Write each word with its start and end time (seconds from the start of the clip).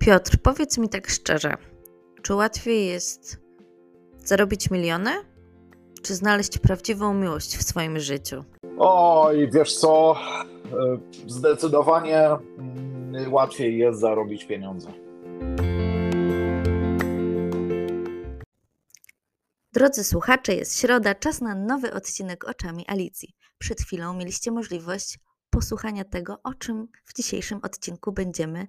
Piotr, 0.00 0.38
powiedz 0.42 0.78
mi 0.78 0.88
tak 0.88 1.08
szczerze, 1.10 1.56
czy 2.22 2.34
łatwiej 2.34 2.86
jest 2.86 3.38
zarobić 4.18 4.70
miliony, 4.70 5.10
czy 6.02 6.14
znaleźć 6.14 6.58
prawdziwą 6.58 7.14
miłość 7.14 7.56
w 7.56 7.62
swoim 7.62 7.98
życiu? 7.98 8.44
Oj, 8.78 9.50
wiesz 9.52 9.76
co, 9.76 10.16
e, 10.72 10.98
zdecydowanie 11.26 12.28
mm, 12.28 13.32
łatwiej 13.32 13.78
jest 13.78 14.00
zarobić 14.00 14.44
pieniądze. 14.44 14.92
Drodzy 19.72 20.04
słuchacze, 20.04 20.54
jest 20.54 20.80
środa, 20.80 21.14
czas 21.14 21.40
na 21.40 21.54
nowy 21.54 21.92
odcinek 21.92 22.44
Oczami 22.48 22.84
Alicji. 22.88 23.34
Przed 23.58 23.80
chwilą 23.80 24.14
mieliście 24.14 24.50
możliwość 24.50 25.18
posłuchania 25.50 26.04
tego, 26.04 26.40
o 26.42 26.54
czym 26.54 26.88
w 27.04 27.14
dzisiejszym 27.14 27.58
odcinku 27.62 28.12
będziemy 28.12 28.66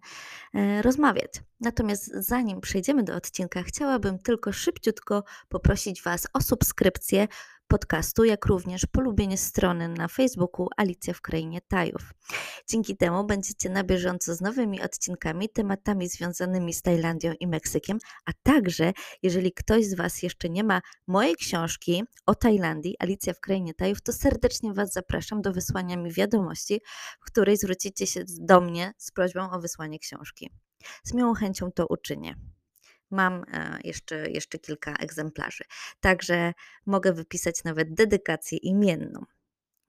e, 0.53 0.81
rozmawiać. 0.81 1.31
Natomiast 1.59 2.12
zanim 2.13 2.62
przejdziemy 2.62 3.04
do 3.04 3.16
odcinka, 3.16 3.63
chciałabym 3.63 4.20
tylko 4.20 4.54
szybciutko 4.54 5.23
poprosić 5.49 6.02
Was 6.02 6.27
o 6.34 6.41
subskrypcję 6.41 7.27
podcastu, 7.71 8.23
jak 8.23 8.45
również 8.45 8.85
polubienie 8.85 9.38
strony 9.38 9.88
na 9.88 10.07
Facebooku 10.07 10.67
Alicja 10.77 11.13
w 11.13 11.21
Krainie 11.21 11.62
Tajów. 11.62 12.13
Dzięki 12.67 12.98
temu 12.98 13.23
będziecie 13.23 13.70
na 13.70 13.84
bieżąco 13.84 14.35
z 14.35 14.41
nowymi 14.41 14.81
odcinkami, 14.81 15.49
tematami 15.49 16.09
związanymi 16.09 16.73
z 16.73 16.81
Tajlandią 16.81 17.34
i 17.39 17.48
Meksykiem, 17.48 17.98
a 18.26 18.31
także, 18.43 18.93
jeżeli 19.23 19.52
ktoś 19.52 19.85
z 19.85 19.93
Was 19.93 20.23
jeszcze 20.23 20.49
nie 20.49 20.63
ma 20.63 20.81
mojej 21.07 21.35
książki 21.35 22.03
o 22.26 22.35
Tajlandii, 22.35 22.95
Alicja 22.99 23.34
w 23.34 23.39
Krainie 23.39 23.73
Tajów, 23.73 24.01
to 24.01 24.13
serdecznie 24.13 24.73
Was 24.73 24.93
zapraszam 24.93 25.41
do 25.41 25.53
wysłania 25.53 25.98
mi 25.98 26.12
wiadomości, 26.12 26.81
w 27.21 27.26
której 27.26 27.57
zwrócicie 27.57 28.07
się 28.07 28.23
do 28.40 28.62
mnie 28.62 28.93
z 28.98 29.12
prośbą 29.12 29.51
o 29.51 29.59
wysłanie 29.59 29.99
książki. 29.99 30.49
Z 31.03 31.13
miłą 31.13 31.34
chęcią 31.34 31.71
to 31.71 31.87
uczynię. 31.87 32.35
Mam 33.12 33.43
e, 33.54 33.79
jeszcze, 33.84 34.31
jeszcze 34.31 34.59
kilka 34.59 34.93
egzemplarzy, 34.93 35.63
także 35.99 36.54
mogę 36.85 37.13
wypisać 37.13 37.63
nawet 37.63 37.93
dedykację 37.93 38.57
imienną. 38.57 39.26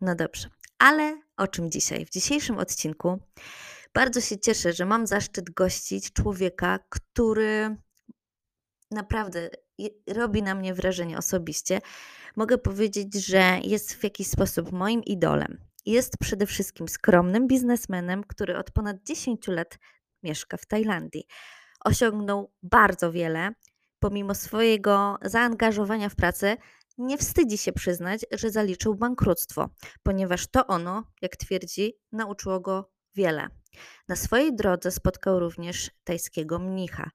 No 0.00 0.14
dobrze, 0.14 0.48
ale 0.78 1.22
o 1.36 1.48
czym 1.48 1.70
dzisiaj? 1.70 2.06
W 2.06 2.10
dzisiejszym 2.10 2.58
odcinku 2.58 3.18
bardzo 3.94 4.20
się 4.20 4.38
cieszę, 4.38 4.72
że 4.72 4.84
mam 4.84 5.06
zaszczyt 5.06 5.50
gościć 5.50 6.12
człowieka, 6.12 6.78
który 6.88 7.76
naprawdę 8.90 9.50
robi 10.06 10.42
na 10.42 10.54
mnie 10.54 10.74
wrażenie 10.74 11.18
osobiście. 11.18 11.80
Mogę 12.36 12.58
powiedzieć, 12.58 13.26
że 13.26 13.60
jest 13.64 13.94
w 13.94 14.04
jakiś 14.04 14.26
sposób 14.26 14.72
moim 14.72 15.04
idolem. 15.04 15.58
Jest 15.86 16.18
przede 16.18 16.46
wszystkim 16.46 16.88
skromnym 16.88 17.48
biznesmenem, 17.48 18.24
który 18.24 18.56
od 18.56 18.70
ponad 18.70 18.96
10 19.04 19.46
lat 19.48 19.78
mieszka 20.22 20.56
w 20.56 20.66
Tajlandii 20.66 21.26
osiągnął 21.84 22.52
bardzo 22.62 23.12
wiele. 23.12 23.54
Pomimo 23.98 24.34
swojego 24.34 25.18
zaangażowania 25.22 26.08
w 26.08 26.16
pracę, 26.16 26.56
nie 26.98 27.18
wstydzi 27.18 27.58
się 27.58 27.72
przyznać, 27.72 28.26
że 28.32 28.50
zaliczył 28.50 28.94
bankructwo, 28.94 29.70
ponieważ 30.02 30.46
to 30.46 30.66
ono, 30.66 31.04
jak 31.22 31.36
twierdzi, 31.36 31.94
nauczyło 32.12 32.60
go 32.60 32.90
wiele. 33.14 33.48
Na 34.08 34.16
swojej 34.16 34.56
drodze 34.56 34.90
spotkał 34.90 35.40
również 35.40 35.90
tajskiego 36.04 36.58
mnicha. 36.58 37.10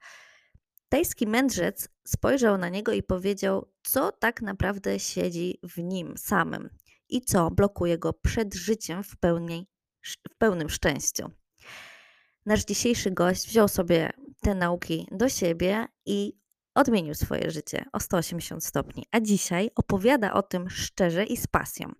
Tajski 0.89 1.27
mędrzec 1.27 1.89
spojrzał 2.07 2.57
na 2.57 2.69
niego 2.69 2.91
i 2.91 3.03
powiedział, 3.03 3.71
co 3.83 4.11
tak 4.11 4.41
naprawdę 4.41 4.99
siedzi 4.99 5.59
w 5.63 5.77
nim 5.77 6.17
samym 6.17 6.69
i 7.09 7.21
co 7.21 7.51
blokuje 7.51 7.97
go 7.97 8.13
przed 8.13 8.53
życiem 8.53 9.03
w, 9.03 9.17
pełni, 9.17 9.67
w 10.31 10.37
pełnym 10.37 10.69
szczęściu. 10.69 11.31
Nasz 12.45 12.65
dzisiejszy 12.65 13.11
gość 13.11 13.47
wziął 13.47 13.67
sobie 13.67 14.13
te 14.41 14.55
nauki 14.55 15.07
do 15.11 15.29
siebie 15.29 15.85
i 16.05 16.33
odmienił 16.75 17.15
swoje 17.15 17.51
życie 17.51 17.85
o 17.93 17.99
180 17.99 18.65
stopni, 18.65 19.05
a 19.11 19.19
dzisiaj 19.19 19.69
opowiada 19.75 20.33
o 20.33 20.43
tym 20.43 20.69
szczerze 20.69 21.23
i 21.23 21.37
z 21.37 21.47
pasją. 21.47 21.91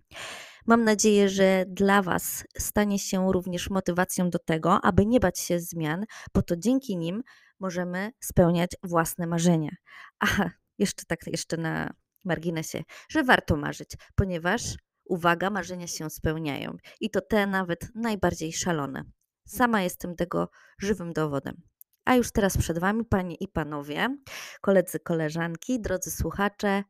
Mam 0.66 0.84
nadzieję, 0.84 1.28
że 1.28 1.64
dla 1.68 2.02
Was 2.02 2.44
stanie 2.58 2.98
się 2.98 3.32
również 3.32 3.70
motywacją 3.70 4.30
do 4.30 4.38
tego, 4.38 4.80
aby 4.84 5.06
nie 5.06 5.20
bać 5.20 5.38
się 5.38 5.60
zmian, 5.60 6.04
bo 6.34 6.42
to 6.42 6.56
dzięki 6.56 6.96
nim 6.96 7.22
możemy 7.60 8.10
spełniać 8.20 8.70
własne 8.82 9.26
marzenia. 9.26 9.70
Aha, 10.18 10.50
jeszcze 10.78 11.04
tak, 11.04 11.26
jeszcze 11.26 11.56
na 11.56 11.90
marginesie, 12.24 12.82
że 13.08 13.24
warto 13.24 13.56
marzyć, 13.56 13.90
ponieważ, 14.14 14.62
uwaga, 15.04 15.50
marzenia 15.50 15.86
się 15.86 16.10
spełniają 16.10 16.76
i 17.00 17.10
to 17.10 17.20
te 17.20 17.46
nawet 17.46 17.88
najbardziej 17.94 18.52
szalone. 18.52 19.04
Sama 19.46 19.82
jestem 19.82 20.16
tego 20.16 20.50
żywym 20.80 21.12
dowodem. 21.12 21.62
A 22.08 22.14
już 22.14 22.32
teraz 22.32 22.58
przed 22.58 22.78
Wami, 22.78 23.04
Panie 23.04 23.34
i 23.34 23.48
Panowie, 23.48 24.16
koledzy, 24.60 25.00
koleżanki, 25.00 25.80
drodzy 25.80 26.10
słuchacze, 26.10 26.84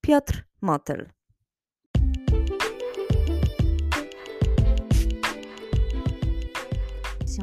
Piotr 0.00 0.44
Motyl. 0.60 1.06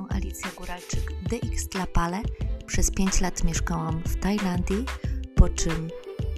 Alicja 0.10 0.52
Góralczyk, 0.58 1.12
DX 1.30 1.70
Tlapale. 1.70 2.22
Przez 2.66 2.92
5 2.92 3.22
lat 3.22 3.44
mieszkałam 3.44 4.04
w 4.06 4.20
Tajlandii, 4.20 4.86
po 5.36 5.50
czym 5.50 5.90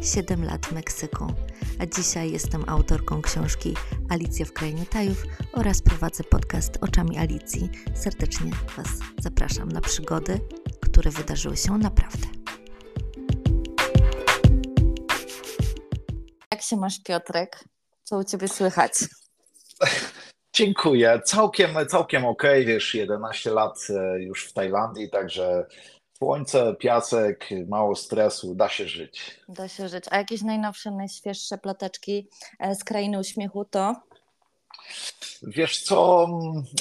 7 0.02 0.44
lat 0.44 0.66
w 0.66 0.72
Meksyku 0.72 1.34
a 1.80 1.86
dzisiaj 1.86 2.31
jestem 2.31 2.69
autorką 2.69 3.22
książki 3.22 3.74
Alicja 4.09 4.46
w 4.46 4.53
Krainie 4.53 4.86
Tajów 4.86 5.24
oraz 5.53 5.81
prowadzę 5.81 6.24
podcast 6.24 6.78
Oczami 6.81 7.18
Alicji. 7.18 7.69
Serdecznie 7.96 8.52
Was 8.78 8.88
zapraszam 9.19 9.72
na 9.72 9.81
przygody, 9.81 10.40
które 10.81 11.12
wydarzyły 11.12 11.58
się 11.58 11.78
naprawdę. 11.78 12.28
Jak 16.52 16.62
się 16.62 16.75
masz, 16.75 17.03
Piotrek? 17.03 17.63
Co 18.03 18.18
u 18.18 18.24
Ciebie 18.24 18.47
słychać? 18.47 18.94
Dziękuję. 20.53 21.22
Całkiem, 21.25 21.69
całkiem 21.88 22.25
ok. 22.25 22.44
Wiesz, 22.66 22.96
11 22.96 23.52
lat 23.52 23.88
e, 23.90 24.19
już 24.24 24.46
w 24.46 24.53
Tajlandii, 24.53 25.09
także 25.09 25.66
Słońce, 26.17 26.75
piasek, 26.79 27.49
mało 27.67 27.95
stresu, 27.95 28.55
da 28.55 28.69
się 28.69 28.87
żyć. 28.87 29.39
Da 29.49 29.67
się 29.67 29.89
żyć. 29.89 30.05
A 30.11 30.17
jakieś 30.17 30.41
najnowsze, 30.41 30.91
najświeższe 30.91 31.57
ploteczki 31.57 32.27
e, 32.59 32.75
z 32.75 32.83
krainy 32.83 33.19
uśmiechu 33.19 33.65
to? 33.65 33.95
Wiesz 35.43 35.83
co, 35.83 36.27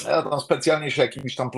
ja 0.08 0.22
tam 0.22 0.40
specjalnie 0.40 0.90
się 0.90 1.02
jakimiś 1.02 1.36
tam 1.36 1.50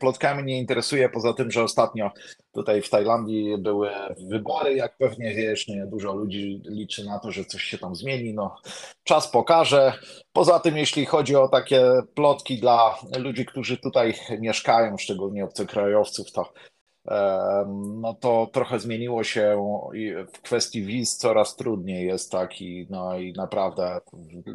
plotkami 0.00 0.44
nie 0.44 0.58
interesuję, 0.58 1.08
poza 1.08 1.32
tym, 1.32 1.50
że 1.50 1.62
ostatnio 1.62 2.10
tutaj 2.52 2.82
w 2.82 2.90
Tajlandii 2.90 3.58
były 3.58 3.90
wybory, 4.28 4.74
jak 4.74 4.96
pewnie 4.96 5.34
wiesz, 5.34 5.68
nie 5.68 5.86
dużo 5.86 6.14
ludzi 6.14 6.62
liczy 6.64 7.04
na 7.04 7.18
to, 7.18 7.32
że 7.32 7.44
coś 7.44 7.62
się 7.62 7.78
tam 7.78 7.94
zmieni, 7.94 8.34
no 8.34 8.56
czas 9.04 9.30
pokaże. 9.30 9.92
Poza 10.32 10.60
tym, 10.60 10.76
jeśli 10.76 11.06
chodzi 11.06 11.36
o 11.36 11.48
takie 11.48 11.82
plotki 12.14 12.60
dla 12.60 12.98
ludzi, 13.18 13.46
którzy 13.46 13.76
tutaj 13.76 14.14
mieszkają, 14.40 14.98
szczególnie 14.98 15.44
obcokrajowców, 15.44 16.32
to 16.32 16.52
no 17.76 18.14
to 18.14 18.50
trochę 18.52 18.80
zmieniło 18.80 19.24
się 19.24 19.62
w 20.34 20.42
kwestii 20.42 20.82
wiz 20.82 21.16
coraz 21.16 21.56
trudniej 21.56 22.06
jest 22.06 22.32
tak 22.32 22.60
i, 22.60 22.86
no 22.90 23.18
i 23.18 23.32
naprawdę 23.32 24.00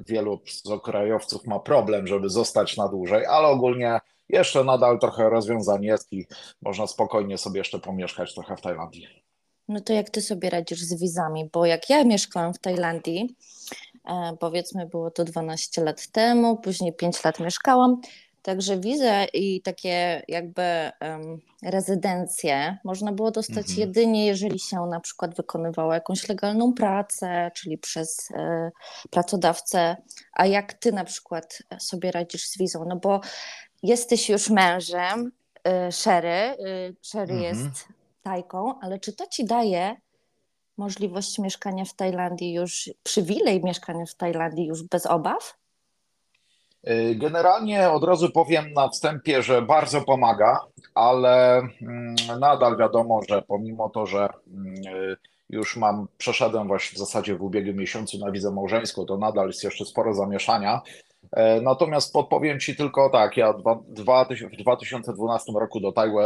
wielu 0.08 0.40
krajowców 0.84 1.48
ma 1.48 1.60
problem, 1.60 2.08
żeby 2.08 2.30
zostać 2.30 2.78
na 2.78 2.88
dłużej, 2.88 3.26
ale 3.26 3.48
ogólnie 3.48 4.00
jeszcze 4.30 4.64
nadal 4.64 5.00
trochę 5.00 5.30
rozwiązań 5.30 5.84
jest 5.84 6.14
i 6.14 6.26
można 6.62 6.88
spokojnie 6.88 7.38
sobie 7.38 7.58
jeszcze 7.58 7.80
pomieszkać 7.80 8.34
trochę 8.34 8.56
w 8.58 8.62
Tajlandii. 8.62 9.08
No 9.68 9.82
to 9.82 9.94
jak 9.94 10.10
ty 10.10 10.22
sobie 10.22 10.50
radzisz 10.50 10.80
z 10.80 11.02
wizami? 11.02 11.50
Bo 11.54 11.66
jak 11.66 11.90
ja 11.90 12.04
mieszkałam 12.04 12.54
w 12.54 12.60
Tajlandii, 12.60 13.36
e, 14.06 14.38
powiedzmy 14.40 14.86
było 14.86 15.12
to 15.12 15.24
12 15.24 15.84
lat 15.84 16.08
temu, 16.08 16.58
później 16.58 16.94
5 16.94 17.24
lat 17.24 17.40
mieszkałam, 17.40 18.02
Także 18.44 18.80
wizę 18.80 19.26
i 19.34 19.62
takie 19.62 20.24
jakby 20.28 20.92
um, 21.02 21.42
rezydencje 21.64 22.78
można 22.84 23.12
było 23.12 23.32
dostać 23.32 23.70
mhm. 23.70 23.80
jedynie, 23.80 24.26
jeżeli 24.26 24.60
się 24.60 24.78
na 24.78 25.00
przykład 25.00 25.36
wykonywało 25.36 25.94
jakąś 25.94 26.30
legalną 26.30 26.74
pracę, 26.74 27.52
czyli 27.56 27.78
przez 27.78 28.32
e, 28.32 28.72
pracodawcę. 29.10 29.98
A 30.34 30.46
jak 30.46 30.74
ty 30.74 30.92
na 30.92 31.04
przykład 31.04 31.60
sobie 31.80 32.12
radzisz 32.12 32.48
z 32.48 32.58
wizą? 32.58 32.86
No 32.88 32.96
bo 32.96 33.22
jesteś 33.84 34.30
już 34.30 34.50
mężem 34.50 35.32
e, 35.64 35.92
Sherry, 35.92 36.30
e, 36.30 36.56
Sherry 37.02 37.34
mhm. 37.34 37.42
jest 37.42 37.88
Tajką, 38.24 38.80
ale 38.82 39.00
czy 39.00 39.14
to 39.14 39.28
ci 39.28 39.46
daje 39.46 39.96
możliwość 40.78 41.40
mieszkania 41.40 41.86
w 41.86 41.94
Tajlandii 41.94 42.54
już, 42.54 42.90
przywilej 43.04 43.64
mieszkania 43.64 44.06
w 44.06 44.16
Tajlandii 44.16 44.66
już 44.66 44.84
bez 44.84 45.06
obaw? 45.06 45.63
Y, 46.90 47.16
generalnie 47.16 47.90
od 47.90 48.04
razu 48.04 48.30
powiem 48.30 48.74
na 48.74 48.90
wstępie, 48.90 49.42
że 49.42 49.62
bardzo 49.62 50.02
pomaga, 50.02 50.60
ale 50.96 51.58
mm, 51.82 52.16
nadal 52.40 52.78
wiadomo, 52.78 53.22
że 53.30 53.42
pomimo 53.42 53.90
to, 53.90 54.06
że 54.06 54.30
mm, 54.48 54.76
y, 54.96 55.18
już 55.50 55.78
mam, 55.78 56.08
przeszedłem 56.18 56.68
właśnie 56.68 56.96
w 56.96 57.00
zasadzie 57.00 57.36
w 57.36 57.44
ubiegłym 57.44 57.78
miesiącu 57.78 58.20
na 58.20 58.32
wizę 58.32 58.52
małżeńską, 58.52 59.06
to 59.06 59.18
nadal 59.18 59.48
jest 59.48 59.64
jeszcze 59.64 59.86
sporo 59.86 60.14
zamieszania. 60.14 60.82
E, 61.32 61.62
natomiast 61.62 62.14
podpowiem 62.14 62.60
Ci 62.60 62.76
tylko 62.76 63.10
tak, 63.10 63.38
ja 63.38 63.54
dwa, 63.54 63.80
dwa, 63.88 64.26
w 64.26 64.58
2012 64.58 65.52
roku 65.60 65.80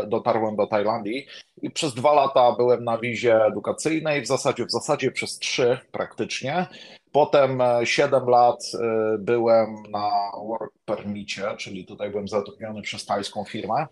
dotarłem, 0.07 0.55
do 0.55 0.67
Tajlandii 0.67 1.25
i 1.61 1.69
przez 1.71 1.93
dwa 1.93 2.13
lata 2.13 2.51
byłem 2.51 2.83
na 2.83 2.97
wizie 2.97 3.45
edukacyjnej, 3.45 4.21
w 4.21 4.27
zasadzie, 4.27 4.65
w 4.65 4.71
zasadzie 4.71 5.11
przez 5.11 5.39
trzy 5.39 5.77
praktycznie. 5.91 6.65
Potem 7.11 7.61
7 7.83 8.29
lat 8.29 8.63
e, 8.73 9.17
byłem 9.17 9.75
na 9.89 10.09
work 10.43 10.73
permicie, 10.85 11.43
czyli 11.57 11.85
tutaj 11.85 12.09
byłem 12.09 12.27
zatrudniony 12.27 12.81
przez 12.81 13.05
tajską 13.05 13.43
firmę. 13.43 13.85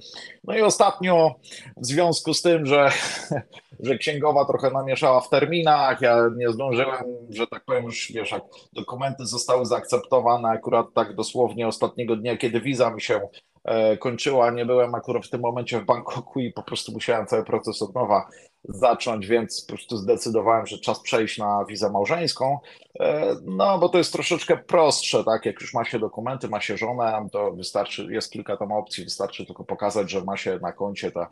No 0.44 0.58
i 0.58 0.62
ostatnio 0.62 1.36
w 1.78 1.86
związku 1.86 2.34
z 2.34 2.42
tym, 2.42 2.66
że, 2.66 2.90
że 3.86 3.98
księgowa 3.98 4.46
trochę 4.46 4.72
namieszała 4.72 5.22
w 5.22 5.30
terminach, 5.30 6.02
ja 6.02 6.30
nie 6.38 6.50
zdążyłem, 6.50 7.04
że 7.30 7.48
tak 7.48 7.66
powiem 7.66 7.84
już, 7.84 8.12
wiesz, 8.12 8.32
jak 8.32 8.44
dokumenty 8.74 9.26
zostały 9.26 9.66
zaakceptowane 9.66 10.50
akurat 10.50 10.88
tak 10.94 11.16
dosłownie 11.16 11.68
ostatniego 11.68 12.16
dnia, 12.16 12.38
kiedy 12.38 12.62
wiza 12.62 12.90
mi 12.90 13.02
się 13.02 13.22
e, 13.64 13.98
kończyła, 13.98 14.52
nie 14.52 14.66
byłem 14.66 14.96
akurat 14.96 15.26
w 15.26 15.30
tym 15.30 15.42
momencie 15.42 15.80
w 15.80 15.86
Bangkoku 15.86 16.40
i 16.40 16.54
po 16.54 16.64
prostu 16.64 16.92
musiałem 16.92 17.28
cały 17.28 17.44
proces 17.44 17.82
od 17.82 17.96
nowa 17.96 18.28
zacząć, 18.70 19.28
więc 19.28 19.62
po 19.62 19.74
prostu 19.74 19.98
zdecydowałem, 19.98 20.66
że 20.66 20.78
czas 20.78 21.00
przejść 21.00 21.38
na 21.38 21.66
wizę 21.70 21.90
małżeńską. 21.90 22.60
E, 23.00 23.36
no, 23.46 23.80
bo 23.80 23.90
to 23.90 23.98
jest 23.98 24.14
troszeczkę 24.14 24.58
prostsze, 24.58 25.24
tak? 25.24 25.46
Jak 25.46 25.62
już 25.62 25.74
ma 25.74 25.86
się 25.86 26.00
dokumenty, 26.00 26.50
ma 26.50 26.62
się 26.62 26.78
żonę, 26.78 27.28
to 27.32 27.52
wystarczy, 27.52 28.08
jest 28.10 28.32
kilka 28.32 28.58
tam 28.58 28.72
opcji, 28.72 29.04
wystarczy 29.04 29.46
tylko 29.46 29.64
pokazać, 29.64 30.12
że 30.12 30.24
ma 30.24 30.38
się 30.38 30.60
na 30.62 30.72
koncie 30.72 31.12
te 31.12 31.28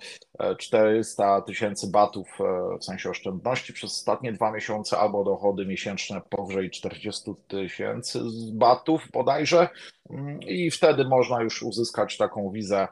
400 0.57 1.41
tysięcy 1.41 1.87
batów, 1.91 2.27
e, 2.39 2.77
w 2.77 2.85
sensie 2.85 3.09
oszczędności 3.09 3.73
przez 3.73 3.91
ostatnie 3.91 4.33
dwa 4.33 4.51
miesiące, 4.51 4.97
albo 4.97 5.23
dochody 5.23 5.65
miesięczne 5.65 6.21
powyżej 6.29 6.69
40 6.69 7.31
tysięcy 7.47 8.19
batów 8.53 9.07
bodajże. 9.13 9.69
Mm, 10.09 10.41
I 10.41 10.71
wtedy 10.71 11.05
można 11.05 11.41
już 11.41 11.63
uzyskać 11.63 12.17
taką 12.17 12.51
wizę 12.51 12.87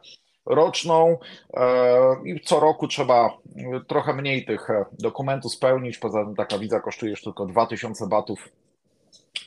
roczną 0.46 1.18
e, 1.54 2.16
i 2.26 2.40
co 2.40 2.60
roku 2.60 2.88
trzeba 2.88 3.38
trochę 3.88 4.14
mniej 4.14 4.46
tych 4.46 4.70
e, 4.70 4.86
dokumentów 5.00 5.54
spełnić. 5.54 5.98
Poza 5.98 6.26
tym 6.26 6.36
taka 6.36 6.58
wiza 6.58 6.80
kosztuje 6.80 7.10
już 7.10 7.24
tylko 7.24 7.46
2000 7.46 8.08
batów 8.08 8.50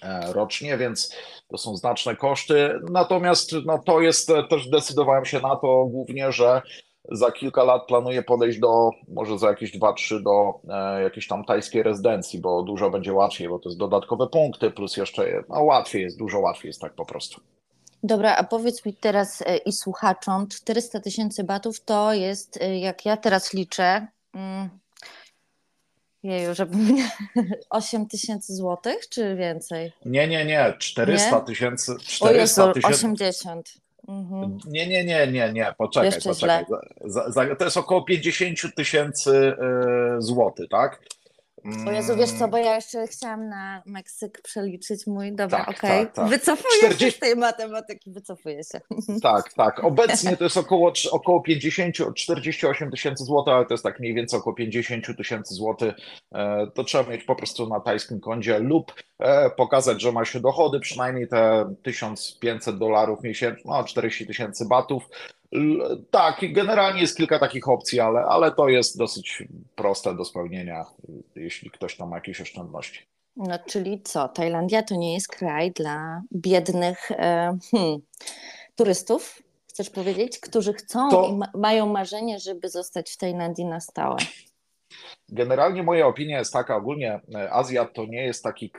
e, 0.02 0.32
rocznie, 0.32 0.76
więc 0.78 1.16
to 1.48 1.58
są 1.58 1.76
znaczne 1.76 2.16
koszty. 2.16 2.80
Natomiast 2.90 3.52
no, 3.66 3.78
to 3.78 4.00
jest, 4.00 4.32
też 4.50 4.68
decydowałem 4.68 5.24
się 5.24 5.40
na 5.40 5.56
to 5.56 5.86
głównie, 5.90 6.32
że 6.32 6.62
za 7.12 7.32
kilka 7.32 7.64
lat 7.64 7.86
planuję 7.86 8.22
podejść 8.22 8.58
do, 8.58 8.90
może 9.08 9.38
za 9.38 9.48
jakieś 9.48 9.78
2-3 9.78 10.22
do 10.22 10.60
e, 10.68 11.02
jakiejś 11.02 11.26
tam 11.26 11.44
tajskiej 11.44 11.82
rezydencji, 11.82 12.40
bo 12.40 12.62
dużo 12.62 12.90
będzie 12.90 13.12
łatwiej, 13.12 13.48
bo 13.48 13.58
to 13.58 13.68
jest 13.68 13.78
dodatkowe 13.78 14.26
punkty, 14.26 14.70
plus 14.70 14.96
jeszcze 14.96 15.44
no, 15.48 15.62
łatwiej 15.62 16.02
jest, 16.02 16.18
dużo 16.18 16.40
łatwiej 16.40 16.68
jest 16.68 16.80
tak 16.80 16.94
po 16.94 17.06
prostu. 17.06 17.40
Dobra, 18.04 18.36
a 18.36 18.44
powiedz 18.44 18.84
mi 18.84 18.94
teraz 18.94 19.42
e, 19.42 19.56
i 19.56 19.72
słuchaczom, 19.72 20.48
400 20.48 21.00
tysięcy 21.00 21.44
batów 21.44 21.84
to 21.84 22.12
jest, 22.12 22.58
e, 22.62 22.78
jak 22.78 23.06
ja 23.06 23.16
teraz 23.16 23.52
liczę, 23.52 24.06
mm, 24.34 24.68
jeju, 26.22 26.54
żeby 26.54 26.76
8 27.70 28.06
tysięcy 28.14 28.54
złotych, 28.54 29.08
czy 29.08 29.36
więcej? 29.36 29.92
Nie, 30.04 30.28
nie, 30.28 30.44
nie, 30.44 30.74
400 30.78 31.40
tysięcy. 31.40 31.96
400 32.06 32.72
tysięcy. 32.72 32.96
80. 32.96 33.74
Mhm. 34.08 34.58
Nie, 34.66 34.86
nie, 34.86 35.04
nie, 35.04 35.26
nie, 35.26 35.52
nie, 35.52 35.74
poczekaj, 35.78 36.06
Jeszcze 36.06 36.28
poczekaj. 36.28 36.64
Za, 37.04 37.30
za, 37.30 37.56
to 37.56 37.64
jest 37.64 37.76
około 37.76 38.02
50 38.02 38.74
tysięcy 38.76 39.30
y, 39.30 40.22
złotych, 40.22 40.68
tak? 40.68 41.00
O 41.86 41.92
Jezu, 41.92 42.16
wiesz 42.16 42.32
co, 42.32 42.48
bo 42.48 42.56
ja 42.56 42.74
jeszcze 42.74 43.06
chciałam 43.06 43.48
na 43.48 43.82
Meksyk 43.86 44.42
przeliczyć 44.42 45.06
mój, 45.06 45.32
dobra, 45.32 45.58
tak, 45.58 45.68
okej, 45.68 45.90
okay. 45.90 46.06
tak, 46.06 46.14
tak. 46.14 46.28
wycofuję 46.28 46.78
40... 46.78 47.04
się 47.04 47.10
z 47.10 47.18
tej 47.18 47.36
matematyki, 47.36 48.10
wycofuję 48.10 48.64
się. 48.64 48.80
Tak, 49.22 49.52
tak, 49.52 49.84
obecnie 49.84 50.36
to 50.36 50.44
jest 50.44 50.56
około, 50.56 50.92
około 51.10 51.40
50, 51.40 51.96
48 52.14 52.90
tysięcy 52.90 53.24
złotych, 53.24 53.54
ale 53.54 53.66
to 53.66 53.74
jest 53.74 53.84
tak 53.84 54.00
mniej 54.00 54.14
więcej 54.14 54.38
około 54.38 54.56
50 54.56 55.16
tysięcy 55.16 55.54
złotych, 55.54 55.94
e, 56.34 56.66
to 56.74 56.84
trzeba 56.84 57.10
mieć 57.10 57.24
po 57.24 57.36
prostu 57.36 57.68
na 57.68 57.80
tajskim 57.80 58.20
koncie 58.20 58.58
lub 58.58 58.92
pokazać, 59.56 60.02
że 60.02 60.12
ma 60.12 60.24
się 60.24 60.40
dochody, 60.40 60.80
przynajmniej 60.80 61.28
te 61.28 61.74
1500 61.82 62.78
dolarów 62.78 63.22
miesięcznie, 63.22 63.62
no 63.64 63.84
40 63.84 64.26
tysięcy 64.26 64.66
batów, 64.68 65.08
tak, 66.10 66.40
generalnie 66.52 67.00
jest 67.00 67.16
kilka 67.16 67.38
takich 67.38 67.68
opcji, 67.68 68.00
ale, 68.00 68.20
ale 68.20 68.52
to 68.52 68.68
jest 68.68 68.98
dosyć 68.98 69.42
proste 69.74 70.14
do 70.14 70.24
spełnienia, 70.24 70.84
jeśli 71.36 71.70
ktoś 71.70 71.96
tam 71.96 72.08
ma 72.08 72.16
jakieś 72.16 72.40
oszczędności. 72.40 73.06
No, 73.36 73.58
czyli 73.66 74.02
co? 74.02 74.28
Tajlandia 74.28 74.82
to 74.82 74.96
nie 74.96 75.14
jest 75.14 75.28
kraj 75.28 75.72
dla 75.72 76.22
biednych 76.34 77.10
e, 77.10 77.58
hmm, 77.70 78.00
turystów, 78.76 79.42
chcesz 79.68 79.90
powiedzieć, 79.90 80.40
którzy 80.40 80.72
chcą 80.72 81.10
to... 81.10 81.28
i 81.28 81.32
ma 81.32 81.46
mają 81.54 81.86
marzenie, 81.86 82.38
żeby 82.38 82.68
zostać 82.68 83.10
w 83.10 83.16
Tajlandii 83.16 83.64
na 83.64 83.80
stałe. 83.80 84.16
Generalnie 85.28 85.82
moja 85.82 86.06
opinia 86.06 86.38
jest 86.38 86.52
taka, 86.52 86.76
ogólnie 86.76 87.20
e, 87.34 87.52
Azja 87.52 87.84
to 87.84 88.06
nie 88.06 88.24
jest 88.24 88.42
taki 88.42 88.72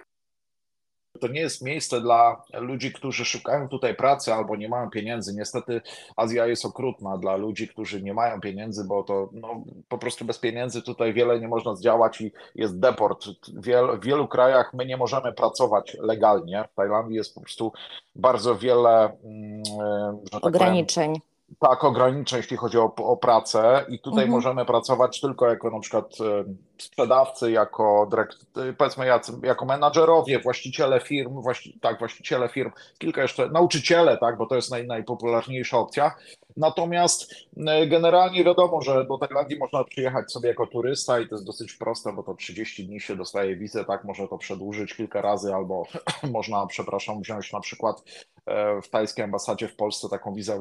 to 1.20 1.28
nie 1.28 1.40
jest 1.40 1.62
miejsce 1.62 2.02
dla 2.02 2.44
ludzi, 2.54 2.94
którzy 2.94 3.26
szukają 3.26 3.70
tutaj 3.70 3.96
pracy 3.96 4.34
albo 4.34 4.56
nie 4.56 4.70
mają 4.70 4.90
pieniędzy. 4.90 5.34
Niestety 5.34 5.82
Azja 6.16 6.48
jest 6.48 6.66
okrutna 6.66 7.18
dla 7.18 7.36
ludzi, 7.36 7.68
którzy 7.68 8.02
nie 8.02 8.14
mają 8.14 8.42
pieniędzy, 8.42 8.84
bo 8.84 9.04
to 9.04 9.30
no, 9.32 9.64
po 9.90 9.98
prostu 9.98 10.26
bez 10.26 10.40
pieniędzy 10.40 10.82
tutaj 10.82 11.14
wiele 11.14 11.40
nie 11.40 11.48
można 11.48 11.76
zdziałać 11.76 12.22
i 12.22 12.32
jest 12.56 12.80
deport. 12.80 13.26
Wiel, 13.54 14.00
w 14.00 14.06
wielu 14.06 14.28
krajach 14.28 14.74
my 14.74 14.86
nie 14.86 14.98
możemy 14.98 15.34
pracować 15.34 15.98
legalnie. 16.00 16.66
W 16.72 16.76
Tajlandii 16.76 17.18
jest 17.18 17.36
po 17.36 17.42
prostu 17.42 17.72
bardzo 18.16 18.56
wiele 18.56 19.18
mm, 19.24 19.64
tak 20.32 20.46
ograniczeń. 20.46 21.14
Powiem, 21.14 21.35
tak, 21.60 21.84
ograniczeń, 21.84 22.38
jeśli 22.38 22.58
chodzi 22.58 22.78
o, 22.78 22.96
o 22.96 23.18
pracę, 23.18 23.86
i 23.90 24.00
tutaj 24.00 24.24
mhm. 24.24 24.32
możemy 24.32 24.66
pracować 24.66 25.22
tylko 25.22 25.50
jako 25.50 25.72
na 25.72 25.80
przykład 25.80 26.06
e, 26.22 26.44
sprzedawcy, 26.78 27.52
jako 27.52 28.08
dyrekt, 28.12 28.38
powiedzmy 28.78 29.06
jako 29.44 29.66
menadżerowie, 29.66 30.40
właściciele 30.40 31.00
firm, 31.00 31.42
właści, 31.42 31.80
tak, 31.82 32.00
właściciele 32.00 32.50
firm, 32.50 32.72
kilka 32.98 33.22
jeszcze, 33.22 33.50
nauczyciele, 33.50 34.18
tak, 34.18 34.38
bo 34.38 34.46
to 34.46 34.56
jest 34.56 34.72
naj, 34.72 34.88
najpopularniejsza 34.88 35.78
opcja. 35.78 36.16
Natomiast 36.58 37.36
e, 37.68 37.88
generalnie 37.88 38.44
wiadomo, 38.44 38.82
że 38.82 39.06
do 39.06 39.18
Tajlandii 39.18 39.58
można 39.58 39.84
przyjechać 39.84 40.32
sobie 40.32 40.50
jako 40.50 40.68
turysta 40.68 41.20
i 41.20 41.28
to 41.28 41.36
jest 41.36 41.46
dosyć 41.46 41.74
proste, 41.74 42.14
bo 42.14 42.24
to 42.24 42.34
30 42.34 42.88
dni 42.88 43.00
się 43.00 43.16
dostaje 43.16 43.56
wizę, 43.56 43.86
tak, 43.86 44.04
może 44.04 44.28
to 44.28 44.38
przedłużyć 44.38 44.94
kilka 44.94 45.22
razy, 45.22 45.54
albo 45.56 45.84
można, 46.34 46.68
przepraszam, 46.68 47.22
wziąć 47.22 47.54
na 47.54 47.60
przykład 47.60 48.04
e, 48.35 48.35
w 48.84 48.90
tajskiej 48.90 49.26
ambasadzie 49.26 49.68
w 49.68 49.76
Polsce 49.76 50.10
taką 50.10 50.34
wizę 50.34 50.60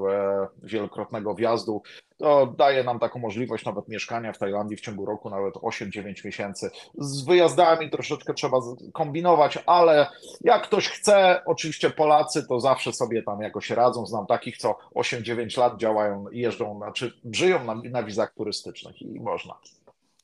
wielokrotnego 0.62 1.34
wjazdu. 1.34 1.82
To 2.16 2.46
daje 2.46 2.84
nam 2.84 2.98
taką 2.98 3.18
możliwość 3.18 3.64
nawet 3.64 3.88
mieszkania 3.88 4.32
w 4.32 4.38
Tajlandii 4.38 4.76
w 4.76 4.80
ciągu 4.80 5.06
roku, 5.06 5.30
nawet 5.30 5.54
8-9 5.54 6.24
miesięcy. 6.24 6.70
Z 6.98 7.24
wyjazdami 7.24 7.90
troszeczkę 7.90 8.34
trzeba 8.34 8.58
kombinować, 8.92 9.58
ale 9.66 10.06
jak 10.40 10.62
ktoś 10.62 10.88
chce, 10.88 11.42
oczywiście 11.46 11.90
Polacy 11.90 12.46
to 12.48 12.60
zawsze 12.60 12.92
sobie 12.92 13.22
tam 13.22 13.40
jakoś 13.40 13.70
radzą. 13.70 14.06
Znam 14.06 14.26
takich, 14.26 14.56
co 14.56 14.76
8-9 14.94 15.58
lat 15.58 15.76
działają 15.76 16.28
i 16.28 16.40
jeżdżą, 16.40 16.76
znaczy 16.76 17.12
żyją 17.32 17.64
na, 17.64 17.74
na 17.74 18.02
wizach 18.02 18.34
turystycznych 18.34 19.02
i 19.02 19.20
można. 19.20 19.54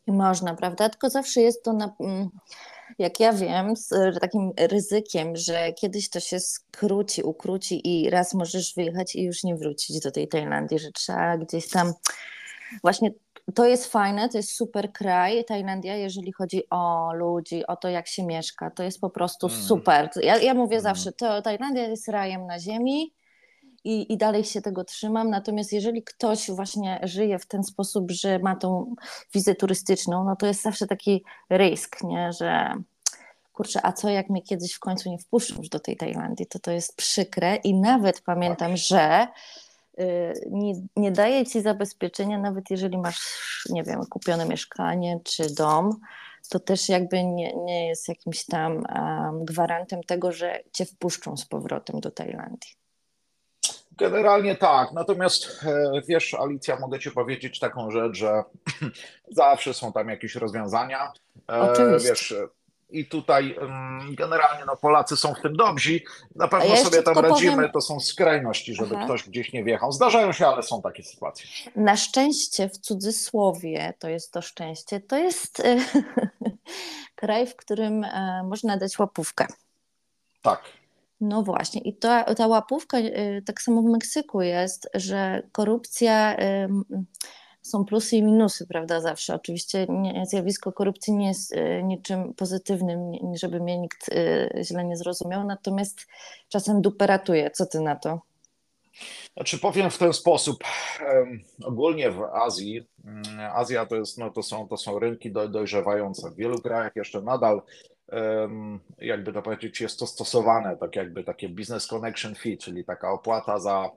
Można, 0.06 0.54
prawda? 0.54 0.88
Tylko 0.88 1.10
zawsze 1.10 1.40
jest 1.40 1.64
to 1.64 1.72
na 1.72 1.94
mm, 2.00 2.28
jak 2.98 3.20
ja 3.20 3.32
wiem, 3.32 3.76
z 3.76 4.20
takim 4.20 4.52
ryzykiem, 4.56 5.36
że 5.36 5.72
kiedyś 5.72 6.10
to 6.10 6.20
się 6.20 6.40
skróci, 6.40 7.22
ukróci 7.22 7.88
i 7.88 8.10
raz 8.10 8.34
możesz 8.34 8.74
wyjechać 8.74 9.14
i 9.14 9.22
już 9.22 9.44
nie 9.44 9.56
wrócić 9.56 10.00
do 10.00 10.10
tej 10.10 10.28
Tajlandii, 10.28 10.78
że 10.78 10.92
trzeba 10.92 11.38
gdzieś 11.38 11.68
tam 11.68 11.92
właśnie 12.82 13.10
to 13.54 13.66
jest 13.66 13.92
fajne, 13.92 14.28
to 14.28 14.36
jest 14.36 14.52
super 14.52 14.92
kraj, 14.92 15.44
Tajlandia, 15.44 15.96
jeżeli 15.96 16.32
chodzi 16.32 16.62
o 16.70 17.12
ludzi, 17.14 17.66
o 17.66 17.76
to, 17.76 17.88
jak 17.88 18.08
się 18.08 18.24
mieszka. 18.24 18.70
To 18.70 18.82
jest 18.82 19.00
po 19.00 19.10
prostu 19.10 19.46
mm. 19.46 19.62
super. 19.62 20.10
Ja, 20.22 20.36
ja 20.36 20.54
mówię 20.54 20.76
mm. 20.76 20.82
zawsze, 20.82 21.12
to 21.12 21.42
Tajlandia 21.42 21.88
jest 21.88 22.08
rajem 22.08 22.46
na 22.46 22.58
ziemi 22.58 23.12
i, 23.84 24.12
i 24.12 24.16
dalej 24.16 24.44
się 24.44 24.62
tego 24.62 24.84
trzymam. 24.84 25.30
Natomiast 25.30 25.72
jeżeli 25.72 26.02
ktoś 26.02 26.50
właśnie 26.50 27.00
żyje 27.02 27.38
w 27.38 27.46
ten 27.46 27.64
sposób, 27.64 28.10
że 28.10 28.38
ma 28.38 28.56
tą 28.56 28.94
wizę 29.34 29.54
turystyczną, 29.54 30.24
no 30.24 30.36
to 30.36 30.46
jest 30.46 30.62
zawsze 30.62 30.86
taki 30.86 31.24
rysk, 31.50 32.02
nie? 32.02 32.32
że 32.32 32.74
kurczę, 33.52 33.80
a 33.82 33.92
co 33.92 34.08
jak 34.08 34.30
mnie 34.30 34.42
kiedyś 34.42 34.74
w 34.74 34.80
końcu 34.80 35.10
nie 35.10 35.18
wpuszczą 35.18 35.54
już 35.58 35.68
do 35.68 35.80
tej 35.80 35.96
Tajlandii, 35.96 36.46
to 36.46 36.58
to 36.58 36.70
jest 36.70 36.96
przykre 36.96 37.56
i 37.56 37.74
nawet 37.74 38.20
pamiętam, 38.20 38.76
że 38.76 39.26
y, 40.00 40.32
nie, 40.50 40.74
nie 40.96 41.12
daje 41.12 41.46
ci 41.46 41.60
zabezpieczenia, 41.60 42.38
nawet 42.38 42.70
jeżeli 42.70 42.98
masz, 42.98 43.20
nie 43.70 43.82
wiem, 43.82 44.00
kupione 44.10 44.46
mieszkanie 44.46 45.20
czy 45.24 45.54
dom, 45.54 46.00
to 46.50 46.60
też 46.60 46.88
jakby 46.88 47.24
nie, 47.24 47.56
nie 47.56 47.88
jest 47.88 48.08
jakimś 48.08 48.44
tam 48.44 48.72
um, 48.72 49.44
gwarantem 49.44 50.02
tego, 50.02 50.32
że 50.32 50.60
cię 50.72 50.84
wpuszczą 50.84 51.36
z 51.36 51.46
powrotem 51.46 52.00
do 52.00 52.10
Tajlandii. 52.10 52.79
Generalnie 54.00 54.56
tak, 54.56 54.92
natomiast 54.92 55.64
e, 55.66 56.02
wiesz, 56.08 56.34
Alicja, 56.34 56.78
mogę 56.78 56.98
Ci 56.98 57.10
powiedzieć 57.10 57.58
taką 57.58 57.90
rzecz, 57.90 58.16
że 58.16 58.42
zawsze 59.30 59.74
są 59.74 59.92
tam 59.92 60.08
jakieś 60.08 60.34
rozwiązania. 60.34 61.12
E, 61.50 61.60
Oczywiście. 61.60 62.08
Wiesz, 62.08 62.34
I 62.90 63.06
tutaj 63.06 63.56
mm, 63.60 64.14
generalnie 64.14 64.64
no, 64.66 64.76
Polacy 64.76 65.16
są 65.16 65.34
w 65.34 65.40
tym 65.40 65.56
dobrzy. 65.56 66.00
Na 66.34 66.48
pewno 66.48 66.74
ja 66.74 66.84
sobie 66.84 67.02
tam 67.02 67.18
radzimy. 67.18 67.56
powiem, 67.56 67.72
To 67.72 67.80
są 67.80 68.00
skrajności, 68.00 68.74
żeby 68.74 68.96
aha, 68.96 69.04
ktoś 69.04 69.28
gdzieś 69.28 69.52
nie 69.52 69.64
wjechał. 69.64 69.92
Zdarzają 69.92 70.32
się, 70.32 70.46
ale 70.46 70.62
są 70.62 70.82
takie 70.82 71.02
sytuacje. 71.02 71.46
na 71.76 71.96
szczęście 71.96 72.68
w 72.68 72.78
cudzysłowie 72.78 73.94
to 73.98 74.08
jest 74.08 74.32
to 74.32 74.42
szczęście, 74.42 75.00
to 75.00 75.18
jest 75.18 75.60
e, 75.60 75.76
kraj, 77.20 77.46
w 77.46 77.56
którym 77.56 78.06
można 78.44 78.76
dać 78.76 78.98
łapówkę. 78.98 79.46
Tak. 80.42 80.79
No 81.20 81.42
właśnie, 81.42 81.80
i 81.80 81.96
ta, 81.96 82.34
ta 82.34 82.46
łapówka, 82.46 82.98
y, 82.98 83.42
tak 83.46 83.62
samo 83.62 83.82
w 83.82 83.84
Meksyku 83.84 84.42
jest, 84.42 84.88
że 84.94 85.42
korupcja, 85.52 86.36
są 87.62 87.84
plusy 87.84 88.16
i 88.16 88.22
minusy, 88.22 88.66
prawda, 88.66 89.00
zawsze. 89.00 89.34
Oczywiście 89.34 89.86
zjawisko 90.24 90.72
korupcji 90.72 91.12
nie 91.12 91.28
jest 91.28 91.52
y, 91.52 91.82
niczym 91.84 92.34
pozytywnym, 92.34 93.12
żeby 93.34 93.60
mnie 93.60 93.78
nikt 93.78 94.08
y, 94.08 94.50
źle 94.64 94.84
nie 94.84 94.96
zrozumiał, 94.96 95.44
natomiast 95.46 96.06
czasem 96.48 96.82
dupę 96.82 97.06
ratuje. 97.06 97.50
Co 97.50 97.66
ty 97.66 97.80
na 97.80 97.96
to? 97.96 98.20
Znaczy 99.34 99.58
powiem 99.58 99.90
w 99.90 99.98
ten 99.98 100.12
sposób. 100.12 100.64
Ogólnie 101.64 102.10
w 102.10 102.22
Azji, 102.22 102.86
mm, 103.04 103.22
Azja 103.54 103.86
to 103.86 103.96
jest, 103.96 104.18
no 104.18 104.30
to 104.30 104.42
są, 104.42 104.68
to 104.68 104.76
są 104.76 104.98
rynki 104.98 105.32
do- 105.32 105.48
dojrzewające. 105.48 106.30
W 106.30 106.36
wielu 106.36 106.58
krajach 106.58 106.96
jeszcze 106.96 107.22
nadal, 107.22 107.62
jakby 108.98 109.32
to 109.32 109.42
powiedzieć, 109.42 109.80
jest 109.80 109.98
to 109.98 110.06
stosowane, 110.06 110.76
tak 110.76 110.96
jakby 110.96 111.24
takie 111.24 111.48
business 111.48 111.86
connection 111.86 112.34
fee, 112.34 112.58
czyli 112.58 112.84
taka 112.84 113.10
opłata 113.10 113.58
za 113.58 113.90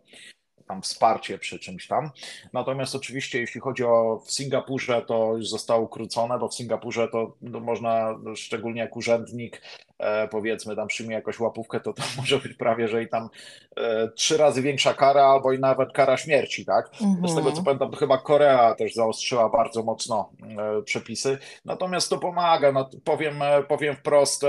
tam 0.68 0.82
wsparcie 0.82 1.38
przy 1.38 1.60
czymś 1.60 1.88
tam. 1.88 2.12
Natomiast 2.54 2.96
oczywiście, 2.96 3.40
jeśli 3.40 3.62
chodzi 3.62 3.84
o 3.84 4.22
w 4.26 4.32
Singapurze, 4.32 5.02
to 5.02 5.34
już 5.38 5.50
zostało 5.50 5.82
ukrócone, 5.84 6.40
bo 6.40 6.48
w 6.48 6.56
Singapurze 6.56 7.08
to 7.08 7.34
no, 7.42 7.60
można, 7.60 8.16
szczególnie 8.36 8.82
jak 8.82 8.96
urzędnik, 8.96 9.62
e, 10.00 10.28
powiedzmy, 10.28 10.76
tam 10.76 10.88
przyjmie 10.88 11.16
jakąś 11.16 11.40
łapówkę, 11.40 11.80
to 11.80 11.94
to 11.94 12.04
może 12.18 12.40
być 12.40 12.54
prawie, 12.54 12.88
że 12.88 13.04
i 13.04 13.08
tam 13.08 13.30
e, 13.78 14.08
trzy 14.16 14.38
razy 14.38 14.62
większa 14.62 14.94
kara, 14.94 15.24
albo 15.26 15.54
i 15.54 15.60
nawet 15.60 15.92
kara 15.92 16.18
śmierci, 16.18 16.66
tak? 16.66 16.90
Z 17.28 17.36
tego 17.36 17.52
co 17.52 17.58
Mhm. 17.58 17.66
pamiętam, 17.66 17.92
chyba 17.92 18.18
Korea 18.18 18.76
też 18.76 18.94
zaostrzyła 18.94 19.50
bardzo 19.50 19.84
mocno 19.84 20.30
e, 20.58 20.82
przepisy. 20.82 21.38
Natomiast 21.66 22.10
to 22.10 22.18
pomaga. 22.18 22.72
No, 22.72 22.90
powiem, 23.04 23.40
powiem 23.68 23.96
wprost, 23.96 24.46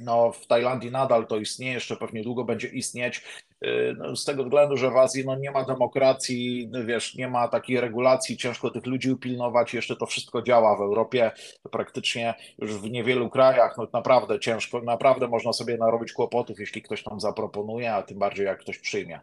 no, 0.00 0.32
w 0.32 0.46
Tajlandii 0.46 0.90
nadal 0.90 1.26
to 1.26 1.36
istnieje, 1.36 1.72
jeszcze 1.72 1.96
pewnie 1.96 2.22
długo 2.22 2.44
będzie 2.44 2.68
istnieć. 2.68 3.22
Yy, 3.64 3.94
No, 3.98 4.16
z 4.16 4.24
tego 4.24 4.44
względu, 4.44 4.76
że 4.76 4.90
w 4.90 4.96
Azji 4.96 5.26
no, 5.26 5.36
nie 5.36 5.50
ma 5.50 5.64
demokracji, 5.64 6.70
wiesz, 6.84 7.14
nie 7.14 7.28
ma 7.28 7.48
takiej 7.48 7.80
regulacji, 7.80 8.36
ciężko 8.36 8.70
tych 8.70 8.86
ludzi 8.86 9.12
upilnować. 9.12 9.74
Jeszcze 9.74 9.96
to 9.96 10.06
wszystko 10.06 10.42
działa 10.42 10.76
w 10.76 10.80
Europie, 10.80 11.30
praktycznie 11.70 12.34
już 12.58 12.74
w 12.74 12.90
niewielu 12.90 13.30
krajach, 13.30 13.74
no 13.78 13.88
naprawdę 13.92 14.40
ciężko, 14.40 14.80
naprawdę 14.80 15.28
można 15.28 15.52
sobie 15.52 15.76
narobić 15.76 16.12
kłopotów, 16.12 16.60
jeśli 16.60 16.82
ktoś 16.82 17.02
tam 17.02 17.20
zaproponuje, 17.20 17.94
a 17.94 18.02
tym 18.02 18.18
bardziej 18.18 18.46
jak 18.46 18.60
ktoś 18.60 18.78
przyjmie 18.78 19.16
e, 19.16 19.20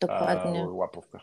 Dokładnie. 0.00 0.66
łapówkę. 0.68 1.18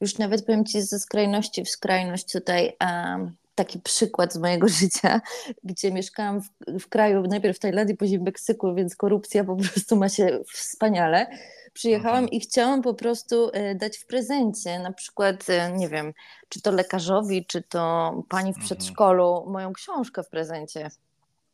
Już 0.00 0.18
nawet 0.18 0.46
powiem 0.46 0.64
ci 0.64 0.82
ze 0.82 0.98
skrajności 0.98 1.64
w 1.64 1.70
skrajność 1.70 2.32
tutaj 2.32 2.72
em, 2.78 3.36
taki 3.56 3.80
przykład 3.80 4.32
z 4.32 4.36
mojego 4.36 4.68
życia, 4.80 5.20
gdzie 5.64 5.92
mieszkałam 5.92 6.40
w, 6.40 6.48
w 6.80 6.88
kraju, 6.88 7.22
najpierw 7.22 7.56
w 7.56 7.60
Tajlandii, 7.60 7.96
później 7.96 8.18
w 8.18 8.22
Meksyku, 8.22 8.74
więc 8.74 8.96
korupcja 8.96 9.44
po 9.44 9.56
prostu 9.56 9.96
ma 9.96 10.08
się 10.08 10.40
wspaniale. 10.52 11.26
Przyjechałam 11.72 12.24
Mhm, 12.24 12.30
i 12.32 12.40
chciałam 12.40 12.82
po 12.82 12.94
prostu 12.94 13.50
e, 13.52 13.74
dać 13.74 13.98
w 13.98 14.06
prezencie, 14.06 14.78
na 14.78 14.92
przykład, 14.92 15.50
e, 15.50 15.72
nie 15.72 15.88
wiem, 15.88 16.12
czy 16.48 16.62
to 16.62 16.70
lekarzowi, 16.70 17.46
czy 17.46 17.62
to 17.62 18.12
pani 18.28 18.52
w 18.52 18.56
mhm, 18.56 18.66
przedszkolu, 18.66 19.44
moją 19.48 19.72
książkę 19.72 20.22
w 20.22 20.28
prezencie. 20.28 20.90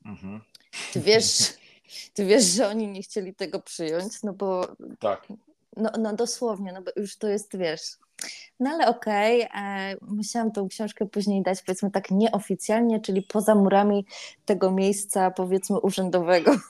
mhm. 0.04 0.40
Ty 0.92 1.00
wiesz, 1.00 1.28
ty 2.14 2.24
wiesz, 2.24 2.44
że 2.44 2.68
oni 2.68 2.88
nie 2.88 3.02
chcieli 3.02 3.34
tego 3.34 3.60
przyjąć, 3.60 4.22
no 4.22 4.32
bo 4.32 4.68
Tak. 5.00 5.26
no, 5.76 5.90
no 5.98 6.12
dosłownie, 6.12 6.72
no 6.72 6.82
bo 6.82 6.90
już 6.96 7.16
to 7.16 7.28
jest, 7.28 7.56
wiesz. 7.56 7.82
No 8.60 8.70
ale 8.70 8.86
okej, 8.88 9.40
e, 9.42 9.96
musiałam 10.00 10.52
tą 10.52 10.68
książkę 10.68 11.06
później 11.06 11.42
dać, 11.42 11.62
powiedzmy 11.62 11.90
tak 11.90 12.10
nieoficjalnie, 12.10 13.00
czyli 13.00 13.22
poza 13.22 13.54
murami 13.54 14.06
tego 14.44 14.70
miejsca, 14.70 15.30
powiedzmy, 15.30 15.80
urzędowego. 15.80 16.56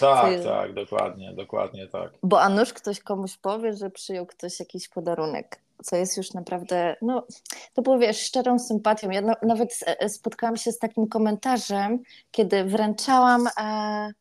Tak, 0.00 0.32
jest, 0.32 0.44
tak, 0.44 0.74
dokładnie, 0.74 1.32
dokładnie 1.34 1.86
tak. 1.86 2.12
bo 2.22 2.40
a 2.40 2.48
nuż 2.48 2.72
ktoś 2.72 3.00
komuś 3.00 3.36
powie, 3.36 3.72
że 3.72 3.90
przyjął 3.90 4.26
ktoś 4.26 4.60
jakiś 4.60 4.88
podarunek, 4.88 5.60
co 5.84 5.96
jest 5.96 6.16
już 6.16 6.32
naprawdę, 6.32 6.96
no 7.02 7.26
to 7.74 7.82
było, 7.82 7.98
wiesz, 7.98 8.20
szczerą 8.20 8.58
sympatią. 8.58 9.10
Ja 9.10 9.20
na, 9.20 9.36
nawet 9.42 9.78
e, 9.86 10.08
spotkałam 10.08 10.56
się 10.56 10.72
z 10.72 10.78
takim 10.78 11.08
komentarzem, 11.08 12.02
kiedy 12.30 12.64
wręczałam... 12.64 13.48
E, 13.60 14.12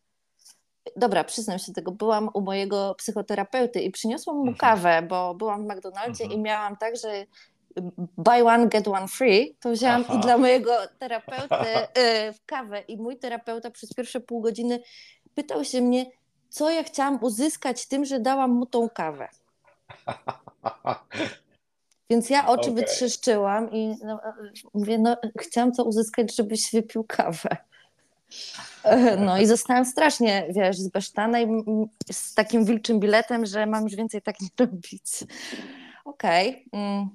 Dobra, 0.95 1.23
przyznam 1.23 1.59
się 1.59 1.71
do 1.71 1.75
tego. 1.75 1.91
Byłam 1.91 2.29
u 2.33 2.41
mojego 2.41 2.95
psychoterapeuty 2.95 3.81
i 3.81 3.91
przyniosłam 3.91 4.35
mu 4.35 4.41
Mhm, 4.41 4.57
kawę, 4.57 5.01
bo 5.01 5.35
byłam 5.35 5.63
w 5.63 5.65
McDonaldzie 5.65 6.23
i 6.23 6.27
mhm. 6.27 6.41
miałam 6.41 6.77
tak, 6.77 6.95
że 6.97 7.25
buy 8.17 8.43
one, 8.45 8.67
get 8.67 8.87
one 8.87 9.07
free. 9.07 9.55
To 9.59 9.71
wzięłam 9.71 10.01
i 10.01 10.05
Aha. 10.09 10.19
dla 10.19 10.37
mojego 10.37 10.71
terapeuty 10.99 11.55
y, 11.97 12.33
w 12.33 12.45
kawę. 12.45 12.81
I 12.81 12.97
mój 12.97 13.17
terapeuta 13.17 13.71
przez 13.71 13.93
pierwsze 13.93 14.19
pół 14.19 14.41
godziny 14.41 14.79
pytał 15.35 15.63
się 15.63 15.81
mnie, 15.81 16.05
co 16.49 16.69
ja 16.69 16.83
chciałam 16.83 17.23
uzyskać 17.23 17.87
tym, 17.87 18.05
że 18.05 18.19
dałam 18.19 18.51
mu 18.51 18.65
tą 18.65 18.89
kawę. 18.89 19.27
Więc 22.09 22.29
ja 22.29 22.47
oczy 22.47 22.71
Okej. 22.71 22.73
wytrzeszczyłam 22.73 23.71
i 23.71 23.95
no, 24.03 24.19
mówię, 24.73 24.97
no, 24.97 25.17
chciałam 25.39 25.71
to 25.71 25.83
uzyskać, 25.83 26.35
żebyś 26.35 26.71
wypił 26.71 27.03
kawę. 27.03 27.57
No 29.17 29.37
i 29.37 29.45
zostałam 29.45 29.85
strasznie, 29.85 30.47
wiesz, 30.49 30.77
zbesztana 30.77 31.41
i 31.41 31.47
z 32.11 32.33
takim 32.33 32.65
wilczym 32.65 32.99
biletem, 32.99 33.45
że 33.45 33.65
mam 33.65 33.83
już 33.83 33.95
więcej 33.95 34.21
tak 34.21 34.41
nie 34.41 34.47
robić. 34.65 35.23
Okej. 36.05 36.65
Mm. 36.73 37.09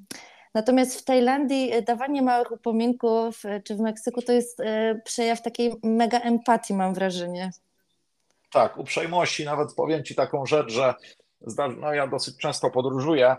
Natomiast 0.54 1.00
w 1.00 1.04
Tajlandii 1.04 1.72
e, 1.72 1.82
dawanie 1.82 2.22
małych 2.22 2.52
upominków, 2.52 3.44
e, 3.44 3.60
czy 3.62 3.74
w 3.74 3.80
Meksyku, 3.80 4.22
to 4.22 4.32
jest 4.32 4.60
e, 4.60 5.00
przejaw 5.04 5.42
takiej 5.42 5.74
mega 5.82 6.20
empatii, 6.20 6.74
mam 6.74 6.94
wrażenie. 6.94 7.50
Tak, 8.52 8.78
uprzejmości. 8.78 9.44
Nawet 9.44 9.74
powiem 9.74 10.04
Ci 10.04 10.14
taką 10.14 10.46
rzecz, 10.46 10.72
że 10.72 10.94
no, 11.80 11.92
ja 11.92 12.06
dosyć 12.06 12.36
często 12.36 12.70
podróżuję. 12.70 13.36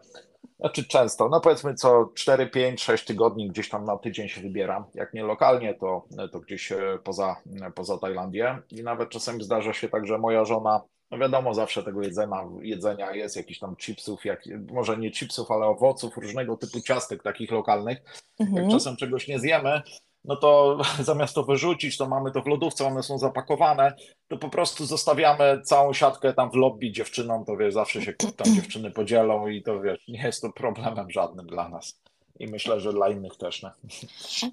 Znaczy 0.60 0.84
często, 0.88 1.30
no 1.30 1.42
powiedzmy 1.42 1.74
co 1.74 2.12
4, 2.16 2.48
5, 2.48 2.84
6 2.84 3.06
tygodni 3.06 3.50
gdzieś 3.50 3.70
tam 3.70 3.86
na 3.86 3.98
tydzień 3.98 4.30
się 4.30 4.42
wybieram. 4.42 4.84
Jak 4.94 5.14
nie 5.14 5.24
lokalnie, 5.24 5.74
to, 5.74 6.06
to 6.32 6.40
gdzieś 6.40 6.72
e, 6.72 7.00
poza, 7.04 7.36
poza 7.76 7.98
Tajlandię. 7.98 8.58
I 8.72 8.84
nawet 8.84 9.10
czasami 9.10 9.44
zdarza 9.44 9.74
się 9.74 9.90
tak, 9.90 10.08
że 10.08 10.18
moja 10.18 10.46
żona, 10.46 10.82
no 11.12 11.18
wiadomo, 11.18 11.54
zawsze 11.54 11.84
tego 11.84 12.02
jedzenia, 12.02 12.44
jedzenia 12.62 13.16
jest, 13.16 13.36
jakichś 13.36 13.60
tam 13.60 13.76
chipsów, 13.76 14.26
jak, 14.26 14.44
może 14.72 14.98
nie 14.98 15.12
chipsów, 15.12 15.52
ale 15.52 15.66
owoców, 15.66 16.18
różnego 16.18 16.58
typu 16.58 16.82
ciastek 16.82 17.24
takich 17.24 17.52
lokalnych. 17.52 17.98
Jak 18.40 18.50
Mhm. 18.50 18.72
czasem 18.72 18.96
czegoś 18.96 19.28
nie 19.28 19.40
zjemy, 19.40 19.82
no 20.26 20.36
to 20.36 20.78
zamiast 21.04 21.36
to 21.36 21.44
wyrzucić, 21.44 21.98
to 21.98 22.08
mamy 22.08 22.32
to 22.32 22.42
w 22.42 22.48
lodówce, 22.48 22.86
one 22.86 23.04
są 23.04 23.18
zapakowane, 23.18 23.94
to 24.28 24.38
po 24.38 24.50
prostu 24.50 24.86
zostawiamy 24.86 25.62
całą 25.66 25.94
siatkę 25.94 26.34
tam 26.34 26.52
w 26.52 26.56
lobby 26.56 26.92
dziewczynom, 26.92 27.46
to 27.46 27.58
wiesz, 27.58 27.74
zawsze 27.74 28.02
się 28.02 28.14
tam 28.14 28.56
dziewczyny 28.56 28.92
podzielą 28.92 29.48
i 29.48 29.64
to 29.64 29.82
wiesz, 29.82 30.08
nie 30.08 30.24
jest 30.24 30.42
to 30.42 30.52
problemem 30.52 31.12
żadnym 31.12 31.48
dla 31.48 31.70
nas. 31.70 32.02
I 32.40 32.48
myślę, 32.48 32.80
że 32.80 32.94
dla 32.94 33.10
innych 33.10 33.38
też, 33.38 33.64
nie? 33.64 33.72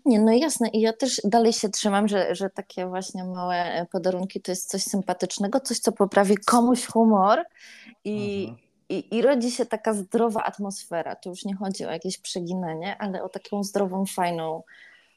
Nie, 0.04 0.20
no 0.20 0.32
jasne. 0.32 0.68
I 0.68 0.80
ja 0.80 0.92
też 0.92 1.20
dalej 1.24 1.52
się 1.52 1.68
trzymam, 1.68 2.08
że, 2.08 2.34
że 2.34 2.50
takie 2.50 2.86
właśnie 2.86 3.24
małe 3.24 3.56
e, 3.56 3.86
podarunki 3.86 4.40
to 4.40 4.52
jest 4.52 4.70
coś 4.70 4.82
sympatycznego, 4.82 5.60
coś, 5.60 5.78
co 5.78 5.92
poprawi 5.92 6.36
komuś 6.36 6.86
humor 6.86 7.44
i, 8.04 8.46
Mhm, 8.48 8.68
i, 8.88 9.16
i 9.16 9.22
rodzi 9.22 9.50
się 9.50 9.66
taka 9.66 9.94
zdrowa 9.94 10.42
atmosfera. 10.42 11.16
Tu 11.16 11.28
już 11.30 11.44
nie 11.44 11.56
chodzi 11.56 11.86
o 11.86 11.90
jakieś 11.90 12.18
przeginanie, 12.18 12.96
ale 12.98 13.22
o 13.22 13.28
taką 13.28 13.64
zdrową, 13.64 14.06
fajną, 14.06 14.62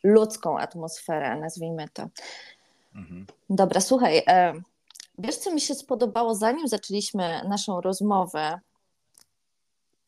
ludzką 0.03 0.59
atmosferę, 0.59 1.35
nazwijmy 1.35 1.89
to. 1.93 2.07
mhm. 2.95 3.25
Dobra, 3.49 3.81
słuchaj, 3.81 4.23
e, 4.27 4.53
wiesz, 5.17 5.37
co 5.37 5.53
mi 5.53 5.61
się 5.61 5.75
spodobało, 5.75 6.35
zanim 6.35 6.67
zaczęliśmy 6.67 7.41
naszą 7.47 7.81
rozmowę, 7.81 8.59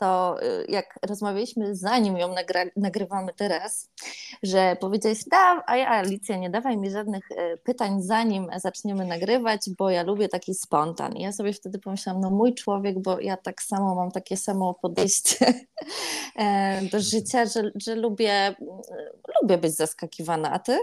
to 0.03 0.43
y, 0.43 0.65
jak 0.69 1.00
rozmawialiśmy, 1.07 1.75
zanim 1.75 2.17
ją 2.17 2.36
nagra- 2.36 2.72
nagrywamy 2.75 3.33
teraz, 3.33 3.89
że 4.43 4.77
powiedziałeś, 4.79 5.24
da, 5.31 5.63
a 5.67 5.77
ja 5.77 5.89
Alicja, 5.89 6.38
nie 6.38 6.50
dawaj 6.50 6.77
mi 6.77 6.91
żadnych 6.91 7.31
e, 7.31 7.57
pytań, 7.57 8.01
zanim 8.01 8.48
zaczniemy 8.57 9.05
nagrywać, 9.05 9.62
bo 9.77 9.89
ja 9.89 10.03
lubię 10.03 10.29
taki 10.29 10.53
spontan. 10.53 11.13
I 11.13 11.22
ja 11.22 11.31
sobie 11.31 11.53
wtedy 11.53 11.79
pomyślałam, 11.79 12.22
no 12.22 12.29
mój 12.29 12.53
człowiek, 12.53 13.00
bo 13.00 13.19
ja 13.19 13.38
tak 13.38 13.62
samo 13.62 13.95
mam 13.95 14.12
takie 14.12 14.38
samo 14.38 14.74
podejście 14.74 15.45
e, 16.36 16.81
do 16.81 17.00
życia, 17.00 17.45
że, 17.45 17.72
że 17.75 17.95
lubię, 17.95 18.55
lubię 19.41 19.57
być 19.57 19.75
zaskakiwana, 19.75 20.51
a 20.51 20.60
ty? 20.60 20.79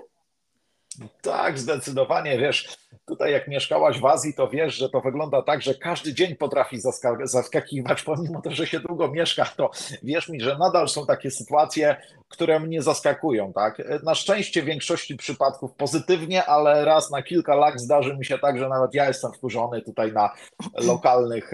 Tak, 1.23 1.59
zdecydowanie, 1.59 2.39
wiesz, 2.39 2.77
tutaj 3.07 3.33
jak 3.33 3.49
mieszkałaś 3.49 4.01
w 4.01 4.07
Azji, 4.07 4.35
to 4.35 4.49
wiesz, 4.49 4.75
że 4.75 4.89
to 4.89 5.01
wygląda 5.01 5.43
tak, 5.43 5.63
że 5.63 5.75
każdy 5.75 6.15
dzień 6.15 6.37
potrafi 6.37 6.79
zaska- 6.79 7.27
zaskakiwać, 7.27 8.03
pomimo 8.11 8.43
to, 8.43 8.51
że 8.51 8.67
się 8.67 8.81
długo 8.81 9.09
mieszka, 9.09 9.45
to 9.57 9.71
wierz 10.03 10.29
mi, 10.29 10.41
że 10.41 10.59
nadal 10.59 10.89
są 10.89 11.07
takie 11.07 11.31
sytuacje, 11.31 11.97
które 12.29 12.61
mnie 12.61 12.83
zaskakują, 12.83 13.53
tak? 13.53 13.83
Na 14.05 14.15
szczęście 14.15 14.63
w 14.63 14.65
większości 14.65 15.17
przypadków 15.17 15.73
pozytywnie, 15.75 16.45
ale 16.45 16.85
raz 16.85 17.11
na 17.11 17.23
kilka 17.23 17.55
lat 17.55 17.81
zdarzy 17.81 18.17
mi 18.17 18.25
się 18.25 18.39
tak, 18.39 18.59
że 18.59 18.69
nawet 18.69 18.95
ja 18.95 19.09
jestem 19.09 19.33
wkurzony 19.33 19.83
tutaj 19.83 20.13
na 20.13 20.35
lokalnych, 20.75 21.51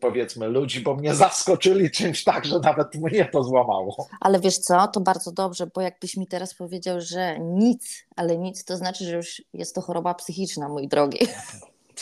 powiedzmy, 0.00 0.48
ludzi, 0.48 0.80
bo 0.80 0.94
mnie 0.94 1.14
zaskoczyli 1.14 1.90
czymś 1.90 2.24
tak, 2.24 2.44
że 2.44 2.58
nawet 2.58 2.94
mnie 2.94 3.24
to 3.24 3.44
złamało. 3.44 4.08
Ale 4.20 4.40
wiesz 4.40 4.58
co, 4.58 4.88
to 4.88 5.00
bardzo 5.00 5.32
dobrze, 5.32 5.66
bo 5.74 5.80
jakbyś 5.80 6.16
mi 6.16 6.26
teraz 6.26 6.54
powiedział, 6.54 7.00
że 7.00 7.38
nic, 7.40 8.06
ale 8.16 8.36
nic, 8.36 8.64
to 8.64 8.76
znaczy, 8.76 8.89
że 8.98 9.16
już 9.16 9.42
jest 9.52 9.74
to 9.74 9.80
choroba 9.80 10.14
psychiczna, 10.14 10.68
mój 10.68 10.88
drogi. 10.88 11.18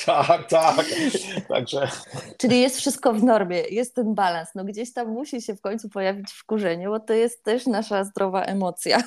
Tak, 0.07 0.49
tak. 0.49 0.87
Także 1.49 1.89
Czyli 2.37 2.61
jest 2.61 2.77
wszystko 2.77 3.13
w 3.13 3.23
normie, 3.23 3.61
jest 3.61 3.95
ten 3.95 4.15
balans. 4.15 4.49
No 4.55 4.65
gdzieś 4.65 4.93
tam 4.93 5.09
musi 5.09 5.43
się 5.43 5.55
w 5.57 5.61
końcu 5.61 5.89
pojawić 5.89 6.33
wkurzenie, 6.33 6.89
bo 6.89 7.01
to 7.01 7.13
jest 7.13 7.45
też 7.45 7.67
nasza 7.67 8.05
zdrowa 8.05 8.43
emocja. 8.43 8.99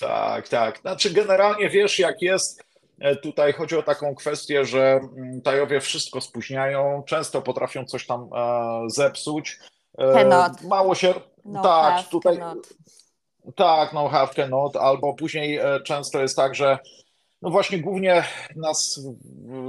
tak, 0.00 0.48
tak. 0.48 0.78
Znaczy 0.78 1.10
generalnie 1.10 1.70
wiesz, 1.70 1.98
jak 1.98 2.22
jest. 2.22 2.62
e, 3.00 3.16
Tutaj 3.16 3.52
chodzi 3.52 3.76
o 3.76 3.82
taką 3.82 4.14
kwestię, 4.14 4.64
że 4.64 5.00
mm, 5.16 5.42
Tajowie 5.42 5.80
wszystko 5.80 6.20
spóźniają, 6.20 7.02
często 7.06 7.42
potrafią 7.42 7.84
coś 7.84 8.06
tam 8.06 8.28
e, 8.36 8.90
zepsuć. 8.90 9.58
E, 9.98 10.12
Cannot. 10.12 10.62
Mało 10.62 10.94
się. 10.94 11.14
No 11.44 11.62
tak, 11.62 12.08
tutaj. 12.08 12.38
cannot. 12.38 12.68
Tak, 13.54 13.92
no 13.92 14.08
have 14.08 14.34
cannot, 14.34 14.76
albo 14.76 15.14
później 15.14 15.56
e, 15.56 15.80
często 15.80 16.20
jest 16.20 16.36
tak, 16.36 16.54
że 16.54 16.78
no 17.42 17.50
właśnie 17.50 17.78
głównie 17.78 18.24
nas, 18.56 19.00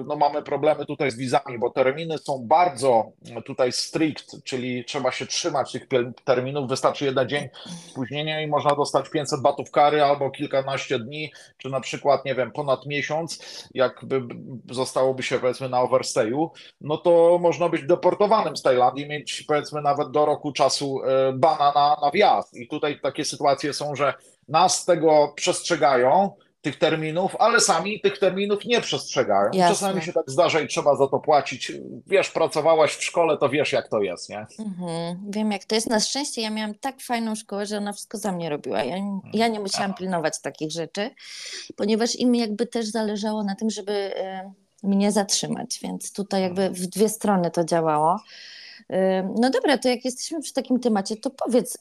no 0.05 0.15
mamy 0.15 0.43
problemy 0.43 0.85
tutaj 0.85 1.11
z 1.11 1.17
wizami, 1.17 1.59
bo 1.59 1.69
terminy 1.69 2.17
są 2.17 2.45
bardzo 2.47 3.11
tutaj 3.45 3.71
strict, 3.71 4.43
czyli 4.43 4.85
trzeba 4.85 5.11
się 5.11 5.25
trzymać 5.25 5.71
tych 5.71 5.87
terminów, 6.23 6.69
wystarczy 6.69 7.05
jeden 7.05 7.29
dzień 7.29 7.49
spóźnienia 7.89 8.41
i 8.41 8.47
można 8.47 8.75
dostać 8.75 9.09
500 9.09 9.41
batów 9.41 9.71
kary 9.71 10.03
albo 10.03 10.31
kilkanaście 10.31 10.99
dni, 10.99 11.31
czy 11.57 11.69
na 11.69 11.79
przykład, 11.79 12.25
nie 12.25 12.35
wiem, 12.35 12.51
ponad 12.51 12.85
miesiąc, 12.85 13.39
jakby 13.73 14.21
zostałoby 14.71 15.23
się 15.23 15.39
powiedzmy 15.39 15.69
na 15.69 15.81
overstayu, 15.81 16.51
no 16.81 16.97
to 16.97 17.39
można 17.41 17.69
być 17.69 17.87
deportowanym 17.87 18.57
z 18.57 18.61
Tajlandii, 18.61 19.07
mieć 19.07 19.43
powiedzmy 19.47 19.81
nawet 19.81 20.11
do 20.11 20.25
roku 20.25 20.51
czasu 20.51 21.01
e, 21.03 21.33
bana 21.33 21.71
na, 21.75 21.97
na 22.01 22.11
wjazd. 22.11 22.53
I 22.53 22.67
tutaj 22.67 22.99
takie 22.99 23.25
sytuacje 23.25 23.73
są, 23.73 23.95
że 23.95 24.13
nas 24.47 24.85
tego 24.85 25.33
przestrzegają, 25.35 26.31
tych 26.67 26.79
terminów, 26.79 27.35
ale 27.39 27.59
sami 27.59 28.01
tych 28.01 28.19
terminów 28.19 28.65
nie 28.65 28.81
przestrzegają. 28.81 29.49
Jasne. 29.53 29.69
Czasami 29.75 30.01
się 30.01 30.13
tak 30.13 30.23
zdarza 30.27 30.59
i 30.59 30.67
trzeba 30.67 30.95
za 30.95 31.07
to 31.07 31.19
płacić. 31.19 31.71
Wiesz, 32.07 32.29
pracowałaś 32.31 32.95
w 32.95 33.03
szkole, 33.03 33.37
to 33.37 33.49
wiesz 33.49 33.71
jak 33.71 33.87
to 33.87 34.01
jest, 34.01 34.29
nie? 34.29 34.45
Mhm, 34.59 35.23
wiem 35.29 35.51
jak 35.51 35.65
to 35.65 35.75
jest. 35.75 35.89
Na 35.89 35.99
szczęście 35.99 36.41
ja 36.41 36.49
miałam 36.49 36.75
tak 36.75 37.01
fajną 37.01 37.35
szkołę, 37.35 37.65
że 37.65 37.77
ona 37.77 37.93
wszystko 37.93 38.17
za 38.17 38.31
mnie 38.31 38.49
robiła. 38.49 38.83
Ja, 38.83 38.95
ja 39.33 39.47
nie 39.47 39.59
musiałam 39.59 39.93
pilnować 39.93 40.41
takich 40.41 40.71
rzeczy, 40.71 41.09
ponieważ 41.75 42.15
im 42.15 42.35
jakby 42.35 42.67
też 42.67 42.85
zależało 42.85 43.43
na 43.43 43.55
tym, 43.55 43.69
żeby 43.69 43.91
e, 43.91 44.51
mnie 44.83 45.11
zatrzymać, 45.11 45.79
więc 45.83 46.13
tutaj 46.13 46.41
jakby 46.41 46.69
w 46.69 46.87
dwie 46.87 47.09
strony 47.09 47.51
to 47.51 47.63
działało. 47.65 48.19
E, 48.89 49.23
No 49.39 49.49
dobra, 49.49 49.77
to 49.77 49.89
jak 49.89 50.05
jesteśmy 50.05 50.41
przy 50.41 50.53
takim 50.53 50.79
temacie, 50.79 51.15
to 51.17 51.29
powiedz, 51.29 51.77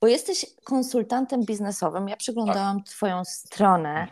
bo 0.00 0.06
jesteś 0.06 0.46
konsultantem 0.64 1.44
biznesowym. 1.44 2.08
Ja 2.08 2.16
przeglądałam 2.16 2.82
Twoją 2.84 3.24
stronę 3.24 4.06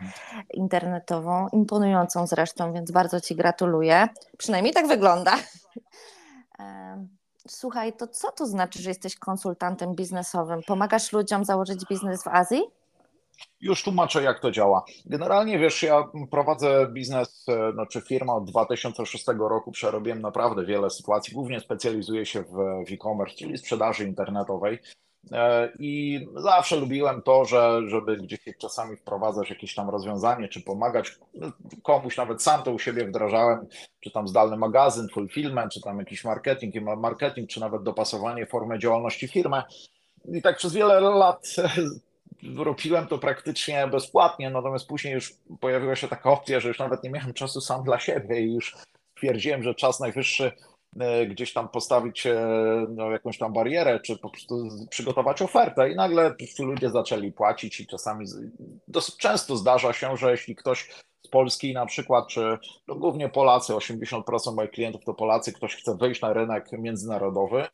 internetową, 0.55 1.49
imponującą 1.52 2.26
zresztą, 2.26 2.73
więc 2.73 2.91
bardzo 2.91 3.21
Ci 3.21 3.37
gratuluję. 3.37 4.09
Przynajmniej 4.38 4.75
tak 4.75 4.88
wygląda. 4.88 5.33
Słuchaj, 7.49 7.93
to 7.93 8.07
co 8.07 8.33
to 8.33 8.47
znaczy, 8.47 8.83
że 8.83 8.91
jesteś 8.91 9.17
konsultantem 9.17 9.95
biznesowym? 9.95 10.61
Pomagasz 10.67 11.12
ludziom 11.12 11.45
założyć 11.45 11.85
biznes 11.88 12.23
w 12.23 12.29
Azji? 12.29 12.62
Już 13.61 13.83
tłumaczę, 13.83 14.23
jak 14.23 14.41
to 14.41 14.50
działa. 14.50 14.85
Generalnie, 15.07 15.59
wiesz, 15.59 15.83
ja 15.83 16.05
prowadzę 16.31 16.87
biznes, 16.93 17.47
e, 17.49 17.73
znaczy 17.73 18.00
firmę 18.00 18.33
od 18.33 18.50
2006 18.50 19.49
roku, 19.49 19.73
przerobiłem 19.73 20.21
naprawdę 20.21 20.64
wiele 20.64 20.91
sytuacji, 20.91 21.35
głównie 21.35 21.61
specjalizuję 21.61 22.26
się 22.26 22.43
w 22.43 22.85
e-commerce, 22.93 23.37
czyli 23.37 23.59
sprzedaży 23.59 24.05
internetowej. 24.05 24.79
E, 25.31 25.73
I 25.79 26.21
zawsze 26.37 26.76
lubiłem 26.76 27.23
to, 27.23 27.44
że 27.44 27.81
żeby 27.87 28.16
gdzieś 28.16 28.40
czasami 28.59 28.97
wprowadzać 28.97 29.51
jakieś 29.51 29.75
tam 29.75 29.90
rozwiązanie, 29.90 30.49
czy 30.49 30.61
pomagać 30.61 31.18
komuś, 31.83 32.16
nawet 32.16 32.42
sam 32.42 32.62
to 32.62 32.73
u 32.73 32.79
siebie 32.79 33.05
wdrażałem, 33.05 33.66
czy 34.01 34.11
tam 34.11 34.29
zdalny 34.29 34.57
magazyn, 34.57 35.09
fulfillment, 35.09 35.73
czy 35.73 35.81
tam 35.81 35.99
jakiś 35.99 36.25
marketing, 36.25 36.75
marketing, 36.97 37.51
czy 37.51 37.61
nawet 37.61 37.83
dopasowanie 37.83 38.47
formy 38.47 38.79
działalności 38.79 39.29
firmy. 39.29 39.62
I 40.25 40.42
tak 40.42 40.57
przez 40.57 40.73
wiele 40.73 41.01
lat 41.01 41.47
robiłem 42.57 43.07
to 43.07 43.18
praktycznie 43.18 43.87
bezpłatnie, 43.87 44.51
natomiast 44.51 44.88
później 44.88 45.14
już 45.14 45.35
pojawiła 45.61 45.97
się 45.97 46.09
taka 46.09 46.31
opcja, 46.31 46.61
że 46.61 46.68
już 46.68 46.79
nawet 46.79 47.05
nie 47.05 47.11
miałem 47.11 47.33
czasu 47.33 47.61
sam 47.61 47.85
dla 47.85 47.99
siebie 47.99 48.40
i 48.40 48.55
już 48.55 48.77
stwierdziłem, 49.16 49.62
że 49.62 49.75
czas 49.75 50.01
najwyższy 50.01 50.53
gdzieś 51.28 51.52
tam 51.52 51.68
postawić 51.68 52.26
e, 52.26 52.37
no, 52.88 53.11
jakąś 53.11 53.38
tam 53.38 53.52
barierę, 53.52 54.00
czy 54.00 54.18
po 54.18 54.31
prostu 54.31 54.68
przygotować 54.90 55.42
ofertę. 55.42 55.90
I 55.90 55.94
nagle 55.94 56.31
po 56.31 56.37
prostu 56.37 56.64
ludzie 56.64 56.90
zaczęli 56.90 57.33
płacić 57.33 57.81
i 57.81 57.87
czasami 57.87 58.26
dosyć 58.88 59.16
często 59.16 59.57
zdarza 59.57 59.92
się, 59.92 60.16
że 60.16 60.31
jeśli 60.31 60.57
ktoś 60.57 60.88
z 61.22 61.28
Polski 61.28 61.74
na 61.74 61.87
przykład, 61.87 62.28
czy 62.28 62.59
no, 62.88 62.94
głównie 62.94 63.28
Polacy, 63.28 63.72
80% 63.72 64.55
moich 64.55 64.70
klientów 64.70 65.05
to 65.05 65.14
Polacy, 65.14 65.52
ktoś 65.52 65.76
chce 65.76 65.96
wyjść 65.96 66.20
na 66.20 66.33
rynek 66.33 66.72
międzynarodowy, 66.72 67.64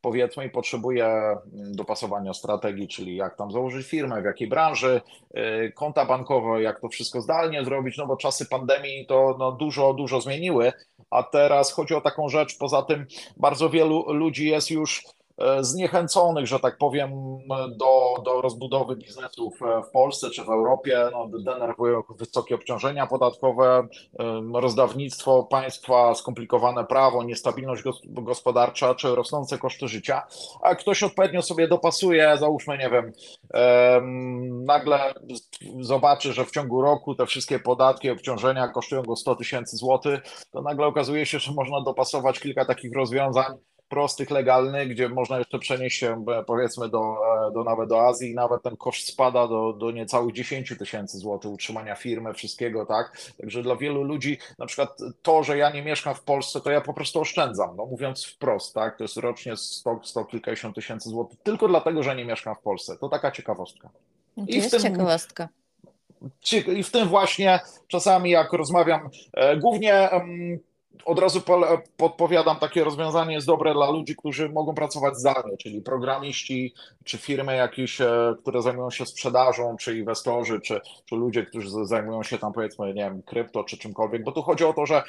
powiedzmy 0.00 0.46
i 0.46 0.50
potrzebuje 0.50 1.06
mm, 1.06 1.76
dopasowania 1.76 2.34
strategii, 2.34 2.88
czyli 2.88 3.16
jak 3.16 3.36
tam 3.36 3.50
założyć 3.50 3.86
firmę, 3.86 4.22
w 4.22 4.24
jakiej 4.24 4.48
branży, 4.48 5.00
y, 5.36 5.72
konta 5.72 6.04
bankowe, 6.04 6.62
jak 6.62 6.80
to 6.80 6.88
wszystko 6.88 7.20
zdalnie 7.20 7.64
zrobić, 7.64 7.98
no 7.98 8.06
bo 8.06 8.16
czasy 8.16 8.46
pandemii 8.46 9.06
to 9.06 9.36
no, 9.38 9.52
dużo, 9.52 9.94
dużo 9.94 10.20
zmieniły, 10.20 10.72
a 11.10 11.22
teraz 11.22 11.72
chodzi 11.72 11.94
o 11.94 12.00
taką 12.00 12.28
rzecz, 12.28 12.58
poza 12.58 12.82
tym 12.82 13.06
bardzo 13.36 13.70
wielu 13.70 14.12
ludzi 14.12 14.48
jest 14.48 14.70
już 14.70 15.02
zniechęconych, 15.60 16.46
że 16.46 16.60
tak 16.60 16.78
powiem, 16.78 17.38
do, 17.76 18.22
do 18.24 18.40
rozbudowy 18.40 18.96
biznesów 18.96 19.62
e, 19.62 19.82
w 19.82 19.90
Polsce 19.90 20.30
czy 20.30 20.44
w 20.44 20.48
Europie. 20.48 21.08
No, 21.12 21.28
denerwują 21.38 22.02
wysokie 22.10 22.54
obciążenia 22.54 23.06
podatkowe, 23.06 23.88
rozdawnictwo 24.54 25.42
państwa, 25.42 26.14
skomplikowane 26.14 26.84
prawo, 26.84 27.24
niestabilność 27.24 27.82
gos- 27.82 28.00
gospodarcza 28.04 28.94
czy 28.94 29.14
rosnące 29.14 29.58
koszty 29.58 29.88
życia. 29.88 30.22
A 30.62 30.74
ktoś 30.74 31.02
odpowiednio 31.02 31.42
sobie 31.42 31.68
dopasuje, 31.68 32.36
załóżmy, 32.38 32.78
nie 32.78 32.90
wiem, 32.90 33.12
em, 33.54 34.64
nagle 34.64 35.14
zobaczy, 35.80 36.32
że 36.32 36.44
w 36.44 36.50
ciągu 36.50 36.82
roku 36.82 37.14
te 37.14 37.26
wszystkie 37.26 37.58
podatki, 37.58 38.10
obciążenia 38.10 38.68
kosztują 38.68 39.02
go 39.02 39.16
100 39.16 39.36
tysięcy 39.36 39.76
złotych, 39.76 40.20
to 40.50 40.62
nagle 40.62 40.86
okazuje 40.86 41.26
się, 41.26 41.38
że 41.38 41.52
można 41.52 41.80
dopasować 41.80 42.40
kilka 42.40 42.64
takich 42.64 42.94
rozwiązań 42.96 43.54
prostych, 43.88 44.30
legalnych, 44.30 44.88
gdzie 44.88 45.08
można 45.08 45.38
jeszcze 45.38 45.58
przenieść 45.58 45.98
się 45.98 46.24
e, 46.40 46.44
powiedzmy 46.44 46.88
do, 46.88 47.00
e, 47.48 47.52
do 47.52 47.64
nawet 47.64 47.88
do 47.88 48.06
Azji 48.06 48.30
i 48.30 48.34
nawet 48.34 48.62
ten 48.62 48.76
koszt 48.76 49.06
spada 49.08 49.48
do, 49.48 49.72
do 49.72 49.90
niecałych 49.90 50.34
10 50.34 50.74
tysięcy 50.78 51.18
złotych 51.18 51.50
utrzymania 51.50 51.94
firmy, 51.94 52.34
wszystkiego, 52.34 52.86
tak? 52.86 53.18
Także 53.40 53.62
dla 53.62 53.76
wielu 53.76 54.02
ludzi 54.02 54.38
na 54.58 54.66
przykład 54.66 54.98
to, 55.22 55.42
że 55.42 55.58
ja 55.58 55.70
nie 55.70 55.82
mieszkam 55.82 56.14
w 56.14 56.22
Polsce, 56.22 56.60
to 56.60 56.70
ja 56.70 56.80
po 56.80 56.94
prostu 56.94 57.20
oszczędzam, 57.20 57.76
no 57.76 57.86
mówiąc 57.86 58.24
wprost, 58.26 58.74
tak? 58.74 58.96
To 58.98 59.04
jest 59.04 59.16
rocznie 59.16 59.56
100, 59.56 60.00
100 60.02 60.24
kilkadziesiąt 60.24 60.74
tysięcy 60.74 61.08
złotych 61.08 61.38
tylko 61.42 61.68
dlatego, 61.68 62.02
że 62.02 62.16
nie 62.16 62.24
mieszkam 62.24 62.54
w 62.54 62.58
Polsce. 62.60 62.96
To 63.00 63.08
taka 63.08 63.30
ciekawostka. 63.30 63.88
To 64.34 64.42
I 64.46 64.52
w 64.52 64.54
jest 64.54 64.70
tym- 64.70 64.80
ciekawostka. 64.82 65.48
Ci- 66.40 66.70
I 66.78 66.82
w 66.82 66.90
tym 66.90 67.08
właśnie 67.08 67.60
czasami 67.88 68.30
jak 68.30 68.52
rozmawiam, 68.52 69.08
e, 69.34 69.56
głównie 69.56 70.08
od 71.04 71.18
razu 71.18 71.42
podpowiadam, 71.96 72.56
takie 72.56 72.84
rozwiązanie 72.84 73.34
jest 73.34 73.46
dobre 73.46 73.74
dla 73.74 73.90
ludzi, 73.90 74.16
którzy 74.16 74.48
mogą 74.48 74.74
pracować 74.74 75.16
zdalnie, 75.16 75.56
czyli 75.56 75.80
programiści, 75.80 76.74
czy 77.04 77.18
firmy 77.18 77.56
jakieś, 77.56 78.00
e, 78.00 78.34
które 78.42 78.62
zajmują 78.62 78.90
się 78.90 79.06
sprzedażą, 79.06 79.76
czy 79.76 79.98
inwestorzy, 79.98 80.60
czy, 80.60 80.80
czy 81.04 81.16
ludzie, 81.16 81.46
którzy 81.46 81.68
zajmują 81.82 82.22
się 82.22 82.38
tam 82.38 82.52
powiedzmy, 82.52 82.86
nie 82.86 83.02
wiem, 83.02 83.22
krypto, 83.22 83.64
czy 83.64 83.78
czymkolwiek, 83.78 84.24
bo 84.24 84.32
tu 84.32 84.42
chodzi 84.42 84.64
o 84.64 84.72
to, 84.72 84.86
że 84.86 85.02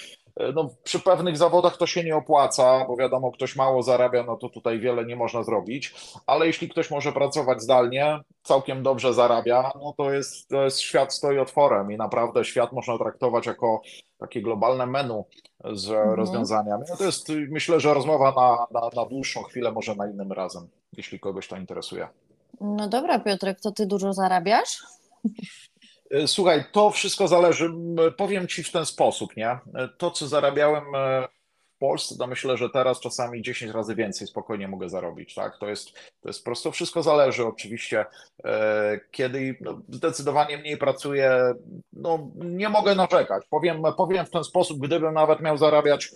no, 0.56 0.70
przy 0.84 1.00
pewnych 1.00 1.38
zawodach 1.38 1.78
to 1.78 1.88
się 1.88 2.04
nie 2.04 2.16
opłaca, 2.16 2.86
bo 2.88 2.96
wiadomo, 2.98 3.32
ktoś 3.32 3.56
mało 3.56 3.84
zarabia, 3.84 4.24
no 4.24 4.38
to 4.38 4.50
tutaj 4.50 4.80
wiele 4.80 5.06
nie 5.06 5.16
można 5.16 5.44
zrobić, 5.44 5.94
ale 6.28 6.48
jeśli 6.48 6.70
ktoś 6.70 6.92
może 6.92 7.12
pracować 7.12 7.62
zdalnie, 7.62 8.20
całkiem 8.44 8.84
dobrze 8.84 9.14
zarabia, 9.14 9.72
no 9.76 9.94
to 9.98 10.14
jest, 10.14 10.50
to 10.50 10.64
jest 10.64 10.80
świat 10.80 11.14
stoi 11.14 11.38
otworem 11.40 11.92
i 11.92 11.98
naprawdę 11.98 12.46
świat 12.46 12.72
można 12.72 12.98
traktować 12.98 13.46
jako 13.46 13.82
takie 14.18 14.42
globalne 14.42 14.86
menu 14.86 15.24
z 15.74 15.90
Mhm. 15.90 16.14
rozwiązaniami. 16.14 16.84
No 16.90 16.98
to 16.98 17.04
jest, 17.04 17.30
myślę, 17.50 17.80
że 17.80 17.94
rozmowa 17.94 18.34
na, 18.72 18.80
na, 18.82 18.90
na 18.96 19.06
dłuższą 19.10 19.44
chwilę, 19.44 19.72
może 19.72 19.96
na 19.96 20.08
innym 20.08 20.32
razem, 20.32 20.68
jeśli 20.98 21.20
kogoś 21.20 21.48
to 21.48 21.58
interesuje. 21.58 22.08
No 22.62 22.88
dobra, 22.90 23.20
Piotrek, 23.20 23.62
to 23.62 23.72
ty 23.72 23.86
dużo 23.86 24.14
zarabiasz? 24.14 24.84
E, 26.12 26.28
Słuchaj, 26.28 26.64
to 26.72 26.90
wszystko 26.92 27.28
zależy. 27.28 27.70
Powiem 28.18 28.48
ci 28.48 28.64
w 28.64 28.72
ten 28.72 28.86
sposób, 28.86 29.36
nie? 29.38 29.50
E, 29.50 29.60
To, 29.98 30.12
co 30.12 30.28
zarabiałem 30.28 30.84
e, 30.96 31.28
w 31.76 31.80
Polsce, 31.80 32.16
to 32.18 32.28
myślę, 32.28 32.58
że 32.58 32.70
teraz 32.70 33.00
czasami 33.00 33.42
10 33.42 33.72
razy 33.74 33.96
więcej 33.96 34.28
spokojnie 34.28 34.68
mogę 34.68 34.90
zarobić, 34.90 35.36
tak? 35.36 35.58
To 35.60 35.70
jest, 35.70 35.94
to 35.94 36.30
jest 36.30 36.44
prosto, 36.46 36.72
wszystko 36.72 37.04
zależy 37.04 37.46
oczywiście. 37.46 38.06
Kiedy 39.12 39.58
no, 39.62 39.82
zdecydowanie 39.90 40.58
mniej 40.58 40.78
pracuję, 40.78 41.54
no 41.94 42.32
nie 42.36 42.70
mogę 42.70 42.96
narzekać. 42.96 43.44
Powiem, 43.50 43.82
powiem 43.98 44.26
w 44.26 44.30
ten 44.30 44.44
sposób, 44.44 44.80
gdybym 44.80 45.14
nawet 45.14 45.42
miał 45.42 45.58
zarabiać 45.58 46.10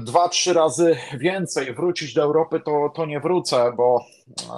dwa, 0.00 0.28
trzy 0.28 0.52
razy 0.52 0.96
więcej, 1.14 1.74
wrócić 1.74 2.14
do 2.14 2.22
Europy, 2.22 2.60
to, 2.60 2.90
to 2.94 3.06
nie 3.06 3.20
wrócę, 3.20 3.72
bo, 3.76 4.04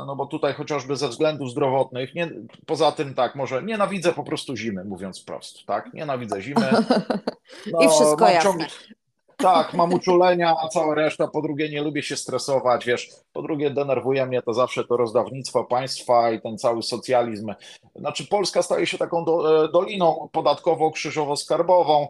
no 0.07 0.17
bo 0.17 0.27
tutaj 0.27 0.55
chociażby 0.55 0.97
ze 0.97 1.09
względów 1.09 1.51
zdrowotnych, 1.51 2.15
nie, 2.15 2.31
poza 2.67 2.93
tym 2.93 3.15
tak, 3.15 3.35
może 3.35 3.63
nienawidzę 3.63 4.13
po 4.13 4.25
prostu 4.25 4.57
zimy, 4.57 4.85
mówiąc 4.85 5.23
wprost, 5.23 5.67
tak? 5.67 5.93
Nienawidzę 5.95 6.43
zimy. 6.43 6.71
I 7.67 7.71
No, 7.73 7.89
wszystko 7.89 8.25
mam 8.25 8.35
jasne. 8.35 8.67
tak, 9.37 9.75
mam 9.75 9.93
uczulenia, 9.95 10.55
a 10.65 10.69
cała 10.69 10.95
reszta. 10.95 11.29
Po 11.29 11.43
drugie, 11.43 11.69
nie 11.69 11.83
lubię 11.83 12.03
się 12.03 12.17
stresować, 12.17 12.85
wiesz. 12.87 13.11
Po 13.33 13.43
drugie, 13.43 13.71
denerwuje 13.71 14.27
mnie 14.27 14.43
to 14.43 14.55
zawsze 14.55 14.85
to 14.85 14.97
rozdawnictwo 14.97 15.65
państwa 15.65 16.31
i 16.31 16.41
ten 16.41 16.59
cały 16.59 16.83
socjalizm. 16.83 17.55
Znaczy, 17.97 18.27
Polska 18.27 18.63
staje 18.63 18.87
się 18.87 18.99
taką 18.99 19.25
do, 19.25 19.65
e, 19.65 19.69
doliną 19.69 20.29
podatkowo-krzyżowo-skarbową. 20.33 22.07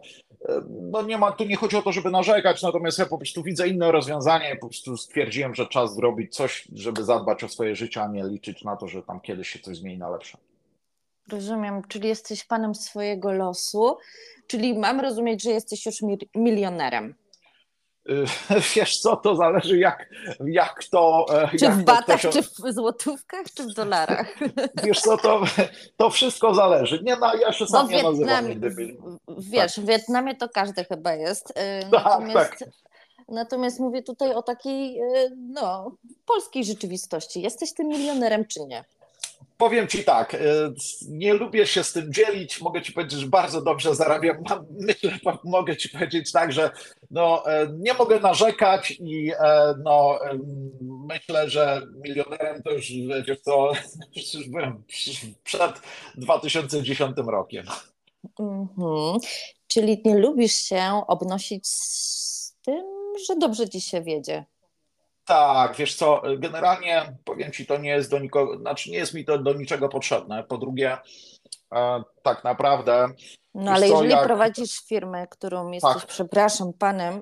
No 0.69 1.01
nie 1.01 1.17
ma, 1.17 1.31
tu 1.31 1.43
nie 1.43 1.55
chodzi 1.55 1.75
o 1.77 1.81
to, 1.81 1.91
żeby 1.91 2.11
narzekać, 2.11 2.61
natomiast 2.61 2.99
ja 2.99 3.05
po 3.05 3.17
prostu 3.17 3.43
widzę 3.43 3.67
inne 3.67 3.91
rozwiązanie. 3.91 4.55
Po 4.55 4.67
prostu 4.67 4.97
stwierdziłem, 4.97 5.55
że 5.55 5.67
czas 5.67 5.95
zrobić 5.95 6.35
coś, 6.35 6.67
żeby 6.73 7.03
zadbać 7.03 7.43
o 7.43 7.49
swoje 7.49 7.75
życie, 7.75 8.01
a 8.01 8.07
nie 8.07 8.23
liczyć 8.23 8.63
na 8.63 8.75
to, 8.75 8.87
że 8.87 9.03
tam 9.03 9.19
kiedyś 9.21 9.47
się 9.49 9.59
coś 9.59 9.77
zmieni 9.77 9.97
na 9.97 10.09
lepsze. 10.09 10.37
Rozumiem, 11.31 11.81
czyli 11.87 12.07
jesteś 12.07 12.43
panem 12.43 12.75
swojego 12.75 13.31
losu, 13.31 13.97
czyli 14.47 14.79
mam 14.79 14.99
rozumieć, 14.99 15.43
że 15.43 15.49
jesteś 15.49 15.85
już 15.85 16.01
mi- 16.01 16.17
milionerem. 16.35 17.15
Y, 18.09 18.25
Wiesz 18.75 18.99
co, 18.99 19.15
to 19.15 19.35
zależy 19.35 19.77
jak, 19.79 20.09
jak 20.45 20.83
to. 20.91 21.25
e, 21.43 21.57
Czy 21.57 21.65
jak 21.65 21.73
w 21.73 21.77
to 21.77 21.83
batach, 21.83 22.19
ktoś- 22.19 22.33
czy 22.33 22.41
w 22.41 22.73
złotówkach, 22.73 23.45
czy 23.57 23.63
w 23.63 23.73
dolarach? 23.73 24.35
Wiesz 24.83 24.99
co, 25.01 25.17
to, 25.17 25.43
to 25.97 26.09
wszystko 26.09 26.53
zależy. 26.53 26.99
Nie, 27.03 27.15
no, 27.15 27.35
ja 27.35 27.53
się 27.53 27.67
sam 27.67 27.87
w 27.87 27.89
nie 27.91 27.95
nazywam 28.03 28.17
Wietnamie, 28.17 28.49
nigdy. 28.49 28.69
w- 28.69 29.49
wiesz, 29.49 29.79
Wietnamie 29.79 30.35
to 30.35 30.49
każdy 30.49 30.83
chyba 30.85 31.13
jest. 31.13 31.49
y, 31.49 31.53
Tak, 31.91 32.03
Natomiast, 32.03 32.65
natomiast 33.29 33.79
mówię 33.79 34.01
tutaj 34.03 34.33
o 34.33 34.41
takiej 34.41 35.01
y, 35.01 35.31
no, 35.37 35.91
polskiej 36.25 36.63
rzeczywistości. 36.65 37.41
Jesteś 37.41 37.73
tym 37.73 37.87
milionerem, 37.87 38.45
czy 38.47 38.59
nie? 38.65 38.83
Powiem 39.61 39.87
ci 39.87 40.03
tak, 40.03 40.33
y, 40.33 40.37
nie 41.09 41.33
lubię 41.33 41.67
się 41.67 41.83
z 41.83 41.93
tym 41.93 42.13
dzielić. 42.13 42.61
Mogę 42.61 42.81
ci 42.81 42.93
powiedzieć, 42.93 43.19
że 43.19 43.27
bardzo 43.27 43.61
dobrze 43.61 43.95
zarabiam. 43.95 44.43
Myślę, 44.79 45.11
mogę 45.43 45.77
ci 45.77 45.89
powiedzieć 45.89 46.31
tak, 46.31 46.51
że 46.51 46.71
no, 47.11 47.51
e, 47.51 47.67
nie 47.77 47.93
mogę 47.93 48.19
narzekać 48.19 48.91
i 48.91 49.31
e, 49.39 49.73
no, 49.83 50.19
myślę, 51.07 51.49
że 51.49 51.81
milionerem 52.03 52.63
to 52.63 52.71
już, 52.71 52.91
wiesz 53.27 53.39
co, 53.41 53.71
już 54.35 54.49
byłem 54.49 54.83
przed 55.43 55.71
2010 56.15 57.17
rokiem. 57.27 57.65
Mhm. 58.39 59.19
Czyli 59.67 60.01
nie 60.05 60.17
lubisz 60.17 60.55
się 60.55 61.01
obnosić 61.07 61.67
z 61.67 62.55
tym, 62.61 62.83
że 63.27 63.35
dobrze 63.35 63.69
ci 63.69 63.81
się 63.81 64.01
wiedzie. 64.01 64.45
Tak, 65.25 65.75
wiesz 65.75 65.95
co, 65.95 66.21
generalnie 66.37 67.13
powiem 67.25 67.51
ci, 67.51 67.65
to 67.65 67.77
nie 67.77 67.89
jest 67.89 68.11
do 68.11 68.19
nikogo, 68.19 68.57
znaczy 68.57 68.91
nie 68.91 68.97
jest 68.97 69.13
mi 69.13 69.25
to 69.25 69.37
do 69.37 69.53
niczego 69.53 69.89
potrzebne. 69.89 70.43
Po 70.43 70.57
drugie, 70.57 70.97
e, 71.73 72.03
tak 72.23 72.43
naprawdę, 72.43 73.07
No 73.53 73.71
ale 73.71 73.87
co, 73.87 73.93
jeżeli 73.93 74.09
jak- 74.11 74.23
prowadzisz 74.25 74.79
firmę, 74.87 75.27
którą 75.27 75.71
jesteś, 75.71 75.93
Tak. 75.93 76.05
przepraszam, 76.05 76.73
panem 76.73 77.21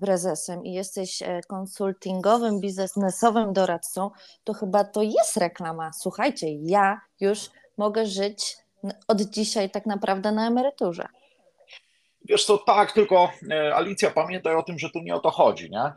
prezesem 0.00 0.64
i 0.64 0.72
jesteś 0.72 1.22
e, 1.22 1.40
konsultingowym, 1.48 2.60
biznesowym 2.60 3.52
doradcą, 3.52 4.10
to 4.44 4.54
chyba 4.54 4.84
to 4.84 5.02
jest 5.02 5.36
reklama. 5.36 5.90
Słuchajcie, 5.92 6.46
ja 6.52 7.00
już 7.20 7.50
mogę 7.76 8.06
żyć 8.06 8.56
od 9.08 9.20
dzisiaj 9.20 9.70
tak 9.70 9.86
naprawdę 9.86 10.32
na 10.32 10.46
emeryturze. 10.46 11.06
wiesz 12.24 12.44
co, 12.44 12.58
tak, 12.58 12.92
tylko 12.92 13.30
e, 13.50 13.74
Alicja, 13.74 14.10
pamiętaj 14.10 14.54
o 14.56 14.62
tym, 14.62 14.78
że 14.78 14.90
tu 14.90 14.98
nie 14.98 15.14
o 15.14 15.20
to 15.20 15.30
chodzi, 15.30 15.70
nie? 15.70 15.92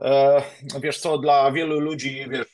E, 0.00 0.42
Wiesz 0.80 0.98
co, 0.98 1.18
dla 1.18 1.52
wielu 1.52 1.80
ludzi, 1.80 2.26
wiesz, 2.30 2.46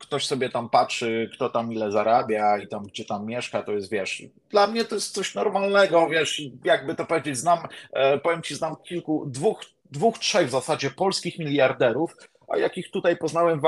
ktoś 0.00 0.26
sobie 0.26 0.48
tam 0.48 0.68
patrzy, 0.68 1.30
kto 1.34 1.48
tam 1.50 1.72
ile 1.72 1.92
zarabia 1.92 2.58
i 2.58 2.68
tam 2.68 2.82
gdzie 2.82 3.04
tam 3.04 3.26
mieszka, 3.26 3.62
to 3.62 3.72
jest, 3.72 3.90
wiesz, 3.90 4.22
dla 4.50 4.66
mnie 4.66 4.84
to 4.84 4.94
jest 4.94 5.14
coś 5.14 5.34
normalnego, 5.34 6.08
wiesz, 6.08 6.42
jakby 6.64 6.94
to 6.94 7.04
powiedzieć, 7.06 7.38
znam, 7.38 7.58
e, 7.92 8.18
powiem 8.18 8.42
ci, 8.42 8.54
znam 8.54 8.76
kilku, 8.76 9.26
dwóch, 9.26 9.60
dwóch, 9.90 10.18
trzech 10.18 10.48
w 10.48 10.50
zasadzie 10.50 10.90
polskich 10.90 11.38
miliarderów, 11.38 12.16
a 12.48 12.56
jakich 12.56 12.90
tutaj 12.90 13.16
poznałem 13.16 13.60
w, 13.60 13.64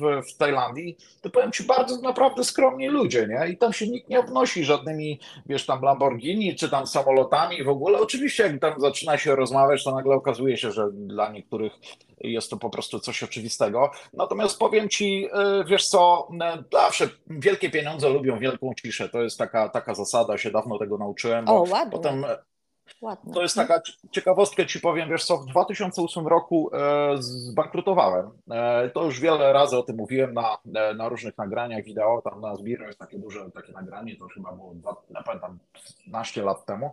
w, 0.00 0.28
w 0.28 0.36
Tajlandii, 0.36 0.96
to 1.20 1.30
powiem 1.30 1.52
ci, 1.52 1.64
bardzo 1.64 2.00
naprawdę 2.00 2.44
skromni 2.44 2.88
ludzie, 2.88 3.26
nie? 3.28 3.48
I 3.48 3.56
tam 3.56 3.72
się 3.72 3.88
nikt 3.88 4.08
nie 4.08 4.20
obnosi 4.20 4.64
żadnymi, 4.64 5.20
wiesz, 5.46 5.66
tam 5.66 5.82
Lamborghini, 5.82 6.56
czy 6.56 6.70
tam 6.70 6.86
samolotami 6.86 7.64
w 7.64 7.68
ogóle. 7.68 8.00
Oczywiście, 8.00 8.42
jak 8.42 8.60
tam 8.60 8.80
zaczyna 8.80 9.18
się 9.18 9.36
rozmawiać, 9.36 9.84
to 9.84 9.94
nagle 9.94 10.14
okazuje 10.14 10.56
się, 10.56 10.72
że 10.72 10.88
dla 10.92 11.30
niektórych 11.32 11.72
jest 12.20 12.50
to 12.50 12.56
po 12.56 12.70
prostu 12.70 13.00
coś 13.00 13.22
oczywistego. 13.22 13.90
Natomiast 14.12 14.58
powiem 14.58 14.88
ci, 14.88 15.26
y, 15.60 15.64
wiesz 15.64 15.88
co, 15.88 16.28
y, 16.58 16.64
zawsze 16.72 17.08
wielkie 17.26 17.70
pieniądze 17.70 18.08
lubią 18.08 18.38
wielką 18.38 18.72
ciszę. 18.82 19.08
To 19.08 19.22
jest 19.22 19.38
taka, 19.38 19.68
taka 19.68 19.94
zasada, 19.94 20.38
się 20.38 20.50
dawno 20.50 20.78
tego 20.78 20.98
nauczyłem, 20.98 21.48
O, 21.48 21.66
ładnie, 21.70 21.92
potem 21.92 22.26
ładnie. 23.00 23.34
to 23.34 23.42
jest 23.42 23.56
taka 23.56 23.80
ciekawostka, 24.10 24.64
ci 24.64 24.80
powiem, 24.80 25.08
wiesz 25.08 25.24
co, 25.24 25.36
w 25.36 25.46
2008 25.46 26.26
roku 26.26 26.70
e, 26.72 27.14
zbankrutowałem. 27.18 28.30
E, 28.50 28.90
to 28.90 29.04
już 29.04 29.20
wiele 29.20 29.52
razy 29.52 29.78
o 29.78 29.82
tym 29.82 29.96
mówiłem 29.96 30.34
na, 30.34 30.58
e, 30.74 30.94
na 30.94 31.08
różnych 31.08 31.38
nagraniach 31.38 31.84
wideo, 31.84 32.22
tam 32.22 32.40
na 32.40 32.56
Zbiro 32.56 32.86
jest 32.86 32.98
takie 32.98 33.18
duże 33.18 33.50
takie 33.50 33.72
nagranie, 33.72 34.16
to 34.16 34.28
chyba 34.28 34.52
było, 34.52 34.74
dwa, 34.74 34.96
pamiętam, 35.24 35.58
15 36.04 36.42
lat 36.42 36.66
temu. 36.66 36.92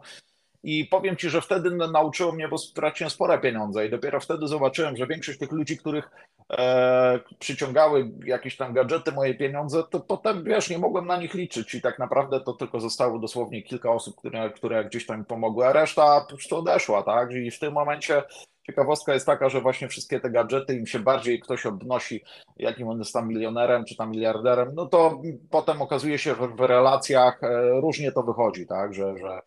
I 0.63 0.85
powiem 0.85 1.15
ci, 1.17 1.29
że 1.29 1.41
wtedy 1.41 1.71
nauczyło 1.71 2.31
mnie, 2.31 2.47
bo 2.47 2.57
straciłem 2.57 3.09
spore 3.09 3.39
pieniądze 3.39 3.85
i 3.85 3.89
dopiero 3.89 4.19
wtedy 4.19 4.47
zobaczyłem, 4.47 4.97
że 4.97 5.07
większość 5.07 5.39
tych 5.39 5.51
ludzi, 5.51 5.77
których 5.77 6.09
e, 6.53 7.19
przyciągały 7.39 8.11
jakieś 8.25 8.57
tam 8.57 8.73
gadżety, 8.73 9.11
moje 9.11 9.35
pieniądze, 9.35 9.83
to 9.89 9.99
potem, 9.99 10.43
wiesz, 10.43 10.69
nie 10.69 10.77
mogłem 10.77 11.05
na 11.05 11.17
nich 11.17 11.33
liczyć 11.33 11.75
i 11.75 11.81
tak 11.81 11.99
naprawdę 11.99 12.39
to 12.39 12.53
tylko 12.53 12.79
zostało 12.79 13.19
dosłownie 13.19 13.63
kilka 13.63 13.91
osób, 13.91 14.15
które, 14.15 14.49
które 14.49 14.85
gdzieś 14.85 15.05
tam 15.05 15.25
pomogły, 15.25 15.65
a 15.65 15.73
reszta 15.73 16.21
po 16.21 16.35
prostu 16.35 16.57
odeszła, 16.57 17.03
tak? 17.03 17.31
I 17.31 17.51
w 17.51 17.59
tym 17.59 17.73
momencie 17.73 18.23
ciekawostka 18.65 19.13
jest 19.13 19.25
taka, 19.25 19.49
że 19.49 19.61
właśnie 19.61 19.87
wszystkie 19.87 20.19
te 20.19 20.29
gadżety, 20.29 20.75
im 20.75 20.87
się 20.87 20.99
bardziej 20.99 21.39
ktoś 21.39 21.65
obnosi, 21.65 22.23
jakim 22.57 22.87
on 22.87 22.99
jest 22.99 23.13
tam 23.13 23.27
milionerem 23.27 23.85
czy 23.85 23.95
tam 23.95 24.11
miliarderem, 24.11 24.75
no 24.75 24.85
to 24.85 25.21
potem 25.49 25.81
okazuje 25.81 26.17
się, 26.17 26.35
że 26.35 26.47
w 26.47 26.59
relacjach 26.59 27.43
e, 27.43 27.81
różnie 27.81 28.11
to 28.11 28.23
wychodzi, 28.23 28.67
tak? 28.67 28.93
Że, 28.93 29.17
że 29.17 29.41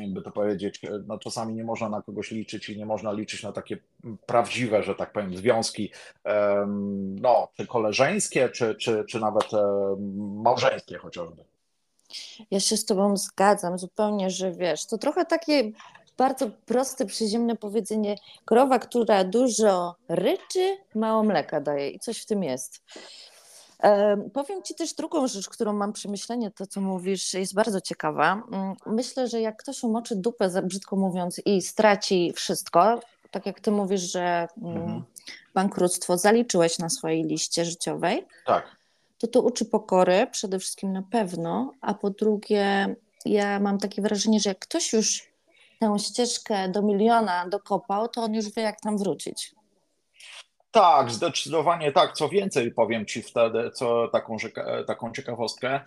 jakby 0.00 0.22
to 0.22 0.30
powiedzieć, 0.30 0.80
no 1.06 1.18
czasami 1.18 1.54
nie 1.54 1.64
można 1.64 1.88
na 1.88 2.02
kogoś 2.02 2.30
liczyć 2.30 2.68
i 2.68 2.78
nie 2.78 2.86
można 2.86 3.12
liczyć 3.12 3.42
na 3.42 3.52
takie 3.52 3.78
prawdziwe, 4.26 4.82
że 4.82 4.94
tak 4.94 5.12
powiem, 5.12 5.36
związki, 5.36 5.90
no, 7.20 7.48
czy 7.56 7.66
koleżeńskie, 7.66 8.48
czy, 8.48 8.74
czy, 8.74 9.04
czy 9.08 9.20
nawet 9.20 9.50
małżeńskie 10.18 10.98
chociażby. 10.98 11.44
Ja 12.50 12.60
się 12.60 12.76
z 12.76 12.84
Tobą 12.84 13.16
zgadzam 13.16 13.78
zupełnie, 13.78 14.30
że 14.30 14.52
wiesz, 14.52 14.86
to 14.86 14.98
trochę 14.98 15.24
takie 15.24 15.72
bardzo 16.18 16.50
proste, 16.66 17.06
przyziemne 17.06 17.56
powiedzenie. 17.56 18.16
Krowa, 18.44 18.78
która 18.78 19.24
dużo 19.24 19.94
ryczy, 20.08 20.76
mało 20.94 21.22
mleka 21.22 21.60
daje 21.60 21.90
i 21.90 21.98
coś 21.98 22.22
w 22.22 22.26
tym 22.26 22.42
jest. 22.42 22.82
Em, 23.82 24.30
Powiem 24.30 24.62
Ci 24.62 24.74
też 24.74 24.92
drugą 24.94 25.26
rzecz, 25.26 25.48
którą 25.48 25.72
mam 25.72 25.92
przemyślenie, 25.92 26.50
to 26.50 26.66
co 26.66 26.80
mówisz, 26.80 27.34
jest 27.34 27.54
bardzo 27.54 27.80
ciekawa. 27.80 28.42
Mm, 28.52 28.74
Myślę, 28.86 29.28
że 29.28 29.40
jak 29.40 29.56
ktoś 29.56 29.82
umoczy 29.82 30.16
dupę, 30.16 30.62
brzydko 30.62 30.96
mówiąc, 30.96 31.40
i 31.46 31.62
straci 31.62 32.32
wszystko, 32.36 33.00
tak 33.30 33.46
jak 33.46 33.60
Ty 33.60 33.70
mówisz, 33.70 34.00
że 34.12 34.48
mm, 34.62 34.76
Mhm. 34.76 35.02
bankructwo 35.54 36.18
zaliczyłeś 36.18 36.78
na 36.78 36.88
swojej 36.88 37.24
liście 37.24 37.64
życiowej, 37.64 38.26
Tak. 38.46 38.76
to 39.18 39.26
to 39.26 39.42
uczy 39.42 39.64
pokory 39.64 40.26
przede 40.30 40.58
wszystkim 40.58 40.92
na 40.92 41.02
pewno, 41.10 41.72
a 41.80 41.94
po 41.94 42.10
drugie, 42.10 42.96
ja 43.24 43.60
mam 43.60 43.78
takie 43.78 44.02
wrażenie, 44.02 44.40
że 44.40 44.50
jak 44.50 44.58
ktoś 44.58 44.92
już 44.92 45.32
tę 45.80 45.98
ścieżkę 45.98 46.68
do 46.68 46.82
miliona 46.82 47.48
dokopał, 47.48 48.08
to 48.08 48.22
on 48.22 48.34
już 48.34 48.50
wie, 48.50 48.62
jak 48.62 48.80
tam 48.80 48.98
wrócić. 48.98 49.54
Tak, 50.72 51.10
zdecydowanie 51.10 51.92
tak. 51.92 52.12
Co 52.12 52.28
więcej, 52.28 52.72
powiem 52.72 53.06
Ci 53.06 53.22
wtedy, 53.22 53.70
co 53.70 54.08
taką, 54.08 54.36
taką 54.86 55.12
ciekawostkę. 55.12 55.80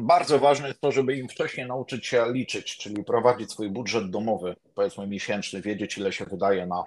Bardzo 0.00 0.38
ważne 0.38 0.68
jest 0.68 0.80
to, 0.80 0.92
żeby 0.92 1.16
im 1.16 1.28
wcześniej 1.28 1.66
nauczyć 1.66 2.06
się 2.06 2.24
liczyć, 2.32 2.76
czyli 2.76 3.04
prowadzić 3.04 3.52
swój 3.52 3.70
budżet 3.70 4.10
domowy, 4.10 4.56
powiedzmy 4.74 5.06
miesięczny, 5.06 5.60
wiedzieć 5.60 5.98
ile 5.98 6.12
się 6.12 6.24
wydaje 6.24 6.66
na, 6.66 6.84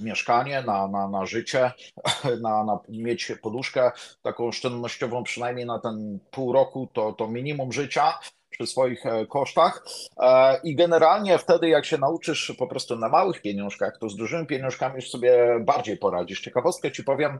mieszkanie, 0.00 0.62
na, 0.62 0.88
na, 0.88 1.08
na 1.08 1.26
życie, 1.26 1.72
na, 2.42 2.64
na 2.64 2.78
mieć 2.88 3.32
poduszkę 3.42 3.90
taką 4.22 4.46
oszczędnościową 4.46 5.22
przynajmniej 5.22 5.66
na 5.66 5.78
ten 5.78 6.18
pół 6.30 6.52
roku, 6.52 6.88
to, 6.92 7.12
to 7.12 7.28
minimum 7.28 7.72
życia 7.72 8.18
przy 8.58 8.66
swoich 8.66 9.06
e, 9.06 9.26
kosztach. 9.26 9.84
E, 10.20 10.60
I 10.64 10.74
generalnie 10.74 11.38
wtedy, 11.38 11.68
jak 11.68 11.84
się 11.84 11.98
nauczysz 11.98 12.52
po 12.58 12.66
prostu 12.66 12.96
na 12.96 13.08
małych 13.08 13.42
pieniążkach, 13.42 13.98
to 13.98 14.08
z 14.08 14.16
dużymi 14.16 14.46
pieniążkami 14.46 14.94
już 14.94 15.10
sobie 15.10 15.60
bardziej 15.60 15.96
poradzisz. 15.96 16.40
Ciekawostkę 16.40 16.92
ci 16.92 17.04
powiem, 17.04 17.38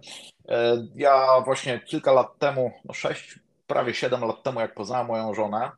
e, 0.49 0.87
ja 0.95 1.41
właśnie 1.45 1.81
kilka 1.81 2.13
lat 2.13 2.39
temu, 2.39 2.73
no 2.85 2.95
sześć, 2.95 3.39
prawie 3.67 3.95
siedem 3.95 4.21
lat 4.21 4.43
temu, 4.43 4.61
jak 4.61 4.75
poznałem 4.75 5.07
moją 5.07 5.35
żonę, 5.35 5.71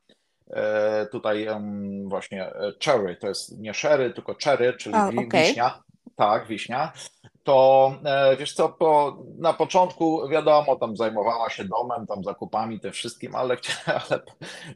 tutaj 1.13 1.47
właśnie 2.05 2.53
cherry, 2.85 3.17
to 3.17 3.29
jest 3.29 3.59
nie 3.59 3.75
sherry, 3.75 4.11
tylko 4.11 4.35
cherry, 4.45 4.73
czyli 4.73 4.95
A, 4.95 5.09
okay. 5.09 5.47
wiśnia. 5.47 5.83
Tak, 6.17 6.47
wiśnia 6.47 6.93
to 7.45 7.93
e, 8.05 8.37
wiesz 8.37 8.53
co, 8.53 8.69
po, 8.69 9.19
na 9.39 9.53
początku 9.53 10.29
wiadomo, 10.29 10.77
tam 10.77 10.97
zajmowała 10.97 11.51
się 11.51 11.65
domem, 11.65 12.07
tam 12.07 12.25
zakupami, 12.25 12.81
tym 12.81 12.93
wszystkim, 12.93 13.35
ale, 13.35 13.57
ale 13.87 14.21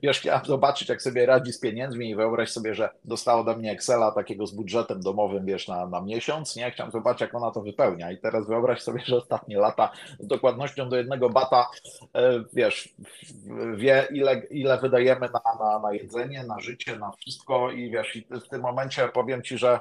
wiesz, 0.03 0.21
chciałem 0.21 0.45
zobaczyć, 0.45 0.89
jak 0.89 1.03
sobie 1.03 1.27
radzi 1.27 1.53
z 1.53 1.61
pieniędzmi 1.61 2.11
i 2.11 2.17
wyobraź 2.17 2.51
sobie, 2.51 2.75
że 2.75 2.89
dostała 3.05 3.45
do 3.45 3.57
mnie 3.57 3.73
Excela 3.73 4.13
takiego 4.13 4.47
z 4.47 4.53
budżetem 4.55 5.01
domowym, 5.01 5.47
wiesz, 5.47 5.69
na, 5.69 5.87
na 5.87 6.01
miesiąc, 6.01 6.57
nie? 6.57 6.71
Chciałem 6.71 6.93
zobaczyć, 6.93 7.21
jak 7.21 7.35
ona 7.35 7.51
to 7.51 7.63
wypełnia 7.63 8.13
i 8.13 8.19
teraz 8.19 8.47
wyobraź 8.47 8.83
sobie, 8.83 9.01
że 9.05 9.17
ostatnie 9.17 9.59
lata 9.59 9.93
z 10.19 10.27
dokładnością 10.27 10.89
do 10.89 10.97
jednego 10.97 11.31
bata, 11.31 11.67
e, 12.15 12.45
wiesz, 12.53 12.95
wie 13.77 14.09
ile, 14.11 14.43
ile 14.51 14.79
wydajemy 14.79 15.29
na, 15.33 15.65
na, 15.65 15.79
na 15.79 15.93
jedzenie, 15.93 16.45
na 16.45 16.61
życie, 16.61 16.97
na 16.97 17.13
wszystko 17.13 17.71
i 17.71 17.91
wiesz, 17.91 18.17
i 18.17 18.27
w 18.31 18.49
tym 18.49 18.63
momencie 18.63 19.09
powiem 19.09 19.43
Ci, 19.43 19.59
że 19.59 19.81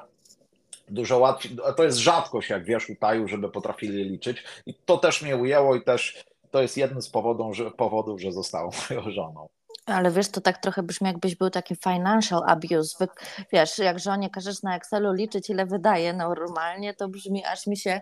dużo 0.88 1.18
łatwiej. 1.18 1.56
To 1.76 1.84
jest 1.84 1.98
rzadkość, 1.98 2.50
jak 2.50 2.64
wiesz, 2.64 2.90
u 2.90 2.96
Taju, 2.96 3.28
żeby 3.28 3.50
potrafili 3.50 4.04
liczyć. 4.04 4.44
I 4.66 4.74
to 4.74 4.98
też 4.98 5.22
mnie 5.22 5.36
ujęło 5.36 5.76
i 5.76 5.84
też 5.84 6.24
to 6.50 6.62
jest 6.62 6.76
jeden 6.76 7.02
z 7.02 7.08
powodów, 7.08 7.56
że, 7.56 7.70
powodów, 7.70 8.20
że 8.20 8.32
zostało 8.32 8.70
moją 8.90 9.10
żoną. 9.10 9.48
Ale 9.86 10.10
wiesz, 10.10 10.28
to 10.28 10.40
tak 10.40 10.58
trochę 10.58 10.82
brzmi, 10.82 11.06
jakbyś 11.06 11.36
był 11.36 11.50
taki 11.50 11.76
financial 11.76 12.42
abuse. 12.46 13.06
Wiesz, 13.52 13.78
jak 13.78 14.00
żonie 14.00 14.30
każesz 14.30 14.62
na 14.62 14.76
Excelu 14.76 15.12
liczyć, 15.12 15.50
ile 15.50 15.66
wydaje 15.66 16.12
normalnie, 16.12 16.94
to 16.94 17.08
brzmi, 17.08 17.44
aż 17.44 17.66
mi 17.66 17.76
się 17.76 18.00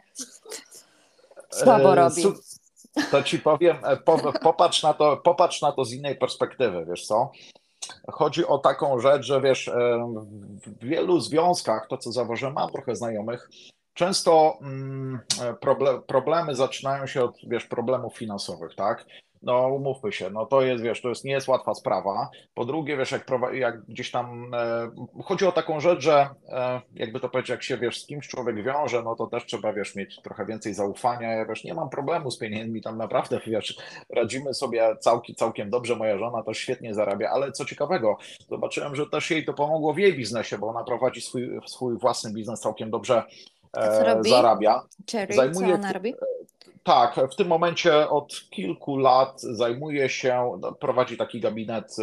słabo 1.51 1.93
e, 1.93 1.95
robi. 1.95 2.23
To 3.11 3.23
ci 3.23 3.39
powiem, 3.39 3.77
e, 3.85 3.97
popatrz 4.43 4.83
na 4.83 4.95
to, 4.95 5.17
popatrz 5.17 5.63
na 5.63 5.73
to 5.73 5.85
z 5.85 5.93
innej 5.93 6.17
perspektywy, 6.17 6.87
wiesz 6.89 7.07
co? 7.07 7.31
Chodzi 8.13 8.47
o 8.47 8.59
taką 8.59 9.01
rzecz, 9.01 9.23
że 9.27 9.41
wiesz, 9.41 9.69
e, 9.69 9.73
w 10.67 10.85
wielu 10.85 11.21
związkach, 11.21 11.87
to 11.89 11.99
co 11.99 12.13
zauważyłem, 12.13 12.55
mam 12.55 12.71
trochę 12.71 12.97
znajomych, 12.97 13.51
często 13.95 14.59
mm, 14.63 15.21
problemy 16.07 16.55
zaczynają 16.55 17.07
się 17.07 17.25
od, 17.25 17.37
wiesz, 17.47 17.67
problemów 17.67 18.17
finansowych, 18.17 18.75
tak? 18.75 19.07
No 19.43 19.69
umówmy 19.69 20.13
się, 20.13 20.31
no 20.31 20.47
to 20.47 20.63
jest, 20.63 20.85
wiesz, 20.85 21.01
to 21.01 21.09
jest, 21.09 21.25
nie 21.25 21.33
jest 21.33 21.49
łatwa 21.49 21.75
sprawa. 21.75 22.31
Po 22.55 22.65
drugie, 22.65 22.97
wiesz, 22.97 23.11
jak, 23.11 23.27
jak 23.53 23.83
gdzieś 23.85 24.11
tam, 24.11 24.55
e, 24.55 24.91
chodzi 25.25 25.47
o 25.47 25.53
taką 25.53 25.81
rzecz, 25.81 26.01
że 26.01 26.29
e, 26.49 26.81
jakby 26.95 27.21
to 27.21 27.29
powiedzieć, 27.29 27.51
jak 27.51 27.63
się, 27.63 27.79
wiesz, 27.79 28.03
z 28.03 28.07
kimś 28.07 28.29
człowiek 28.29 28.65
wiąże, 28.65 29.03
no 29.03 29.15
to 29.15 29.27
też 29.27 29.47
trzeba, 29.47 29.73
wiesz, 29.73 29.95
mieć 29.95 30.23
trochę 30.23 30.47
więcej 30.47 30.75
zaufania. 30.75 31.33
Ja, 31.33 31.47
wiesz, 31.47 31.65
nie 31.65 31.75
mam 31.75 31.91
problemu 31.91 32.31
z 32.31 32.39
pieniędzmi, 32.39 32.83
tam 32.83 32.99
naprawdę, 32.99 33.41
wiesz, 33.47 33.77
radzimy 34.11 34.55
sobie 34.55 34.97
całkiem, 35.01 35.37
całkiem 35.37 35.71
dobrze, 35.71 35.97
moja 35.97 36.19
żona 36.19 36.43
też 36.43 36.59
świetnie 36.59 36.95
zarabia, 36.95 37.31
ale 37.31 37.53
co 37.53 37.65
ciekawego, 37.65 38.17
zobaczyłem, 38.49 38.97
że 38.97 39.07
też 39.07 39.31
jej 39.31 39.45
to 39.45 39.53
pomogło 39.53 39.95
w 39.95 39.99
jej 39.99 40.17
biznesie, 40.17 40.59
bo 40.59 40.69
ona 40.69 40.85
prowadzi 40.85 41.21
swój, 41.21 41.61
swój 41.67 41.99
własny 41.99 42.33
biznes 42.33 42.61
całkiem 42.61 42.91
dobrze 42.91 43.23
e, 43.77 44.23
zarabia. 44.23 44.83
Cherry, 45.13 45.35
Zajmuje, 45.35 45.69
co 45.69 45.75
ona 45.75 45.93
robi? 45.93 46.15
Tak, 46.85 47.21
w 47.33 47.37
tym 47.37 47.49
momencie 47.49 48.09
od 48.09 48.51
kilku 48.51 48.97
lat 48.97 49.41
zajmuje 49.41 50.09
się, 50.09 50.59
no, 50.61 50.73
prowadzi 50.73 51.17
taki 51.17 51.41
gabinet 51.41 51.97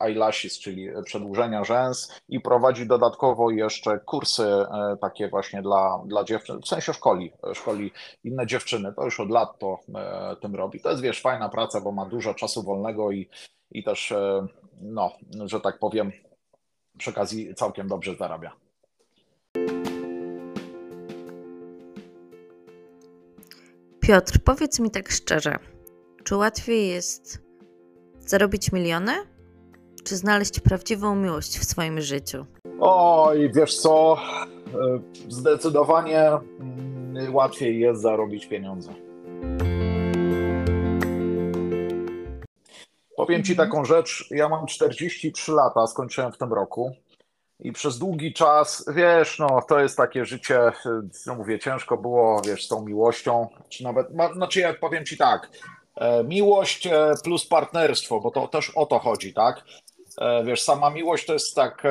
eyelashes, 0.00 0.58
czyli 0.58 0.88
przedłużenia 1.04 1.64
rzęs 1.64 2.20
i 2.28 2.40
prowadzi 2.40 2.86
dodatkowo 2.86 3.50
jeszcze 3.50 3.98
kursy 3.98 4.44
e, 4.44 4.96
takie 5.00 5.28
właśnie 5.28 5.62
dla, 5.62 6.02
dla 6.06 6.24
dziewczyn, 6.24 6.60
w 6.60 6.68
sensie 6.68 6.92
szkoli, 6.92 7.32
szkoli 7.54 7.92
inne 8.24 8.46
dziewczyny. 8.46 8.92
To 8.92 9.04
już 9.04 9.20
od 9.20 9.30
lat 9.30 9.58
to 9.58 9.78
e, 9.94 10.36
tym 10.36 10.54
robi. 10.54 10.80
To 10.80 10.90
jest, 10.90 11.02
wiesz, 11.02 11.20
fajna 11.20 11.48
praca, 11.48 11.80
bo 11.80 11.92
ma 11.92 12.06
dużo 12.06 12.34
czasu 12.34 12.62
wolnego 12.62 13.10
i, 13.10 13.28
i 13.70 13.84
też, 13.84 14.12
e, 14.12 14.46
no, 14.80 15.12
że 15.44 15.60
tak 15.60 15.78
powiem, 15.78 16.12
przy 16.98 17.10
okazji 17.10 17.54
całkiem 17.54 17.88
dobrze 17.88 18.16
zarabia. 18.16 18.52
Piotr, 24.00 24.38
powiedz 24.44 24.80
mi 24.80 24.90
tak 24.90 25.10
szczerze, 25.10 25.58
czy 26.24 26.36
łatwiej 26.36 26.88
jest 26.88 27.42
zarobić 28.18 28.72
miliony, 28.72 29.12
czy 30.04 30.16
znaleźć 30.16 30.60
prawdziwą 30.60 31.16
miłość 31.16 31.58
w 31.58 31.64
swoim 31.64 32.00
życiu? 32.00 32.46
Oj, 32.80 33.52
wiesz 33.54 33.78
co, 33.78 34.16
e, 34.66 35.00
zdecydowanie 35.28 36.28
mm, 36.28 37.34
łatwiej 37.34 37.80
jest 37.80 38.02
zarobić 38.02 38.46
pieniądze. 38.46 38.92
Powiem 43.16 43.44
Ci 43.44 43.56
taką 43.56 43.84
rzecz, 43.84 44.28
ja 44.30 44.48
mam 44.48 44.66
43 44.66 45.52
lata, 45.52 45.86
skończyłem 45.86 46.32
w 46.32 46.38
tym 46.38 46.52
roku. 46.52 46.92
I 47.62 47.72
przez 47.72 47.98
długi 47.98 48.32
czas, 48.32 48.84
wiesz, 48.94 49.38
no 49.38 49.62
to 49.68 49.80
jest 49.80 49.96
takie 49.96 50.24
życie, 50.24 50.60
no 51.26 51.34
mówię, 51.34 51.58
ciężko 51.58 51.96
było, 51.96 52.42
wiesz, 52.46 52.64
z 52.64 52.68
tą 52.68 52.84
miłością, 52.84 53.48
czy 53.68 53.84
nawet, 53.84 54.06
znaczy 54.34 54.60
jak 54.60 54.80
powiem 54.80 55.04
ci 55.04 55.16
tak, 55.16 55.48
e, 55.96 56.24
miłość 56.24 56.86
e, 56.86 57.12
plus 57.24 57.46
partnerstwo, 57.46 58.20
bo 58.20 58.30
to 58.30 58.48
też 58.48 58.70
o 58.70 58.86
to 58.86 58.98
chodzi, 58.98 59.34
tak? 59.34 59.64
E, 60.18 60.44
wiesz, 60.44 60.62
sama 60.62 60.90
miłość 60.90 61.26
to 61.26 61.32
jest 61.32 61.54
tak, 61.54 61.82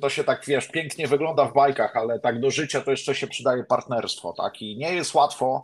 to 0.00 0.10
się 0.10 0.24
tak, 0.24 0.44
wiesz, 0.46 0.68
pięknie 0.68 1.06
wygląda 1.06 1.44
w 1.44 1.52
bajkach, 1.52 1.96
ale 1.96 2.20
tak 2.20 2.40
do 2.40 2.50
życia 2.50 2.80
to 2.80 2.90
jeszcze 2.90 3.14
się 3.14 3.26
przydaje 3.26 3.64
partnerstwo, 3.64 4.32
tak? 4.32 4.62
I 4.62 4.76
nie 4.76 4.94
jest 4.94 5.14
łatwo 5.14 5.62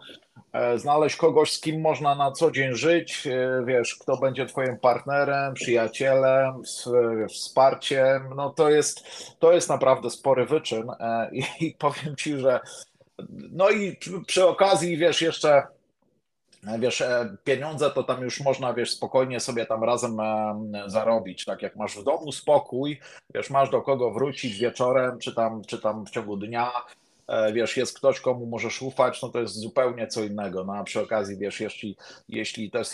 E, 0.57 0.79
znaleźć 0.79 1.17
kogoś, 1.17 1.53
z 1.53 1.61
kim 1.61 1.81
można 1.81 2.15
na 2.15 2.33
co 2.33 2.51
dzień 2.51 2.75
żyć, 2.75 3.27
e, 3.27 3.65
wiesz, 3.67 3.95
kto 3.95 4.17
będzie 4.17 4.47
twoim 4.47 4.79
partnerem, 4.79 5.55
przyjacielem, 5.55 6.63
wsparciem, 7.29 8.31
no 8.37 8.51
to 8.51 8.71
jest, 8.71 9.05
to 9.39 9.53
jest 9.53 9.69
naprawdę 9.69 10.11
spory 10.11 10.47
wyczyn 10.47 10.91
e, 10.91 11.31
i 11.61 11.75
powiem 11.79 12.17
ci, 12.17 12.39
że 12.39 12.61
no 13.53 13.71
i 13.71 13.97
przy 14.27 14.47
okazji, 14.47 14.97
wiesz, 14.97 15.23
jeszcze 15.23 15.63
wiesz, 16.79 17.03
pieniądze 17.45 17.91
to 17.91 18.03
tam 18.03 18.23
już 18.23 18.41
można, 18.41 18.75
wiesz, 18.75 18.91
spokojnie 18.91 19.41
sobie 19.41 19.67
tam 19.67 19.85
razem 19.85 20.17
zarobić, 20.87 21.45
tak 21.45 21.63
jak 21.63 21.77
masz 21.77 21.97
w 21.97 22.05
domu 22.05 22.33
spokój, 22.33 23.01
wiesz, 23.35 23.51
masz 23.51 23.71
do 23.71 23.83
kogo 23.83 24.11
wrócić 24.11 24.59
wieczorem, 24.59 25.19
czy 25.19 25.35
tam, 25.35 25.63
czy 25.65 25.81
tam 25.81 26.07
w 26.07 26.11
ciągu 26.11 26.37
dnia, 26.37 26.73
E, 27.27 27.53
wiesz, 27.53 27.77
jest 27.77 27.97
ktoś, 27.97 28.21
komu 28.21 28.47
możesz 28.47 28.83
ufać, 28.83 29.23
no 29.23 29.29
to 29.29 29.41
jest 29.41 29.55
zupełnie 29.55 30.07
co 30.07 30.25
innego. 30.25 30.65
No 30.65 30.77
a 30.77 30.85
przy 30.85 31.01
okazji, 31.01 31.37
wiesz, 31.39 31.61
jeśli, 31.61 31.97
jeśli 32.29 32.71
też 32.71 32.89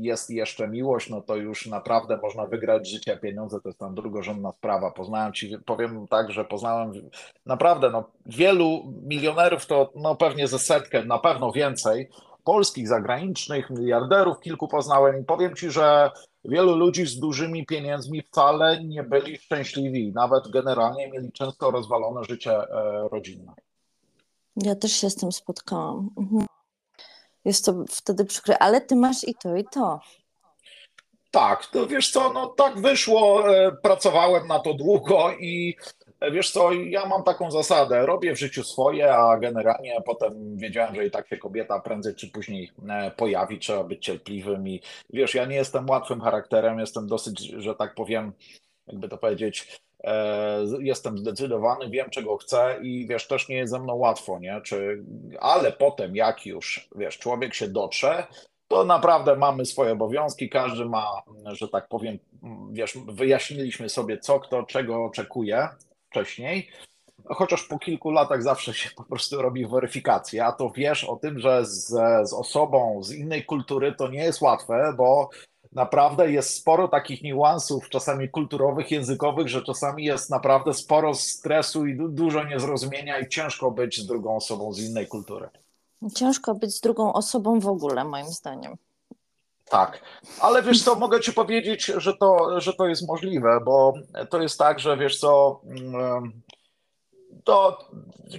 jest 0.00 0.30
jeszcze 0.30 0.68
miłość, 0.68 1.10
no 1.10 1.20
to 1.20 1.36
już 1.36 1.66
naprawdę 1.66 2.18
można 2.22 2.46
wygrać 2.46 2.88
życie, 2.88 3.16
pieniądze 3.16 3.60
to 3.60 3.68
jest 3.68 3.78
tam 3.78 3.94
drugorzędna 3.94 4.52
sprawa. 4.52 4.90
Poznałem 4.90 5.32
ci, 5.32 5.58
powiem 5.66 6.08
tak, 6.08 6.30
że 6.30 6.44
poznałem 6.44 6.92
naprawdę, 7.46 7.90
no 7.90 8.04
wielu 8.26 8.92
milionerów 9.06 9.66
to 9.66 9.92
no 9.96 10.14
pewnie 10.14 10.48
ze 10.48 10.58
setkę, 10.58 11.04
na 11.04 11.18
pewno 11.18 11.52
więcej, 11.52 12.08
polskich, 12.44 12.88
zagranicznych, 12.88 13.70
miliarderów 13.70 14.40
kilku 14.40 14.68
poznałem 14.68 15.20
i 15.20 15.24
powiem 15.24 15.56
ci, 15.56 15.70
że 15.70 16.10
wielu 16.44 16.76
ludzi 16.76 17.06
z 17.06 17.18
dużymi 17.18 17.66
pieniędzmi 17.66 18.22
wcale 18.22 18.84
nie 18.84 19.02
byli 19.02 19.38
szczęśliwi, 19.38 20.12
nawet 20.14 20.48
generalnie 20.48 21.10
mieli 21.10 21.32
często 21.32 21.70
rozwalone 21.70 22.24
życie 22.24 22.52
e, 22.52 23.08
rodzinne. 23.12 23.52
Ja 24.56 24.74
też 24.74 24.92
się 24.92 25.10
z 25.10 25.16
tym 25.16 25.32
spotkałam. 25.32 26.10
Mhm. 26.16 26.46
Jest 27.44 27.64
to 27.64 27.84
wtedy 27.90 28.24
przykre, 28.24 28.58
ale 28.58 28.80
ty 28.80 28.96
masz 28.96 29.28
i 29.28 29.34
to, 29.34 29.56
i 29.56 29.64
to. 29.64 30.00
Tak, 31.30 31.66
to 31.66 31.86
wiesz 31.86 32.10
co, 32.10 32.32
no 32.32 32.46
tak 32.46 32.80
wyszło, 32.80 33.54
e, 33.56 33.72
pracowałem 33.72 34.46
na 34.46 34.58
to 34.58 34.74
długo 34.74 35.32
i 35.40 35.76
wiesz 36.30 36.50
co, 36.50 36.72
ja 36.72 37.06
mam 37.06 37.22
taką 37.22 37.50
zasadę, 37.50 38.06
robię 38.06 38.34
w 38.34 38.38
życiu 38.38 38.64
swoje, 38.64 39.14
a 39.14 39.38
generalnie 39.38 40.02
potem 40.04 40.56
wiedziałem, 40.56 40.94
że 40.94 41.06
i 41.06 41.10
tak 41.10 41.28
się 41.28 41.36
kobieta 41.36 41.80
prędzej 41.80 42.14
czy 42.14 42.30
później 42.30 42.70
e, 42.88 43.10
pojawi, 43.10 43.58
trzeba 43.58 43.84
być 43.84 44.04
cierpliwym 44.04 44.68
i 44.68 44.80
wiesz, 45.10 45.34
ja 45.34 45.44
nie 45.44 45.56
jestem 45.56 45.90
łatwym 45.90 46.20
charakterem, 46.20 46.78
jestem 46.78 47.06
dosyć, 47.06 47.40
że 47.40 47.74
tak 47.74 47.94
powiem, 47.94 48.32
jakby 48.86 49.08
to 49.08 49.18
powiedzieć, 49.18 49.82
E, 50.04 50.58
jestem 50.80 51.18
zdecydowany, 51.18 51.90
wiem 51.90 52.10
czego 52.10 52.36
chcę 52.36 52.78
i 52.82 53.06
wiesz, 53.06 53.26
też 53.26 53.48
nie 53.48 53.56
jest 53.56 53.72
ze 53.72 53.80
mną 53.80 53.94
łatwo, 53.94 54.38
nie? 54.38 54.60
Czy, 54.64 55.04
ale 55.40 55.72
potem 55.72 56.16
jak 56.16 56.46
już, 56.46 56.88
wiesz, 56.96 57.18
człowiek 57.18 57.54
się 57.54 57.68
dotrze, 57.68 58.26
to 58.68 58.84
naprawdę 58.84 59.36
mamy 59.36 59.66
swoje 59.66 59.92
obowiązki, 59.92 60.48
każdy 60.48 60.84
ma, 60.84 61.22
że 61.46 61.68
tak 61.68 61.88
powiem, 61.88 62.18
wiesz, 62.72 62.98
wyjaśniliśmy 63.06 63.88
sobie 63.88 64.18
co, 64.18 64.40
kto, 64.40 64.62
czego 64.62 65.04
oczekuje 65.04 65.68
wcześniej 66.12 66.68
chociaż 67.28 67.64
po 67.64 67.78
kilku 67.78 68.10
latach 68.10 68.42
zawsze 68.42 68.74
się 68.74 68.90
po 68.96 69.04
prostu 69.04 69.42
robi 69.42 69.66
weryfikację, 69.66 70.44
a 70.44 70.52
to 70.52 70.70
wiesz 70.70 71.04
o 71.04 71.16
tym, 71.16 71.38
że 71.38 71.66
z, 71.66 71.86
z 72.28 72.32
osobą 72.32 73.02
z 73.02 73.12
innej 73.12 73.44
kultury 73.44 73.94
to 73.98 74.08
nie 74.08 74.24
jest 74.24 74.40
łatwe, 74.40 74.94
bo 74.96 75.30
naprawdę 75.72 76.32
jest 76.32 76.54
sporo 76.54 76.88
takich 76.88 77.22
niuansów, 77.22 77.88
czasami 77.88 78.28
kulturowych, 78.28 78.90
językowych, 78.90 79.48
że 79.48 79.62
czasami 79.62 80.04
jest 80.04 80.30
naprawdę 80.30 80.74
sporo 80.74 81.14
stresu 81.14 81.86
i 81.86 81.96
du 81.96 82.08
dużo 82.08 82.44
niezrozumienia 82.44 83.18
i 83.18 83.28
ciężko 83.28 83.70
być 83.70 84.00
z 84.00 84.06
drugą 84.06 84.36
osobą 84.36 84.72
z 84.72 84.80
innej 84.80 85.06
kultury. 85.06 85.48
Ciężko 86.14 86.54
być 86.54 86.74
z 86.74 86.80
drugą 86.80 87.12
osobą 87.12 87.60
w 87.60 87.68
ogóle, 87.68 88.04
moim 88.04 88.26
zdaniem. 88.26 88.76
Tak, 89.72 90.00
ale 90.40 90.62
wiesz 90.62 90.82
co, 90.82 90.94
mogę 90.94 91.20
ci 91.20 91.32
powiedzieć, 91.32 91.84
że 91.84 92.16
to, 92.16 92.60
że 92.60 92.72
to 92.72 92.86
jest 92.86 93.08
możliwe, 93.08 93.60
bo 93.64 93.94
to 94.30 94.42
jest 94.42 94.58
tak, 94.58 94.80
że 94.80 94.96
wiesz 94.96 95.18
co, 95.18 95.60
mm, 95.66 96.32
to 97.44 97.78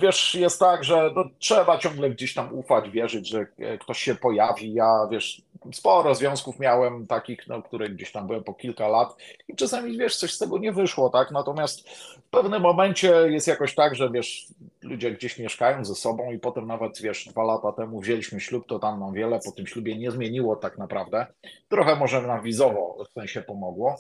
wiesz, 0.02 0.36
jest 0.36 0.60
tak, 0.60 0.84
że 0.84 1.12
no, 1.16 1.24
trzeba 1.40 1.78
ciągle 1.78 2.10
gdzieś 2.10 2.34
tam 2.34 2.54
ufać, 2.54 2.90
wierzyć, 2.90 3.30
że 3.30 3.46
ktoś 3.80 4.00
się 4.00 4.16
pojawi. 4.16 4.74
Ja 4.74 5.08
wiesz, 5.12 5.42
sporo 5.74 6.16
związków 6.16 6.60
miałem 6.60 7.08
takich, 7.08 7.48
no, 7.48 7.62
które 7.62 7.90
gdzieś 7.90 8.12
tam 8.12 8.28
byłem 8.28 8.44
po 8.44 8.54
kilka 8.54 8.88
lat 8.88 9.16
i 9.48 9.56
czasami 9.56 9.98
wiesz, 9.98 10.16
coś 10.16 10.34
z 10.34 10.38
tego 10.38 10.58
nie 10.58 10.72
wyszło, 10.72 11.10
tak? 11.10 11.32
Natomiast 11.32 11.90
w 11.90 12.30
pewnym 12.32 12.62
momencie 12.62 13.12
jest 13.12 13.48
jakoś 13.48 13.76
tak, 13.76 13.96
że 13.96 14.10
wiesz, 14.10 14.48
ludzie 14.84 15.12
gdzieś 15.12 15.40
mieszkają 15.40 15.86
ze 15.86 15.96
sobą 15.96 16.32
i 16.32 16.40
potem 16.40 16.68
nawet 16.68 17.02
wiesz, 17.02 17.26
dwa 17.26 17.44
lata 17.44 17.72
temu 17.72 18.00
wzięliśmy 18.00 18.40
ślub, 18.40 18.68
to 18.68 18.80
tam 18.80 19.00
nam 19.00 19.14
wiele 19.14 19.40
po 19.46 19.52
tym 19.52 19.68
ślubie 19.68 19.98
nie 19.98 20.12
zmieniło 20.12 20.56
tak 20.56 20.78
naprawdę. 20.78 21.26
Trochę 21.70 21.96
może 21.96 22.22
nam 22.22 22.44
wizowo 22.44 23.06
w 23.10 23.14
sensie 23.14 23.42
pomogło, 23.42 23.96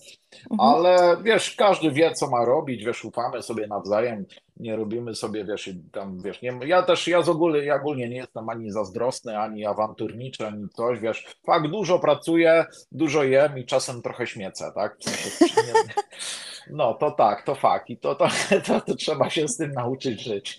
mhm. 0.52 0.60
ale 0.60 1.17
wiesz, 1.24 1.56
każdy 1.56 1.91
wie, 1.91 2.12
co 2.12 2.30
ma 2.30 2.46
robić, 2.46 2.86
wiesz, 2.86 3.06
ufamy 3.06 3.41
sobie 3.41 3.67
nawzajem 3.67 4.26
nie 4.58 4.76
robimy 4.76 5.15
sobie, 5.15 5.46
wiesz, 5.46 5.69
tam, 5.91 6.22
wiesz, 6.22 6.41
nie, 6.41 6.60
ja 6.65 6.84
też, 6.84 7.08
ja 7.08 7.22
z 7.22 7.30
ogóle, 7.30 7.65
ja 7.65 7.76
ogólnie 7.76 8.10
nie 8.10 8.15
jestem 8.15 8.50
ani 8.50 8.72
zazdrosny, 8.72 9.39
ani 9.39 9.65
awanturniczy, 9.65 10.48
ani 10.48 10.69
coś, 10.69 11.00
wiesz, 11.00 11.38
fakt, 11.46 11.67
dużo 11.67 12.00
pracuję, 12.00 12.65
dużo 12.91 13.24
jem 13.24 13.58
i 13.58 13.65
czasem 13.65 14.02
trochę 14.02 14.28
śmiecę, 14.28 14.72
tak? 14.76 14.98
No, 16.69 16.93
to 16.93 17.12
tak, 17.12 17.45
to 17.45 17.56
fakt 17.56 17.89
i 17.89 17.97
to, 17.97 18.15
to, 18.15 18.28
to, 18.67 18.82
to 18.82 18.95
trzeba 18.95 19.30
się 19.30 19.47
z 19.47 19.58
tym 19.58 19.71
nauczyć 19.71 20.21
żyć. 20.21 20.58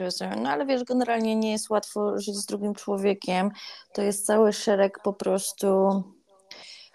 Rozumiem. 0.00 0.42
No 0.42 0.50
ale 0.50 0.66
wiesz, 0.66 0.84
generalnie 0.84 1.36
nie 1.36 1.52
jest 1.52 1.70
łatwo 1.70 2.18
żyć 2.18 2.36
z 2.36 2.46
drugim 2.46 2.74
człowiekiem. 2.74 3.50
To 3.92 4.02
jest 4.02 4.26
cały 4.26 4.52
szereg 4.52 4.98
po 5.04 5.12
prostu 5.12 6.02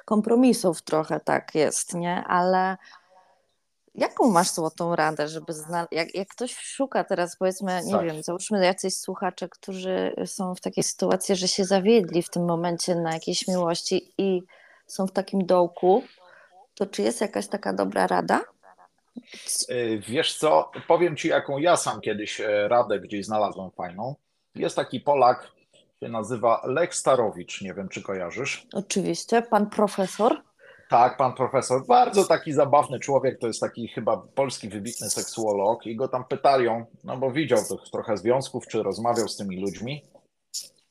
kompromisów 0.05 0.81
trochę 0.81 1.19
tak 1.19 1.55
jest, 1.55 1.93
nie? 1.93 2.23
Ale 2.27 2.77
Jaką 3.97 4.31
masz 4.31 4.49
złotą 4.51 4.95
radę, 4.95 5.27
żeby 5.27 5.53
znaleźć, 5.53 5.91
jak, 5.91 6.15
jak 6.15 6.27
ktoś 6.27 6.55
szuka 6.55 7.03
teraz, 7.03 7.37
powiedzmy, 7.37 7.81
nie 7.85 7.91
tak. 7.91 8.05
wiem, 8.05 8.23
załóżmy 8.23 8.65
jacyś 8.65 8.97
słuchacze, 8.97 9.49
którzy 9.49 10.15
są 10.25 10.55
w 10.55 10.61
takiej 10.61 10.83
sytuacji, 10.83 11.35
że 11.35 11.47
się 11.47 11.65
zawiedli 11.65 12.23
w 12.23 12.29
tym 12.29 12.45
momencie 12.45 12.95
na 12.95 13.13
jakiejś 13.13 13.47
miłości 13.47 14.13
i 14.17 14.43
są 14.87 15.07
w 15.07 15.11
takim 15.11 15.45
dołku, 15.45 16.03
to 16.77 16.85
czy 16.85 17.01
jest 17.01 17.21
jakaś 17.21 17.47
taka 17.47 17.73
dobra 17.73 18.07
rada? 18.07 18.41
Y, 19.69 20.01
wiesz 20.07 20.37
co, 20.37 20.71
powiem 20.87 21.15
Ci, 21.15 21.27
jaką 21.27 21.57
ja 21.57 21.77
sam 21.77 22.01
kiedyś 22.01 22.41
e, 22.41 22.67
radę 22.67 22.99
gdzieś 22.99 23.25
znalazłem 23.25 23.71
fajną. 23.71 24.15
Jest 24.55 24.75
taki 24.75 24.99
Polak, 24.99 25.51
się 25.99 26.09
nazywa 26.09 26.61
Lech 26.65 26.95
Starowicz, 26.95 27.61
nie 27.61 27.73
wiem, 27.73 27.89
czy 27.89 28.01
kojarzysz. 28.01 28.67
Oczywiście, 28.73 29.41
pan 29.41 29.69
profesor. 29.69 30.41
Tak, 30.89 31.17
pan 31.17 31.33
profesor, 31.33 31.85
bardzo 31.87 32.25
taki 32.25 32.53
zabawny 32.53 32.99
człowiek, 32.99 33.39
to 33.39 33.47
jest 33.47 33.59
taki 33.59 33.87
chyba 33.87 34.17
polski 34.17 34.69
wybitny 34.69 35.09
seksuolog 35.09 35.85
i 35.85 35.95
go 35.95 36.07
tam 36.07 36.25
pytają, 36.25 36.85
no 37.03 37.17
bo 37.17 37.31
widział 37.31 37.59
tych 37.59 37.91
trochę 37.91 38.17
związków, 38.17 38.67
czy 38.67 38.83
rozmawiał 38.83 39.27
z 39.27 39.37
tymi 39.37 39.61
ludźmi. 39.61 40.03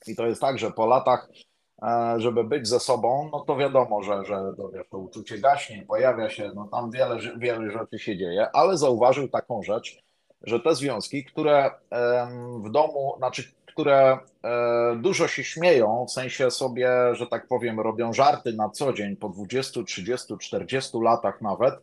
I 0.07 0.17
to 0.17 0.27
jest 0.27 0.41
tak, 0.41 0.59
że 0.59 0.71
po 0.71 0.87
latach, 0.87 1.29
e, 1.31 1.46
żeby 2.17 2.45
być 2.45 2.69
ze 2.69 2.81
sobą, 2.81 3.29
no 3.33 3.41
to 3.41 3.57
wiadomo, 3.57 4.03
że, 4.03 4.25
że 4.25 4.53
to, 4.57 4.69
wiesz, 4.69 4.87
to 4.91 4.99
uczucie 4.99 5.39
gaśnie, 5.39 5.85
pojawia 5.89 6.31
się, 6.31 6.51
no 6.55 6.69
tam 6.73 6.91
wiele, 6.91 7.19
wiele 7.37 7.71
rzeczy 7.71 7.99
się 7.99 8.17
dzieje, 8.17 8.49
ale 8.53 8.77
zauważył 8.77 9.29
taką 9.29 9.63
rzecz, 9.63 10.03
że 10.43 10.61
te 10.61 10.75
związki, 10.75 11.25
które 11.25 11.71
w 12.65 12.71
domu, 12.71 13.15
znaczy 13.19 13.45
które 13.77 14.19
e, 14.45 14.97
dużo 14.97 15.29
się 15.29 15.45
śmieją, 15.45 16.07
w 16.09 16.13
sensie 16.13 16.51
sobie, 16.51 16.91
że 17.13 17.27
tak 17.27 17.49
powiem, 17.49 17.81
robią 17.81 18.13
żarty 18.13 18.53
na 18.53 18.71
co 18.71 18.93
dzień 18.93 19.17
po 19.17 19.29
20, 19.29 19.83
30, 19.83 20.35
40 20.41 20.99
latach 21.03 21.43
nawet, 21.43 21.75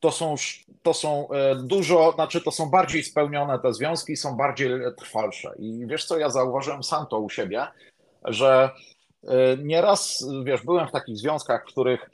to 0.00 0.10
są, 0.10 0.34
to 0.82 0.94
są 0.94 1.28
e, 1.30 1.56
dużo, 1.56 2.12
znaczy 2.12 2.40
to 2.40 2.50
są 2.50 2.70
bardziej 2.70 3.02
spełnione 3.02 3.58
te 3.58 3.72
związki, 3.72 4.16
są 4.16 4.36
bardziej 4.36 4.70
trwalsze. 4.96 5.54
I 5.58 5.86
wiesz 5.86 6.04
co, 6.04 6.18
ja 6.18 6.30
zauważyłem 6.30 6.82
sam 6.82 7.06
to 7.06 7.18
u 7.18 7.30
siebie, 7.30 7.66
że 8.24 8.70
e, 8.70 8.93
nieraz, 9.58 10.26
wiesz, 10.44 10.62
byłem 10.62 10.88
w 10.88 10.92
takich 10.92 11.16
związkach, 11.16 11.62
w 11.62 11.72
których 11.72 12.10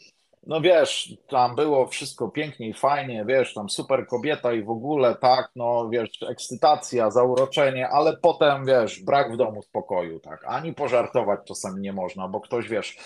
no 0.51 0.61
wiesz, 0.61 1.15
tam 1.29 1.57
było 1.57 1.87
wszystko 1.87 2.29
pięknie 2.29 2.69
i 2.69 2.75
fajnie, 2.75 3.25
wiesz, 3.29 3.55
tam 3.55 3.69
super 3.69 4.07
kobieta 4.07 4.53
i 4.53 4.63
w 4.63 4.71
ogóle 4.71 5.15
tak, 5.15 5.51
no 5.57 5.89
wiesz, 5.89 6.23
ekscytacja, 6.31 7.11
zauroczenie, 7.11 7.89
ale 7.89 8.17
potem, 8.17 8.65
wiesz, 8.65 9.03
brak 9.03 9.33
w 9.33 9.37
domu 9.37 9.63
spokoju, 9.63 10.21
tak, 10.21 10.45
ani 10.47 10.75
pożartować 10.75 11.41
czasami 11.45 11.81
nie 11.81 11.93
można, 11.93 12.29
bo 12.29 12.41
ktoś, 12.41 12.69
wiesz, 12.69 12.99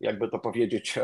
jakby 0.00 0.28
to 0.28 0.38
powiedzieć, 0.38 0.98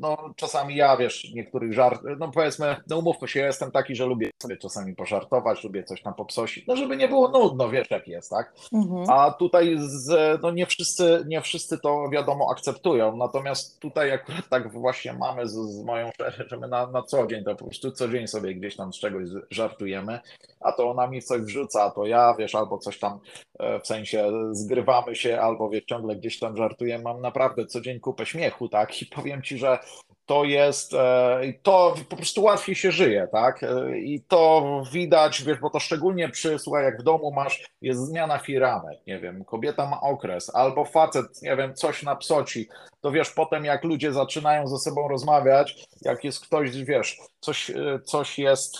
no 0.00 0.16
czasami 0.36 0.76
ja, 0.76 0.96
wiesz, 0.96 1.32
niektórych 1.34 1.72
żart, 1.72 2.00
no 2.18 2.30
powiedzmy, 2.34 2.76
no 2.90 2.98
umówmy 2.98 3.28
się, 3.28 3.40
ja 3.40 3.46
jestem 3.46 3.70
taki, 3.70 3.96
że 3.96 4.06
lubię 4.06 4.30
sobie 4.42 4.56
czasami 4.56 4.94
pożartować, 4.94 5.64
lubię 5.64 5.84
coś 5.84 6.02
tam 6.02 6.14
popsosić, 6.14 6.66
no 6.66 6.76
żeby 6.76 6.96
nie 6.96 7.08
było 7.08 7.28
nudno, 7.28 7.68
wiesz 7.68 7.90
jak 7.90 8.08
jest, 8.08 8.30
tak, 8.30 8.54
mhm. 8.72 9.10
a 9.10 9.30
tutaj 9.30 9.76
z, 9.78 10.40
no 10.42 10.50
nie 10.50 10.66
wszyscy, 10.66 11.24
nie 11.26 11.40
wszyscy 11.40 11.78
to 11.78 12.08
wiadomo 12.08 12.50
akceptują, 12.50 13.16
natomiast 13.16 13.80
tutaj 13.80 14.12
akurat 14.12 14.48
tak 14.48 14.72
właśnie 14.72 15.11
mamy 15.18 15.48
z, 15.48 15.52
z 15.52 15.84
moją 15.84 16.10
że 16.46 16.56
my 16.56 16.68
na, 16.68 16.86
na 16.86 17.02
co 17.02 17.26
dzień 17.26 17.44
to 17.44 17.54
po 17.56 17.64
prostu 17.64 17.92
co 17.92 18.08
dzień 18.08 18.26
sobie 18.26 18.54
gdzieś 18.54 18.76
tam 18.76 18.92
z 18.92 18.96
czegoś 18.96 19.28
żartujemy, 19.50 20.20
a 20.60 20.72
to 20.72 20.90
ona 20.90 21.06
mi 21.06 21.22
coś 21.22 21.40
wrzuca, 21.40 21.82
a 21.82 21.90
to 21.90 22.06
ja, 22.06 22.34
wiesz, 22.38 22.54
albo 22.54 22.78
coś 22.78 22.98
tam 22.98 23.20
e, 23.58 23.80
w 23.80 23.86
sensie 23.86 24.30
zgrywamy 24.52 25.16
się, 25.16 25.40
albo 25.40 25.70
wiesz, 25.70 25.84
ciągle 25.84 26.16
gdzieś 26.16 26.38
tam 26.38 26.56
żartujemy. 26.56 27.04
Mam 27.04 27.20
naprawdę 27.20 27.66
co 27.66 27.80
dzień 27.80 28.00
kupę 28.00 28.26
śmiechu, 28.26 28.68
tak? 28.68 29.02
I 29.02 29.06
powiem 29.06 29.42
ci, 29.42 29.58
że 29.58 29.78
to 30.26 30.44
jest, 30.44 30.94
e, 30.94 31.40
to 31.62 31.94
po 32.08 32.16
prostu 32.16 32.42
łatwiej 32.42 32.74
się 32.74 32.92
żyje, 32.92 33.28
tak? 33.32 33.62
E, 33.62 33.98
I 33.98 34.20
to 34.20 34.82
widać, 34.92 35.42
wiesz, 35.42 35.58
bo 35.58 35.70
to 35.70 35.80
szczególnie 35.80 36.28
przy, 36.28 36.58
słuchaj, 36.58 36.84
jak 36.84 37.00
w 37.00 37.02
domu 37.02 37.32
masz, 37.32 37.70
jest 37.80 38.00
zmiana 38.00 38.38
firanek, 38.38 38.98
nie 39.06 39.20
wiem, 39.20 39.44
kobieta 39.44 39.86
ma 39.86 40.00
okres, 40.00 40.54
albo 40.54 40.84
facet, 40.84 41.42
nie 41.42 41.56
wiem, 41.56 41.74
coś 41.74 42.02
na 42.02 42.16
psoci, 42.16 42.68
to 43.00 43.10
wiesz, 43.10 43.30
potem 43.30 43.64
jak 43.64 43.84
ludzie 43.84 44.12
zaczynają 44.12 44.68
ze 44.68 44.78
sobą 44.78 45.08
rozmawiać, 45.08 45.84
jak 46.02 46.24
jest 46.24 46.46
ktoś, 46.46 46.84
wiesz, 46.84 47.18
coś, 47.40 47.70
e, 47.70 48.00
coś 48.04 48.38
jest, 48.38 48.78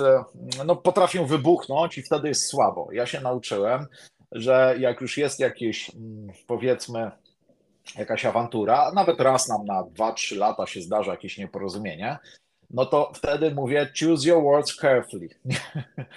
no 0.66 0.76
potrafią 0.76 1.26
wybuchnąć 1.26 1.98
i 1.98 2.02
wtedy 2.02 2.28
jest 2.28 2.46
słabo. 2.46 2.88
Ja 2.92 3.06
się 3.06 3.20
nauczyłem, 3.20 3.86
że 4.32 4.74
jak 4.78 5.00
już 5.00 5.18
jest 5.18 5.40
jakieś, 5.40 5.90
mm, 5.94 6.32
powiedzmy, 6.46 7.10
jakaś 7.98 8.24
awantura, 8.24 8.92
nawet 8.94 9.20
raz 9.20 9.48
nam 9.48 9.64
na 9.64 9.82
2-3 9.82 10.38
lata 10.38 10.66
się 10.66 10.82
zdarza 10.82 11.10
jakieś 11.10 11.38
nieporozumienie, 11.38 12.18
no 12.70 12.86
to 12.86 13.12
wtedy 13.14 13.50
mówię 13.50 13.88
choose 14.00 14.28
your 14.28 14.42
words 14.42 14.76
carefully. 14.76 15.28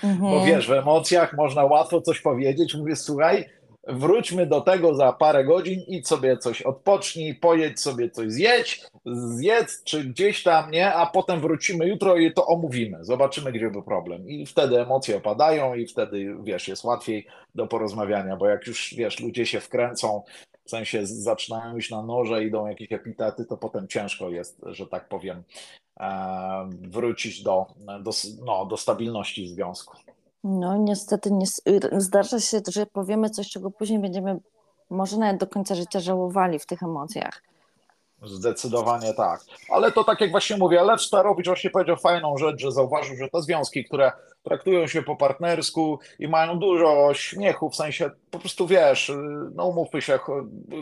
Mhm. 0.03 0.31
Bo 0.31 0.45
wiesz, 0.45 0.67
w 0.67 0.71
emocjach 0.71 1.33
można 1.33 1.65
łatwo 1.65 2.01
coś 2.01 2.21
powiedzieć. 2.21 2.75
Mówię, 2.75 2.95
słuchaj, 2.95 3.45
wróćmy 3.87 4.45
do 4.45 4.61
tego 4.61 4.95
za 4.95 5.13
parę 5.13 5.45
godzin 5.45 5.81
i 5.87 6.03
sobie 6.03 6.37
coś 6.37 6.61
odpocznij, 6.61 7.35
pojedź 7.35 7.79
sobie 7.79 8.09
coś 8.09 8.31
zjedź, 8.31 8.81
zjedz 9.05 9.83
czy 9.83 10.03
gdzieś 10.03 10.43
tam, 10.43 10.71
nie, 10.71 10.93
a 10.93 11.05
potem 11.05 11.39
wrócimy 11.39 11.87
jutro 11.87 12.17
i 12.17 12.33
to 12.33 12.45
omówimy, 12.47 12.97
zobaczymy, 13.01 13.51
gdzie 13.51 13.69
był 13.69 13.83
problem. 13.83 14.29
I 14.29 14.45
wtedy 14.45 14.81
emocje 14.81 15.17
opadają 15.17 15.75
i 15.75 15.87
wtedy, 15.87 16.35
wiesz, 16.43 16.67
jest 16.67 16.83
łatwiej 16.83 17.27
do 17.55 17.67
porozmawiania, 17.67 18.35
bo 18.35 18.47
jak 18.47 18.67
już, 18.67 18.93
wiesz, 18.97 19.19
ludzie 19.19 19.45
się 19.45 19.59
wkręcą 19.59 20.23
w 20.65 20.69
sensie 20.69 21.05
zaczynają 21.05 21.77
iść 21.77 21.91
na 21.91 22.03
noże, 22.03 22.43
idą 22.43 22.67
jakieś 22.67 22.91
epitety, 22.91 23.45
to 23.45 23.57
potem 23.57 23.87
ciężko 23.87 24.29
jest, 24.29 24.61
że 24.65 24.87
tak 24.87 25.09
powiem, 25.09 25.43
e, 25.99 26.69
wrócić 26.81 27.43
do, 27.43 27.65
do, 28.01 28.11
no, 28.45 28.65
do 28.65 28.77
stabilności 28.77 29.47
związku. 29.47 29.97
No 30.43 30.77
niestety 30.77 31.31
nie, 31.31 31.45
zdarza 31.97 32.39
się, 32.39 32.61
że 32.67 32.85
powiemy 32.85 33.29
coś, 33.29 33.49
czego 33.49 33.71
później 33.71 33.99
będziemy 33.99 34.39
może 34.89 35.17
nawet 35.17 35.37
do 35.37 35.47
końca 35.47 35.75
życia 35.75 35.99
żałowali 35.99 36.59
w 36.59 36.65
tych 36.65 36.83
emocjach. 36.83 37.43
Zdecydowanie 38.23 39.13
tak. 39.13 39.41
Ale 39.69 39.91
to 39.91 40.03
tak 40.03 40.21
jak 40.21 40.31
właśnie 40.31 40.57
mówię, 40.57 40.83
Lecz 40.83 41.07
Starowicz 41.07 41.47
właśnie 41.47 41.69
powiedział 41.69 41.97
fajną 41.97 42.37
rzecz, 42.37 42.61
że 42.61 42.71
zauważył, 42.71 43.15
że 43.15 43.29
te 43.29 43.41
związki, 43.41 43.85
które 43.85 44.11
traktują 44.45 44.87
się 44.87 45.01
po 45.01 45.15
partnersku 45.15 45.99
i 46.19 46.27
mają 46.27 46.59
dużo 46.59 47.13
śmiechu, 47.13 47.69
w 47.69 47.75
sensie 47.75 48.11
po 48.31 48.39
prostu 48.39 48.67
wiesz, 48.67 49.11
no 49.55 49.65
umówmy 49.67 50.01
się, 50.01 50.19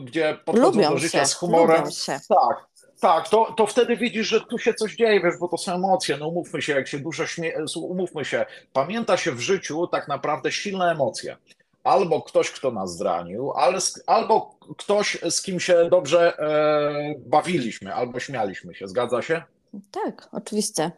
gdzie 0.04 0.38
podchodzą 0.46 0.78
lubią 0.78 0.90
do 0.90 0.98
życia 0.98 1.20
się, 1.20 1.26
z 1.26 1.34
humorem. 1.34 1.92
Się. 1.92 2.20
Tak, 2.30 2.68
Tak, 3.02 3.30
to, 3.30 3.54
to 3.58 3.68
wtedy 3.68 3.98
widzisz, 3.98 4.28
że 4.28 4.42
tu 4.42 4.58
się 4.58 4.74
coś 4.74 4.96
dzieje, 4.96 5.22
wiesz, 5.22 5.38
bo 5.40 5.48
to 5.48 5.58
są 5.58 5.74
emocje. 5.74 6.18
No 6.18 6.28
umówmy 6.28 6.62
się, 6.62 6.74
jak 6.74 6.88
się 6.88 7.00
dużo 7.00 7.26
śmie... 7.28 7.54
umówmy 7.76 8.26
się, 8.26 8.46
pamięta 8.74 9.18
się 9.18 9.32
w 9.32 9.40
życiu 9.40 9.88
tak 9.88 10.08
naprawdę 10.08 10.52
silne 10.52 10.92
emocje. 10.92 11.38
Albo 11.84 12.22
ktoś, 12.22 12.52
kto 12.52 12.72
nas 12.72 12.98
zranił, 12.98 13.52
ale, 13.52 13.80
albo 14.08 14.56
ktoś, 14.78 15.18
z 15.30 15.42
kim 15.42 15.60
się 15.60 15.90
dobrze 15.90 16.38
e, 16.40 17.16
bawiliśmy, 17.26 17.94
albo 17.94 18.20
śmialiśmy 18.20 18.76
się. 18.76 18.88
Zgadza 18.88 19.22
się? 19.22 19.44
Tak, 19.92 20.30
oczywiście. 20.32 20.92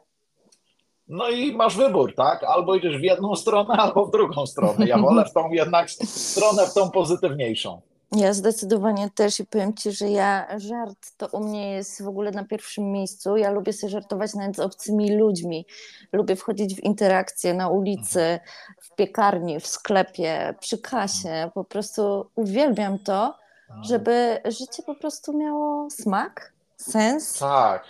No 1.07 1.29
i 1.29 1.55
masz 1.55 1.77
wybór, 1.77 2.15
tak? 2.15 2.43
Albo 2.43 2.75
idziesz 2.75 2.97
w 2.97 3.03
jedną 3.03 3.35
stronę, 3.35 3.73
albo 3.83 4.05
w 4.05 4.11
drugą 4.11 4.45
stronę. 4.45 4.87
Ja 4.87 4.97
wolę 4.97 5.25
w 5.25 5.33
tą 5.33 5.51
jednak 5.51 5.91
stronę, 5.91 6.67
w 6.67 6.73
tą 6.73 6.91
pozytywniejszą. 6.91 7.81
Ja 8.11 8.33
zdecydowanie 8.33 9.09
też 9.09 9.39
i 9.39 9.45
powiem 9.45 9.73
Ci, 9.73 9.91
że 9.91 10.09
ja 10.09 10.59
żart 10.59 11.11
to 11.17 11.27
u 11.27 11.39
mnie 11.39 11.71
jest 11.71 12.03
w 12.03 12.07
ogóle 12.07 12.31
na 12.31 12.43
pierwszym 12.43 12.91
miejscu. 12.91 13.37
Ja 13.37 13.51
lubię 13.51 13.73
sobie 13.73 13.91
żartować 13.91 14.33
nawet 14.33 14.55
z 14.55 14.59
obcymi 14.59 15.17
ludźmi. 15.17 15.65
Lubię 16.13 16.35
wchodzić 16.35 16.75
w 16.75 16.83
interakcje 16.83 17.53
na 17.53 17.69
ulicy, 17.69 18.39
w 18.81 18.95
piekarni, 18.95 19.59
w 19.59 19.67
sklepie, 19.67 20.55
przy 20.59 20.77
kasie. 20.77 21.51
Po 21.53 21.63
prostu 21.63 22.25
uwielbiam 22.35 22.99
to, 22.99 23.33
żeby 23.81 24.41
życie 24.45 24.83
po 24.83 24.95
prostu 24.95 25.37
miało 25.37 25.89
smak, 25.89 26.53
sens. 26.77 27.39
Tak, 27.39 27.83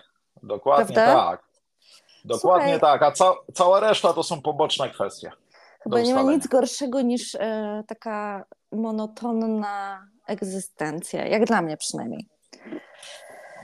dokładnie 0.43 0.95
Prawda? 0.95 1.16
tak. 1.16 1.45
Dokładnie 2.26 2.80
Słuchaj, 2.80 3.00
tak, 3.00 3.04
a 3.04 3.12
ca 3.12 3.34
cała 3.54 3.80
reszta 3.80 4.14
to 4.14 4.24
są 4.24 4.42
poboczne 4.42 4.90
kwestie. 4.90 5.32
Chyba 5.84 6.02
nie 6.02 6.16
ma 6.16 6.24
nic 6.24 6.48
gorszego 6.48 7.02
niż 7.02 7.36
e, 7.36 7.84
taka 7.88 8.46
monotonna 8.72 10.08
egzystencja, 10.28 11.26
jak 11.26 11.46
dla 11.46 11.62
mnie 11.62 11.78
przynajmniej. 11.78 12.30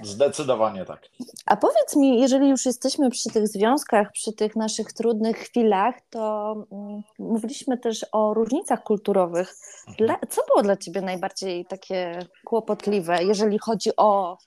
Zdecydowanie 0.03 0.86
tak. 0.86 1.01
A 1.45 1.57
powiedz 1.57 1.95
mi, 1.95 2.22
jeżeli 2.22 2.49
już 2.49 2.66
jesteśmy 2.66 3.09
przy 3.09 3.30
tych 3.30 3.47
związkach, 3.47 4.12
przy 4.12 4.34
tych 4.34 4.55
naszych 4.55 4.93
trudnych 4.93 5.38
chwilach, 5.38 5.95
to 6.09 6.55
um, 6.70 7.01
mówiliśmy 7.20 7.78
też 7.78 8.05
o 8.12 8.34
różnicach 8.34 8.84
kulturowych. 8.84 9.55
Dla, 9.97 10.20
co 10.30 10.41
było 10.47 10.62
dla 10.62 10.78
Ciebie 10.78 11.01
najbardziej 11.01 11.66
takie 11.66 12.20
kłopotliwe, 12.45 13.24
jeżeli 13.24 13.59
chodzi 13.59 13.89
o, 13.97 14.38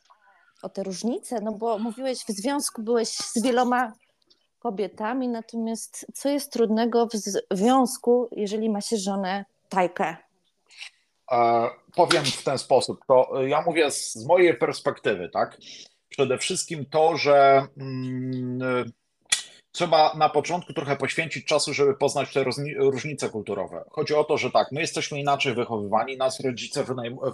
o 0.62 0.69
te 0.69 0.83
różnice? 0.83 1.41
No 1.41 1.53
bo 1.53 1.79
mówiłeś, 1.79 2.19
w 2.19 2.31
związku 2.31 2.83
byłeś 2.83 3.09
z 3.09 3.43
wieloma 3.43 3.93
kobietami, 4.65 5.29
natomiast 5.29 6.07
co 6.15 6.29
jest 6.29 6.53
trudnego 6.53 7.07
w 7.07 7.57
związku, 7.57 8.29
jeżeli 8.33 8.71
ma 8.71 8.81
się 8.81 8.97
żonę 8.97 9.45
Tajkę? 9.69 10.17
E, 11.33 11.69
powiem 11.97 12.25
w 12.25 12.45
ten 12.45 12.59
sposób. 12.59 13.01
To 13.07 13.43
ja 13.47 13.62
mówię 13.62 13.91
z, 13.91 14.15
z 14.15 14.27
mojej 14.27 14.59
perspektywy, 14.59 15.29
tak? 15.29 15.59
Przede 16.09 16.39
wszystkim 16.39 16.87
to, 16.87 17.17
że 17.17 17.67
mm, 17.77 18.93
trzeba 19.75 20.14
na 20.14 20.29
początku 20.29 20.72
trochę 20.72 20.97
poświęcić 20.97 21.47
czasu, 21.47 21.75
żeby 21.75 21.95
poznać 21.95 22.33
te 22.33 22.45
różnice 22.77 23.29
kulturowe. 23.29 23.85
Chodzi 23.91 24.14
o 24.14 24.25
to, 24.25 24.39
że 24.39 24.51
tak, 24.51 24.72
my 24.72 24.81
jesteśmy 24.81 25.20
inaczej 25.20 25.55
wychowywani, 25.55 26.16
nas 26.16 26.41
rodzice 26.41 26.85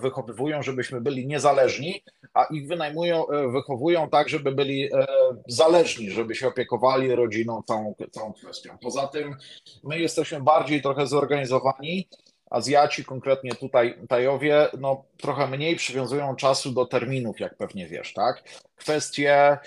wychowywują, 0.03 0.62
żebyśmy 0.62 1.01
byli 1.01 1.26
niezależni, 1.26 2.03
a 2.34 2.45
ich 2.45 2.68
wynajmują, 2.68 3.28
e, 3.28 3.49
wychowują 3.49 4.09
tak, 4.09 4.28
żeby 4.28 4.53
byli 4.53 4.84
e, 4.84 5.07
zależni, 5.49 6.11
żeby 6.11 6.34
się 6.34 6.49
opiekowali 6.49 7.14
rodziną, 7.14 7.62
całą, 7.66 7.95
całą 8.11 8.32
kwestią. 8.32 8.78
Poza 8.82 9.07
tym 9.07 9.36
my 9.84 10.01
jesteśmy 10.01 10.41
bardziej 10.41 10.82
trochę 10.82 11.07
zorganizowani, 11.07 12.09
Azjaci, 12.51 13.05
konkretnie 13.05 13.55
tutaj 13.55 13.99
Tajowie, 14.09 14.68
no 14.78 15.05
trochę 15.16 15.47
mniej 15.47 15.76
przywiązują 15.76 16.36
czasu 16.36 16.72
do 16.72 16.86
terminów, 16.86 17.41
jak 17.41 17.57
pewnie 17.57 17.86
wiesz, 17.86 18.12
tak? 18.12 18.43
Kwestie 18.76 19.59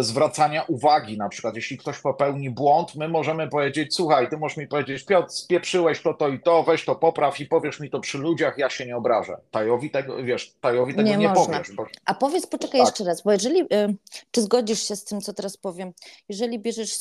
zwracania 0.00 0.62
uwagi, 0.62 1.18
na 1.18 1.28
przykład 1.28 1.56
jeśli 1.56 1.78
ktoś 1.78 2.00
popełni 2.00 2.50
błąd, 2.50 2.94
my 2.94 3.08
możemy 3.08 3.48
powiedzieć, 3.48 3.94
słuchaj, 3.94 4.28
ty 4.30 4.36
możesz 4.36 4.56
mi 4.56 4.66
powiedzieć, 4.66 5.04
Piotr, 5.04 5.30
spieprzyłeś 5.30 6.02
to, 6.02 6.14
to 6.14 6.28
i 6.28 6.40
to, 6.40 6.62
weź 6.62 6.84
to 6.84 6.94
popraw 6.94 7.40
i 7.40 7.46
powiesz 7.46 7.80
mi 7.80 7.90
to 7.90 8.00
przy 8.00 8.18
ludziach, 8.18 8.58
ja 8.58 8.70
się 8.70 8.86
nie 8.86 8.96
obrażę. 8.96 9.36
Tajowi 9.50 9.90
tego, 9.90 10.24
wiesz, 10.24 10.54
Tajowi 10.60 10.94
tego 10.94 11.08
nie, 11.08 11.16
nie 11.16 11.30
powiesz. 11.30 11.72
Bo... 11.72 11.86
A 12.04 12.14
powiedz, 12.14 12.46
poczekaj 12.46 12.80
tak. 12.80 12.88
jeszcze 12.88 13.04
raz, 13.04 13.22
bo 13.22 13.32
jeżeli, 13.32 13.60
y, 13.60 13.96
czy 14.30 14.42
zgodzisz 14.42 14.88
się 14.88 14.96
z 14.96 15.04
tym, 15.04 15.20
co 15.20 15.32
teraz 15.32 15.56
powiem, 15.56 15.92
jeżeli 16.28 16.58
bierzesz 16.58 16.98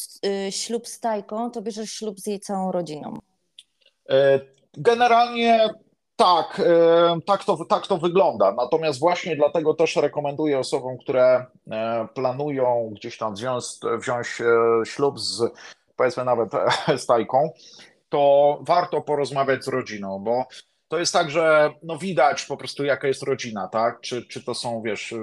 y, 0.48 0.52
ślub 0.52 0.88
z 0.88 1.00
Tajką, 1.00 1.52
to 1.52 1.62
bierzesz 1.62 1.92
ślub 1.92 2.20
z 2.20 2.28
jej 2.28 2.40
całą 2.40 2.72
rodziną. 2.72 3.20
E, 4.10 4.40
Generalnie 4.78 5.70
tak, 6.22 6.60
e, 6.60 7.22
tak 7.26 7.44
to, 7.44 7.66
tak 7.66 7.88
to 7.88 7.98
wygląda. 7.98 8.52
Natomiast 8.52 9.00
właśnie 9.00 9.36
dlatego 9.36 9.74
też 9.74 9.96
rekomenduję 9.96 10.60
osobom, 10.60 10.98
które 10.98 11.46
e, 11.72 12.08
planują 12.14 12.90
gdzieś 12.96 13.18
tam 13.18 13.34
wziąć, 13.34 13.66
wziąć 14.00 14.28
e, 14.42 14.86
ślub 14.86 15.20
z 15.20 15.44
powiedzmy 15.96 16.26
nawet 16.26 16.50
z 17.02 17.06
tajką, 17.06 17.50
to 18.10 18.58
warto 18.62 19.02
porozmawiać 19.02 19.64
z 19.64 19.68
rodziną, 19.68 20.20
bo 20.20 20.46
to 20.92 21.00
jest 21.00 21.14
tak, 21.14 21.32
że 21.32 21.74
no 21.84 21.98
widać 21.98 22.46
po 22.46 22.58
prostu 22.58 22.86
jaka 22.86 23.08
jest 23.08 23.24
rodzina, 23.24 23.68
tak? 23.68 24.02
Czy, 24.02 24.26
czy 24.26 24.44
to 24.44 24.54
są, 24.54 24.82
wiesz, 24.82 25.12
y, 25.12 25.20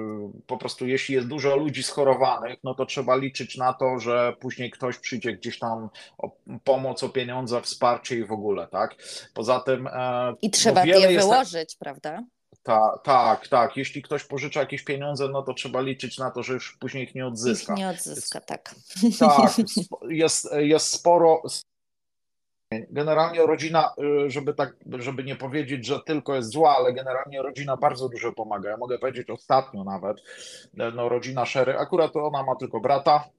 po 0.47 0.57
prostu 0.57 0.87
jeśli 0.87 1.15
jest 1.15 1.27
dużo 1.27 1.55
ludzi 1.55 1.83
schorowanych, 1.83 2.59
no 2.63 2.73
to 2.73 2.85
trzeba 2.85 3.15
liczyć 3.15 3.57
na 3.57 3.73
to, 3.73 3.99
że 3.99 4.33
później 4.39 4.71
ktoś 4.71 4.97
przyjdzie 4.97 5.33
gdzieś 5.33 5.59
tam 5.59 5.89
o 6.17 6.31
pomoc, 6.63 7.03
o 7.03 7.09
pieniądze, 7.09 7.61
wsparcie 7.61 8.15
i 8.15 8.23
w 8.23 8.31
ogóle, 8.31 8.67
tak? 8.67 8.95
Poza 9.33 9.59
tym... 9.59 9.87
E, 9.87 10.33
I 10.41 10.49
trzeba 10.49 10.85
je 10.85 11.19
wyłożyć, 11.19 11.75
tak... 11.75 11.79
prawda? 11.79 12.23
Ta, 12.63 12.99
tak, 13.03 13.47
tak. 13.47 13.77
Jeśli 13.77 14.01
ktoś 14.01 14.23
pożycza 14.23 14.59
jakieś 14.59 14.83
pieniądze, 14.83 15.29
no 15.29 15.41
to 15.41 15.53
trzeba 15.53 15.81
liczyć 15.81 16.17
na 16.17 16.31
to, 16.31 16.43
że 16.43 16.53
już 16.53 16.77
później 16.79 17.03
ich 17.03 17.15
nie 17.15 17.27
odzyska. 17.27 17.73
Ich 17.73 17.79
nie 17.79 17.89
odzyska, 17.89 18.41
tak. 18.41 18.75
Tak, 19.19 19.51
jest, 20.09 20.49
jest 20.59 20.87
sporo, 20.87 21.41
Generalnie 22.71 23.45
rodzina, 23.45 23.93
y, 24.25 24.29
żeby 24.29 24.53
tak, 24.53 24.75
żeby 24.99 25.23
nie 25.23 25.35
powiedzieć, 25.35 25.85
że 25.85 25.99
tylko 25.99 26.35
jest 26.35 26.51
zła, 26.51 26.75
ale 26.77 26.93
generalnie 26.93 27.41
rodzina 27.41 27.77
bardzo 27.77 28.09
dużo 28.09 28.31
pomaga. 28.33 28.69
Ja 28.69 28.77
mogę 28.77 28.99
powiedzieć 28.99 29.29
ostatnio 29.29 29.83
nawet, 29.83 30.17
no 30.73 31.09
rodzina 31.09 31.45
Szery, 31.45 31.77
akurat 31.77 32.15
ona 32.15 32.43
ma 32.43 32.55
tylko 32.55 32.79
brata, 32.79 33.29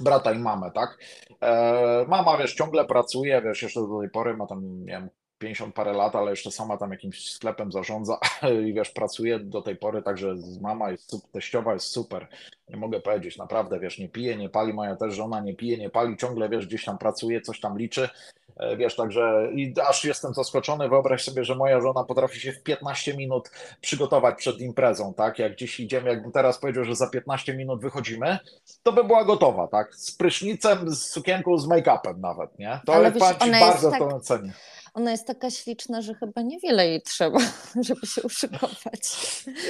brata 0.00 0.32
i 0.32 0.38
mamę, 0.38 0.70
tak? 0.70 0.98
E, 1.42 2.04
mama, 2.08 2.36
wiesz, 2.36 2.54
ciągle 2.54 2.84
pracuje, 2.84 3.42
wiesz, 3.42 3.62
jeszcze 3.62 3.80
do 3.80 4.00
tej 4.00 4.10
pory 4.10 4.36
ma 4.36 4.46
tam, 4.46 4.84
nie 4.84 4.92
wiem, 4.92 5.08
50 5.38 5.74
parę 5.74 5.92
lat, 5.92 6.16
ale 6.16 6.30
jeszcze 6.30 6.50
sama 6.50 6.76
tam 6.76 6.90
jakimś 6.90 7.30
sklepem 7.30 7.72
zarządza 7.72 8.18
i 8.66 8.72
wiesz, 8.72 8.90
pracuje 8.90 9.38
do 9.38 9.62
tej 9.62 9.76
pory, 9.76 10.02
także 10.02 10.34
mama 10.60 10.90
jest, 10.90 11.32
teściowa 11.32 11.72
jest 11.72 11.86
super, 11.86 12.28
nie 12.68 12.76
mogę 12.76 13.00
powiedzieć, 13.00 13.36
naprawdę, 13.36 13.80
wiesz, 13.80 13.98
nie 13.98 14.08
pije, 14.08 14.36
nie 14.36 14.48
pali, 14.48 14.72
moja 14.72 14.96
też 14.96 15.14
żona 15.14 15.40
nie 15.40 15.54
pije, 15.54 15.78
nie 15.78 15.90
pali, 15.90 16.16
ciągle, 16.16 16.48
wiesz, 16.48 16.66
gdzieś 16.66 16.84
tam 16.84 16.98
pracuje, 16.98 17.40
coś 17.40 17.60
tam 17.60 17.78
liczy, 17.78 18.02
e, 18.02 18.47
wiesz, 18.76 18.96
także 18.96 19.48
i 19.54 19.74
aż 19.88 20.04
jestem 20.04 20.34
zaskoczony, 20.34 20.88
wyobraź 20.88 21.24
sobie, 21.24 21.44
że 21.44 21.54
moja 21.54 21.80
żona 21.80 22.04
potrafi 22.04 22.40
się 22.40 22.52
w 22.52 22.62
15 22.62 23.16
minut 23.16 23.50
przygotować 23.80 24.38
przed 24.38 24.60
imprezą, 24.60 25.14
tak, 25.14 25.38
jak 25.38 25.52
gdzieś 25.52 25.80
idziemy, 25.80 26.08
jakbym 26.08 26.32
teraz 26.32 26.58
powiedział, 26.58 26.84
że 26.84 26.96
za 26.96 27.10
15 27.10 27.54
minut 27.54 27.80
wychodzimy, 27.80 28.38
to 28.82 28.92
by 28.92 29.04
była 29.04 29.24
gotowa, 29.24 29.68
tak, 29.68 29.94
z 29.94 30.16
prysznicem, 30.16 30.90
z 30.90 31.04
sukienką, 31.04 31.58
z 31.58 31.68
make-upem 31.68 32.18
nawet, 32.20 32.58
nie, 32.58 32.80
to 32.86 32.94
Ale 32.94 33.12
wiesz, 33.12 33.22
bardzo 33.60 33.90
tak... 33.90 34.00
to 34.00 34.20
cenię 34.20 34.52
ona 34.98 35.10
jest 35.10 35.26
taka 35.26 35.50
śliczna, 35.50 36.02
że 36.02 36.14
chyba 36.14 36.42
niewiele 36.42 36.88
jej 36.88 37.02
trzeba, 37.02 37.38
żeby 37.88 38.06
się 38.06 38.22
uszykować. 38.22 39.00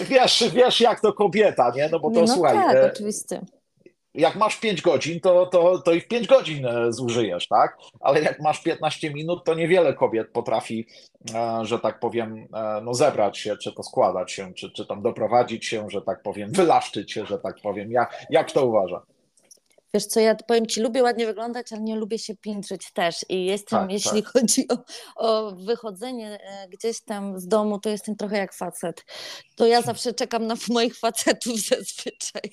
Wiesz, 0.05 0.45
wiesz 0.53 0.81
jak 0.81 1.01
to 1.01 1.13
kobieta, 1.13 1.73
nie? 1.77 1.89
No 1.93 2.01
bo 2.01 2.11
to 2.11 2.21
no 2.21 2.29
słuchaj. 2.29 2.57
Tak, 2.57 2.77
e, 2.77 2.93
oczywiście. 2.93 3.41
Jak 4.15 4.37
masz 4.37 4.61
5 4.61 4.83
godzin, 4.83 5.21
to, 5.21 5.47
to, 5.47 5.79
to 5.79 5.93
i 5.93 6.01
w 6.01 6.09
5 6.09 6.27
godzin 6.27 6.67
e, 6.67 6.93
zużyjesz, 6.93 7.49
tak? 7.49 7.77
Ale 8.01 8.23
jak 8.23 8.41
masz 8.41 8.63
15 8.63 9.11
minut, 9.11 9.45
to 9.45 9.55
niewiele 9.55 9.95
kobiet 9.95 10.29
potrafi, 10.33 10.87
e, 11.35 11.61
że 11.63 11.79
tak 11.79 12.01
powiem, 12.01 12.47
no 12.83 12.95
zebrać 12.95 13.39
się, 13.39 13.57
czy 13.57 13.73
to 13.73 13.83
składać 13.83 14.33
się, 14.33 14.55
czy, 14.55 14.71
czy 14.71 14.87
tam 14.87 15.03
doprowadzić 15.03 15.67
się, 15.67 15.91
że 15.91 16.03
tak 16.03 16.23
powiem, 16.23 16.53
wylaszczyć 16.53 17.13
się, 17.13 17.27
że 17.27 17.39
tak 17.39 17.55
powiem. 17.63 17.93
Ja, 17.93 18.07
jak 18.31 18.53
to 18.53 18.67
uważa? 18.67 19.03
Wiesz 19.95 20.07
co, 20.07 20.21
ja 20.21 20.35
powiem 20.35 20.67
Ci, 20.67 20.81
lubię 20.81 21.03
ładnie 21.03 21.27
wyglądać, 21.27 21.73
ale 21.73 21.83
nie 21.83 21.97
lubię 21.97 22.19
się 22.19 22.37
piętrzyć 22.37 22.93
też 22.93 23.25
i 23.29 23.45
jestem, 23.45 23.79
tak, 23.79 23.93
jeśli 23.93 24.23
tak. 24.23 24.33
chodzi 24.33 24.67
o, 24.69 24.77
o, 25.17 25.53
wychodzenie 25.57 26.39
e, 26.43 26.69
gdzieś 26.69 27.01
tam 27.01 27.41
z 27.41 27.49
domu, 27.49 27.79
to 27.79 27.89
jestem 27.89 28.17
trochę 28.17 28.39
jak 28.39 28.55
facet. 28.55 29.05
To 29.57 29.67
ja 29.67 29.83
zawsze 29.83 30.15
czekam 30.15 30.47
na 30.47 30.55
moich 30.69 30.99
facetów 30.99 31.61
zazwyczaj. 31.71 32.51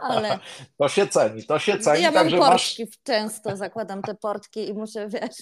Ale 0.00 0.38
To 0.78 0.88
się 0.88 1.06
ceni, 1.06 1.42
to 1.44 1.58
się 1.58 1.78
ceni, 1.78 2.02
ja 2.02 2.10
mam 2.10 2.22
także 2.22 2.36
masz... 2.36 2.76
portki 2.76 2.98
często, 3.04 3.56
zakładam 3.56 4.02
te 4.02 4.14
portki 4.14 4.68
i 4.68 4.74
muszę, 4.74 5.08
wiesz. 5.08 5.36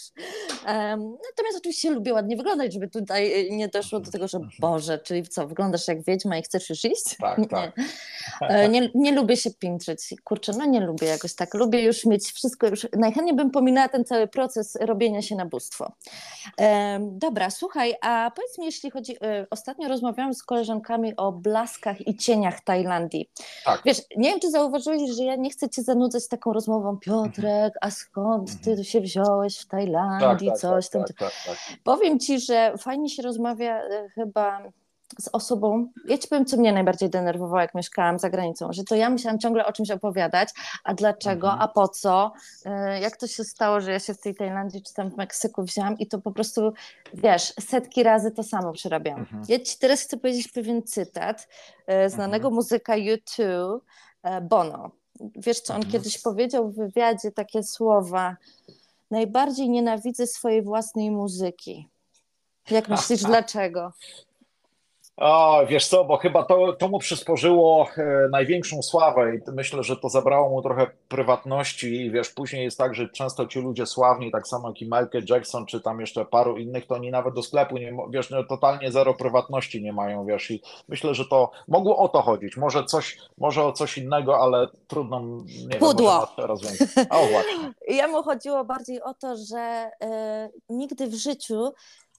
em, 0.66 1.16
natomiast 1.30 1.59
oczywiście 1.59 1.90
lubię 1.90 2.14
ładnie 2.14 2.36
wyglądać, 2.36 2.72
żeby 2.72 2.88
tutaj 2.88 3.48
nie 3.51 3.68
doszło 3.68 4.01
do 4.01 4.11
tego, 4.11 4.28
że 4.28 4.40
Boże, 4.59 4.98
czyli 4.98 5.22
co, 5.28 5.46
wyglądasz 5.48 5.88
jak 5.88 6.05
wiedźma 6.05 6.38
i 6.38 6.42
chcesz 6.42 6.70
już 6.70 6.84
iść? 6.84 7.16
Tak, 7.20 7.38
nie. 7.38 7.46
tak. 7.48 7.72
E, 8.40 8.68
Nie, 8.68 8.90
nie 8.94 9.12
lubię 9.12 9.36
się 9.36 9.51
piętrzyć. 9.51 10.01
Kurczę, 10.24 10.53
no 10.59 10.64
nie 10.64 10.80
lubię 10.80 11.07
jakoś 11.07 11.34
tak. 11.34 11.55
Lubię 11.55 11.82
już 11.82 12.05
mieć 12.05 12.26
wszystko 12.32 12.66
już. 12.66 12.86
Najchętniej 12.96 13.36
bym 13.36 13.51
pominęła 13.51 13.88
ten 13.88 14.05
cały 14.05 14.28
proces 14.28 14.76
robienia 14.80 15.22
się 15.22 15.36
na 15.36 15.46
bóstwo. 15.46 15.92
Em, 16.57 17.18
dobra, 17.18 17.51
słuchaj, 17.51 17.94
a 18.03 18.30
powiedz 18.36 18.59
mi, 18.59 18.64
jeśli 18.66 18.90
chodzi. 18.90 19.16
e, 19.22 19.46
Ostatnio 19.51 19.88
rozmawiałam 19.88 20.34
z 20.34 20.42
koleżankami 20.42 21.16
o 21.16 21.32
blaskach 21.32 22.07
i 22.09 22.16
cieniach 22.16 22.61
Tajlandii. 22.61 23.30
Tak. 23.64 23.82
Wiesz, 23.84 24.03
nie 24.16 24.30
wiem, 24.30 24.39
czy 24.41 24.51
zauważyłeś, 24.51 25.11
że 25.16 25.24
ja 25.24 25.36
nie 25.36 25.51
chcę 25.51 25.68
cię 25.68 25.82
zanudzać 25.82 26.28
taką 26.28 26.53
rozmową. 26.53 26.97
Piotrek, 26.99 27.74
a 27.80 27.91
skąd 27.91 28.61
ty 28.64 28.76
tu 28.76 28.84
się 28.84 29.01
wziąłeś 29.01 29.59
w 29.59 29.64
Mhm. 29.74 29.93
Tak, 29.93 30.20
Tajlandii, 30.20 30.49
tak, 30.49 30.59
coś 30.59 30.88
tak, 30.88 30.93
tam. 30.93 31.05
tak, 31.05 31.16
tak, 31.16 31.32
tak. 31.47 31.76
Powiem 31.84 32.18
ci, 32.18 32.41
że 32.41 32.74
fajnie 32.78 33.09
się 33.09 33.22
rozmawia 33.22 33.82
e, 33.82 34.09
chyba 34.09 34.62
z 35.20 35.28
osobą. 35.32 35.86
Ja 36.09 36.18
ci 36.18 36.28
powiem, 36.28 36.45
co 36.45 36.57
mnie 36.57 36.72
najbardziej 36.72 37.11
denerwowało, 37.11 37.61
jak 37.61 37.74
mieszkałam 37.74 38.18
za 38.18 38.30
granicą, 38.30 38.72
że 38.72 38.84
to 38.84 38.95
ja 38.95 39.11
musiałam 39.11 39.38
ciągle 39.38 39.66
o 39.66 39.72
czymś 39.72 39.91
opowiadać, 39.91 40.49
a 40.84 40.95
dlaczego, 40.95 41.47
Mhm. 41.51 41.62
a 41.62 41.68
po 41.68 41.88
co, 41.88 42.32
E, 42.64 43.01
jak 43.01 43.16
to 43.16 43.26
się 43.26 43.45
stało, 43.45 43.80
że 43.80 43.93
ja 43.93 43.99
się 43.99 44.14
w 44.14 44.20
tej 44.20 44.34
Tajlandii 44.34 44.82
czy 44.82 44.95
tam 44.95 45.11
w 45.11 45.16
Meksyku 45.16 45.62
wzięłam 45.62 45.99
i 45.99 46.07
to 46.07 46.18
po 46.18 46.32
prostu, 46.32 46.72
wiesz, 47.14 47.55
setki 47.61 48.03
razy 48.03 48.30
to 48.30 48.43
samo 48.43 48.72
przerabiałam. 48.72 49.20
Mhm. 49.20 49.43
Ja 49.49 49.59
ci 49.59 49.78
teraz 49.78 50.01
chcę 50.01 50.16
powiedzieć 50.16 50.49
pewien 50.49 50.82
cytat 50.82 51.49
e, 51.86 52.11
znanego 52.11 52.36
Mhm. 52.49 52.55
muzyka 52.55 52.93
U2, 52.97 53.43
e, 53.43 53.78
Bono. 54.43 54.91
Wiesz, 55.21 55.61
co 55.61 55.75
on 55.75 55.77
Mhm. 55.81 55.93
kiedyś 55.93 56.18
powiedział 56.18 56.71
w 56.71 56.77
wywiadzie 56.77 57.33
takie 57.33 57.62
słowa, 57.62 58.37
najbardziej 59.11 59.71
nienawidzę 59.71 60.27
swojej 60.27 60.62
własnej 60.62 61.11
muzyki. 61.11 61.89
Jak 62.71 62.89
myślisz, 62.89 63.23
dlaczego? 63.23 63.93
O, 65.21 65.66
wiesz 65.68 65.89
co, 65.89 66.05
bo 66.05 66.16
chyba 66.16 66.43
to, 66.43 66.73
to 66.73 66.89
mu 66.89 66.99
przysporzyło 66.99 67.87
e, 67.97 68.29
największą 68.33 68.83
sławę 68.83 69.37
i 69.37 69.39
myślę, 69.53 69.83
że 69.83 69.97
to 69.97 70.09
zabrało 70.09 70.51
mu 70.51 70.62
trochę 70.62 70.87
prywatności 71.09 71.97
i 71.97 72.11
wiesz, 72.11 72.31
później 72.31 72.64
jest 72.64 72.79
tak, 72.79 72.95
że 72.95 73.09
często 73.09 73.47
ci 73.47 73.61
ludzie 73.61 73.87
sławni, 73.87 74.31
tak 74.31 74.49
samo 74.49 74.68
jak 74.68 74.83
i 74.83 74.85
Michael 74.85 75.25
Jackson, 75.29 75.66
czy 75.66 75.81
tam 75.81 76.01
jeszcze 76.01 76.25
paru 76.25 76.57
innych, 76.57 76.87
to 76.87 76.95
oni 76.95 77.11
nawet 77.11 77.35
do 77.35 77.43
sklepu 77.43 77.79
nie, 77.79 77.97
wiesz, 78.11 78.31
no, 78.31 78.45
totalnie 78.45 78.93
zero 78.93 79.14
prywatności 79.14 79.83
nie 79.83 79.93
mają, 79.93 80.27
wiesz, 80.27 80.51
i 80.51 80.62
myślę, 80.89 81.14
że 81.14 81.25
to 81.25 81.51
mogło 81.68 81.97
o 81.97 82.09
to 82.09 82.23
chodzić, 82.23 82.57
może 82.57 82.85
coś, 82.85 83.18
może 83.39 83.64
o 83.64 83.73
coś 83.73 83.99
innego, 83.99 84.39
ale 84.39 84.66
trudno, 84.87 85.21
nie 85.21 85.68
wiem, 85.68 85.81
Pudło. 85.81 86.29
na 86.39 86.47
rozwiązać. 86.47 86.89
O, 87.11 87.27
właśnie. 87.27 87.73
Jemu 87.97 88.23
chodziło 88.23 88.64
bardziej 88.64 89.03
o 89.03 89.14
to, 89.14 89.37
że 89.37 89.91
e, 90.03 90.51
nigdy 90.68 91.07
w 91.07 91.14
życiu, 91.14 91.73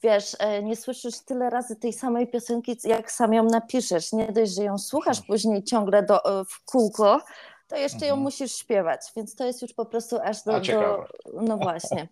wiesz, 0.03 0.35
e, 0.39 0.63
nie 0.63 0.75
słyszysz 0.75 1.19
tyle 1.19 1.49
razy 1.49 1.75
tej 1.75 1.93
samej 1.93 2.27
piosenki, 2.27 2.77
jak 2.83 3.11
sam 3.11 3.33
ją 3.33 3.43
napiszesz. 3.43 4.13
Nie 4.13 4.31
dość, 4.31 4.51
że 4.55 4.63
ją 4.63 4.77
słuchasz 4.77 5.21
później 5.21 5.63
ciągle 5.63 6.03
do, 6.03 6.39
e, 6.39 6.45
w 6.45 6.65
kółko, 6.65 7.21
to 7.67 7.75
jeszcze 7.77 8.05
ją 8.05 8.13
Mhm. 8.13 8.19
musisz 8.19 8.55
śpiewać, 8.55 9.01
więc 9.15 9.35
to 9.35 9.45
jest 9.45 9.61
już 9.61 9.73
po 9.73 9.85
prostu 9.85 10.17
aż 10.23 10.43
do, 10.43 10.59
do... 10.59 11.05
No 11.33 11.57
właśnie. 11.57 12.07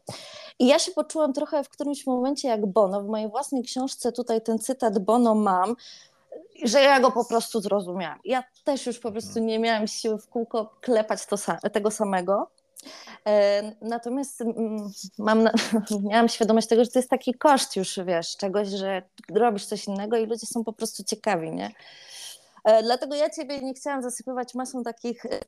I 0.59 0.67
ja 0.67 0.79
się 0.79 0.91
poczułam 0.91 1.33
trochę 1.33 1.63
w 1.63 1.69
którymś 1.69 2.05
momencie 2.07 2.47
jak 2.47 2.65
Bono. 2.65 3.01
W 3.01 3.07
mojej 3.07 3.29
własnej 3.29 3.63
książce 3.63 4.11
tutaj 4.11 4.41
ten 4.41 4.59
cytat 4.59 4.99
Bono 4.99 5.35
mam, 5.35 5.75
że 6.63 6.81
ja 6.81 6.99
go 6.99 7.11
po 7.11 7.25
prostu 7.25 7.61
zrozumiałam. 7.61 8.19
Ja 8.25 8.43
też 8.63 8.85
już 8.85 8.99
po 8.99 9.11
prostu 9.11 9.39
nie 9.39 9.59
miałam 9.59 9.87
siły 9.87 10.17
w 10.17 10.27
kółko 10.27 10.75
klepać 10.81 11.25
to, 11.25 11.35
tego 11.73 11.91
samego. 11.91 12.47
E, 13.27 13.63
Natomiast 13.81 14.41
mm, 14.41 14.91
mam, 15.17 15.49
miałam 16.09 16.29
świadomość 16.29 16.67
tego, 16.67 16.83
że 16.85 16.91
to 16.91 16.99
jest 16.99 17.09
taki 17.09 17.33
koszt 17.33 17.75
już, 17.75 17.99
wiesz, 18.05 18.37
czegoś, 18.37 18.67
że 18.67 19.01
robisz 19.33 19.65
coś 19.65 19.87
innego 19.87 20.17
i 20.17 20.25
ludzie 20.25 20.47
są 20.47 20.63
po 20.63 20.73
prostu 20.73 21.03
ciekawi, 21.03 21.51
nie? 21.51 21.71
E, 22.63 22.83
Dlatego 22.83 23.15
ja 23.15 23.29
ciebie 23.29 23.61
nie 23.61 23.73
chciałam 23.73 24.01
zasypywać 24.01 24.55
masą 24.55 24.83
takich 24.83 25.25
e, 25.25 25.39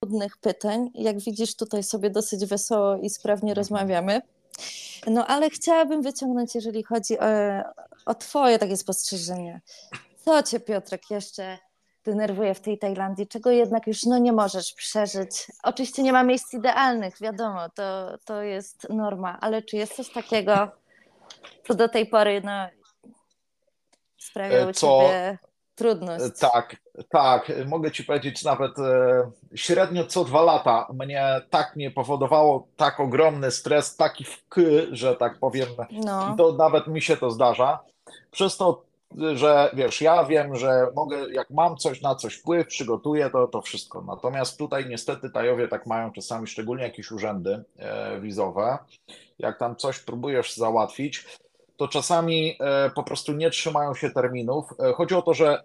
trudnych 0.00 0.36
pytań. 0.36 0.90
Jak 0.94 1.18
widzisz, 1.20 1.56
tutaj 1.56 1.82
sobie 1.82 2.10
dosyć 2.10 2.46
wesoło 2.46 2.96
i 2.96 3.10
sprawnie 3.10 3.54
rozmawiamy. 3.54 4.22
No 5.06 5.26
ale 5.26 5.50
chciałabym 5.50 6.02
wyciągnąć, 6.02 6.54
jeżeli 6.54 6.82
chodzi 6.82 7.18
o, 7.18 7.24
o 8.06 8.14
twoje 8.14 8.58
takie 8.58 8.76
spostrzeżenie. 8.76 9.60
Co 10.24 10.42
cię, 10.42 10.60
Piotrek, 10.60 11.10
jeszcze 11.10 11.58
denerwuje 12.04 12.54
w 12.54 12.60
tej 12.60 12.78
Tajlandii, 12.78 13.26
czego 13.26 13.50
jednak 13.50 13.86
już 13.86 14.04
no, 14.04 14.18
nie 14.18 14.32
możesz 14.32 14.72
przeżyć? 14.72 15.46
Oczywiście 15.62 16.02
nie 16.02 16.12
ma 16.12 16.22
miejsc 16.22 16.54
idealnych, 16.54 17.20
wiadomo, 17.20 17.68
to, 17.68 18.18
to 18.24 18.42
jest 18.42 18.88
norma, 18.90 19.38
ale 19.40 19.62
czy 19.62 19.76
jest 19.76 19.96
coś 19.96 20.12
takiego, 20.12 20.68
co 21.68 21.74
do 21.74 21.88
tej 21.88 22.06
pory 22.06 22.42
no, 22.44 22.68
sprawiało 24.18 24.70
E, 24.70 24.72
co- 24.72 24.86
ciebie 24.86 25.38
trudność? 25.74 26.24
Tak, 26.40 26.76
tak. 27.08 27.52
Mogę 27.66 27.90
ci 27.90 28.04
powiedzieć, 28.04 28.44
nawet 28.44 28.78
e, 28.78 29.30
średnio 29.54 30.04
co 30.04 30.24
dwa 30.24 30.42
lata 30.42 30.86
mnie 30.92 31.40
tak 31.50 31.76
nie 31.76 31.90
powodowało 31.90 32.66
tak 32.76 33.00
ogromny 33.00 33.50
stres, 33.50 33.96
taki 33.96 34.24
wk, 34.24 34.56
że 34.92 35.16
tak 35.16 35.38
powiem, 35.38 35.68
No, 35.90 36.34
to 36.38 36.52
nawet 36.52 36.86
mi 36.86 37.02
się 37.02 37.16
to 37.16 37.30
zdarza. 37.30 37.78
Przez 38.30 38.56
to, 38.56 38.82
że 39.34 39.70
wiesz, 39.74 40.00
ja 40.00 40.24
wiem, 40.24 40.56
że 40.56 40.86
mogę, 40.94 41.32
jak 41.32 41.50
mam 41.50 41.76
coś 41.76 42.02
na 42.02 42.14
coś 42.14 42.34
wpływ, 42.34 42.66
przygotuję 42.66 43.30
to, 43.30 43.46
to 43.46 43.62
wszystko. 43.62 44.02
Natomiast 44.02 44.58
tutaj 44.58 44.86
niestety 44.88 45.30
Tajowie 45.30 45.68
tak 45.68 45.86
mają 45.86 46.12
czasami, 46.12 46.46
szczególnie 46.46 46.82
jakieś 46.84 47.10
urzędy 47.10 47.64
e, 47.78 48.20
wizowe, 48.20 48.78
jak 49.38 49.58
tam 49.58 49.76
coś 49.76 49.98
próbujesz 49.98 50.54
załatwić, 50.54 51.26
to 51.76 51.88
czasami 51.88 52.56
e, 52.60 52.90
po 52.90 53.02
prostu 53.02 53.32
nie 53.32 53.50
trzymają 53.50 53.94
się 53.94 54.10
terminów. 54.10 54.74
E, 54.80 54.92
Chodzi 54.92 55.14
o 55.14 55.22
to, 55.22 55.34
że 55.34 55.62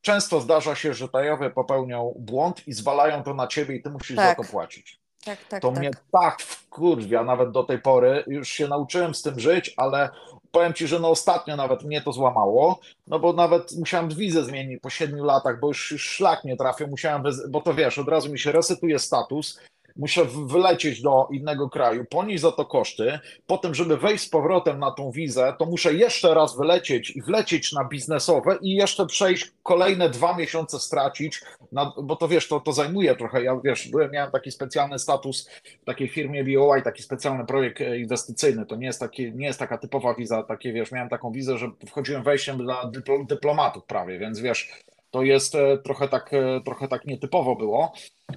często 0.00 0.40
zdarza 0.40 0.74
się, 0.74 0.94
że 0.94 1.08
Tajowie 1.08 1.50
popełnią 1.50 2.14
błąd 2.18 2.68
i 2.68 2.72
zwalają 2.72 3.22
to 3.22 3.34
na 3.34 3.46
ciebie 3.46 3.76
i 3.76 3.82
ty 3.82 3.90
musisz 3.90 4.16
za 4.16 4.22
Tak. 4.22 4.36
to 4.36 4.44
płacić. 4.44 5.00
tak, 5.24 5.38
tak, 5.48 5.62
To 5.62 5.70
tak. 5.70 5.78
mnie 5.78 5.90
tak 6.12 6.42
wkurwia 6.42 7.24
nawet 7.24 7.50
do 7.50 7.62
tej 7.64 7.78
pory. 7.78 8.24
Już 8.26 8.48
się 8.48 8.68
nauczyłem 8.68 9.14
z 9.14 9.22
tym 9.22 9.40
żyć, 9.40 9.74
ale 9.76 10.10
powiem 10.52 10.74
ci, 10.74 10.86
że 10.86 11.00
no 11.00 11.10
ostatnio 11.10 11.56
nawet 11.56 11.84
mnie 11.84 12.02
to 12.02 12.12
złamało, 12.12 12.80
no 13.06 13.18
bo 13.18 13.32
nawet 13.32 13.72
musiałem 13.78 14.08
wizę 14.08 14.44
zmienić 14.44 14.80
po 14.80 14.90
siedmiu 14.90 15.24
latach, 15.24 15.60
bo 15.60 15.68
już, 15.68 15.90
już 15.90 16.08
szlak 16.08 16.44
nie 16.44 16.56
trafił, 16.56 16.88
musiałem, 16.88 17.22
bo 17.48 17.60
to 17.60 17.74
wiesz, 17.74 17.98
od 17.98 18.08
razu 18.08 18.32
mi 18.32 18.38
się 18.38 18.52
resetuje 18.52 18.98
status, 18.98 19.60
muszę 19.98 20.24
wylecieć 20.46 21.02
do 21.02 21.28
innego 21.30 21.70
kraju, 21.70 22.04
ponieść 22.10 22.42
za 22.42 22.52
to 22.52 22.64
koszty, 22.64 23.18
potem, 23.46 23.74
żeby 23.74 23.96
wejść 23.96 24.24
z 24.24 24.28
powrotem 24.28 24.78
na 24.78 24.90
tą 24.90 25.10
wizę, 25.10 25.54
to 25.58 25.66
muszę 25.66 25.94
jeszcze 25.94 26.34
raz 26.34 26.56
wylecieć 26.56 27.10
i 27.10 27.22
wlecieć 27.22 27.72
na 27.72 27.84
biznesowe 27.84 28.58
i 28.62 28.74
jeszcze 28.74 29.06
przejść 29.06 29.52
kolejne 29.62 30.10
dwa 30.10 30.36
miesiące 30.36 30.78
stracić, 30.78 31.40
na, 31.72 31.92
bo 32.02 32.16
to 32.16 32.28
wiesz, 32.28 32.48
to, 32.48 32.60
to 32.60 32.72
zajmuje 32.72 33.16
trochę, 33.16 33.42
ja 33.42 33.60
wiesz, 33.64 33.88
byłem, 33.88 34.10
miałem 34.10 34.30
taki 34.30 34.50
specjalny 34.50 34.98
status 34.98 35.48
w 35.82 35.84
takiej 35.84 36.08
firmie 36.08 36.44
BOI, 36.44 36.82
taki 36.82 37.02
specjalny 37.02 37.46
projekt 37.46 37.80
e, 37.80 37.98
inwestycyjny, 37.98 38.66
to 38.66 38.76
nie 38.76 38.86
jest, 38.86 39.00
takie, 39.00 39.30
nie 39.32 39.46
jest 39.46 39.58
taka 39.58 39.78
typowa 39.78 40.14
wiza, 40.14 40.42
takie 40.42 40.72
wiesz, 40.72 40.92
miałem 40.92 41.08
taką 41.08 41.32
wizę, 41.32 41.58
że 41.58 41.70
wchodziłem 41.86 42.22
wejściem 42.22 42.58
dla 42.58 42.86
dyplo, 42.86 43.24
dyplomatów 43.24 43.84
prawie, 43.84 44.18
więc 44.18 44.40
wiesz, 44.40 44.84
to 45.10 45.22
jest 45.22 45.54
e, 45.54 45.78
trochę 45.78 46.08
tak, 46.08 46.34
e, 46.34 46.60
trochę 46.64 46.88
tak 46.88 47.04
nietypowo 47.04 47.56
było. 47.56 47.92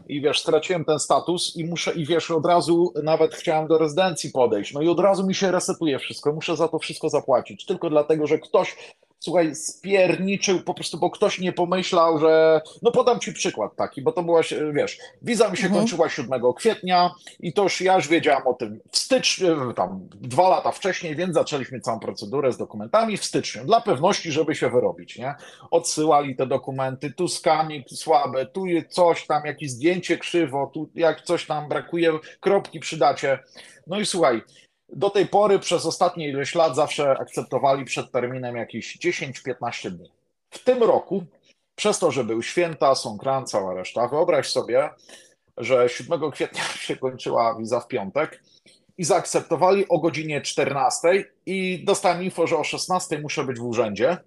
I 0.08 0.22
wiesz, 0.22 0.40
straciłem 0.40 0.86
ten 0.86 1.00
status 1.00 1.56
i 1.56 1.66
muszę, 1.66 1.94
i 1.94 2.06
wiesz, 2.06 2.32
od 2.32 2.46
razu 2.46 2.94
nawet 3.04 3.36
chciałem 3.36 3.68
do 3.68 3.78
rezydencji 3.78 4.32
podejść, 4.32 4.74
no 4.74 4.82
i 4.82 4.88
od 4.88 5.00
razu 5.00 5.28
mi 5.28 5.36
się 5.36 5.52
resetuje 5.52 6.00
wszystko, 6.00 6.34
muszę 6.34 6.56
za 6.56 6.68
to 6.68 6.80
wszystko 6.80 7.10
zapłacić, 7.10 7.66
tylko 7.66 7.90
dlatego, 7.90 8.28
że 8.28 8.40
ktoś 8.40 8.76
słuchaj, 9.22 9.56
spierniczył 9.56 10.62
po 10.62 10.74
prostu, 10.74 10.98
bo 10.98 11.10
ktoś 11.10 11.40
nie 11.40 11.54
pomyślał, 11.54 12.20
że. 12.20 12.62
No 12.82 12.92
podam 12.92 13.20
ci 13.20 13.34
przykład 13.34 13.76
taki, 13.76 14.02
bo 14.02 14.12
to 14.12 14.24
była, 14.24 14.44
się- 14.44 14.74
wiesz, 14.74 14.98
wiza 15.22 15.50
mi 15.50 15.58
się 15.58 15.66
Mhm. 15.66 15.82
kończyła 15.82 16.10
7 16.10 16.54
kwietnia 16.54 17.12
i 17.40 17.54
to 17.54 17.64
już 17.64 17.82
ja 17.82 17.96
już 17.96 18.08
wiedziałam 18.08 18.48
o 18.48 18.54
tym 18.54 18.80
w 18.92 18.98
styczniu, 18.98 19.74
tam 19.74 20.08
dwa 20.14 20.50
lata 20.50 20.72
wcześniej, 20.72 21.16
więc 21.16 21.34
zaczęliśmy 21.34 21.80
całą 21.80 22.00
procedurę 22.00 22.52
z 22.54 22.58
dokumentami 22.58 23.18
w 23.18 23.26
styczniu, 23.26 23.66
dla 23.66 23.82
pewności, 23.82 24.32
żeby 24.32 24.56
się 24.56 24.70
wyrobić, 24.70 25.18
nie? 25.18 25.36
Odsyłali 25.72 26.36
te 26.36 26.46
dokumenty, 26.48 27.12
tu 27.14 27.28
skanik 27.28 27.90
słabe, 27.90 28.46
tu 28.46 28.66
jest 28.66 28.88
coś 28.88 29.26
tam, 29.28 29.46
jakieś 29.46 29.72
zdjęcie 29.72 30.18
krzywo, 30.18 30.72
tu 30.74 30.90
jak 30.96 31.22
coś 31.22 31.46
tam 31.46 31.70
brakuje, 31.70 32.12
kropki 32.40 32.80
przy 32.80 32.98
dacie. 32.98 33.40
No 33.88 34.00
i 34.00 34.06
słuchaj, 34.06 34.42
do 34.92 35.10
tej 35.10 35.28
pory 35.28 35.60
przez 35.60 35.86
ostatnie 35.86 36.30
ileś 36.30 36.56
lat 36.56 36.76
zawsze 36.76 37.12
akceptowali 37.12 37.86
przed 37.86 38.12
terminem 38.12 38.56
jakieś 38.56 38.98
10-15 38.98 39.90
dni. 39.90 40.12
W 40.50 40.64
tym 40.64 40.84
roku, 40.84 41.26
przez 41.76 42.00
to, 42.00 42.12
że 42.12 42.24
były 42.24 42.44
święta, 42.44 42.96
Songkran, 42.96 43.48
cała 43.48 43.74
reszta, 43.74 44.08
wyobraź 44.08 44.50
sobie, 44.50 44.90
że 45.58 45.90
7 45.90 46.32
kwietnia 46.32 46.64
się 46.88 46.96
kończyła 46.96 47.56
wiza 47.60 47.80
w 47.80 47.88
piątek 47.88 48.44
i 48.98 49.04
zaakceptowali 49.04 49.88
o 49.88 50.00
godzinie 50.00 50.42
14 50.42 51.26
i 51.46 51.84
dostałem 51.86 52.24
info, 52.24 52.48
że 52.48 52.58
o 52.58 52.64
16 52.64 53.20
muszę 53.20 53.44
być 53.44 53.60
w 53.60 53.66
urzędzie. 53.66 54.18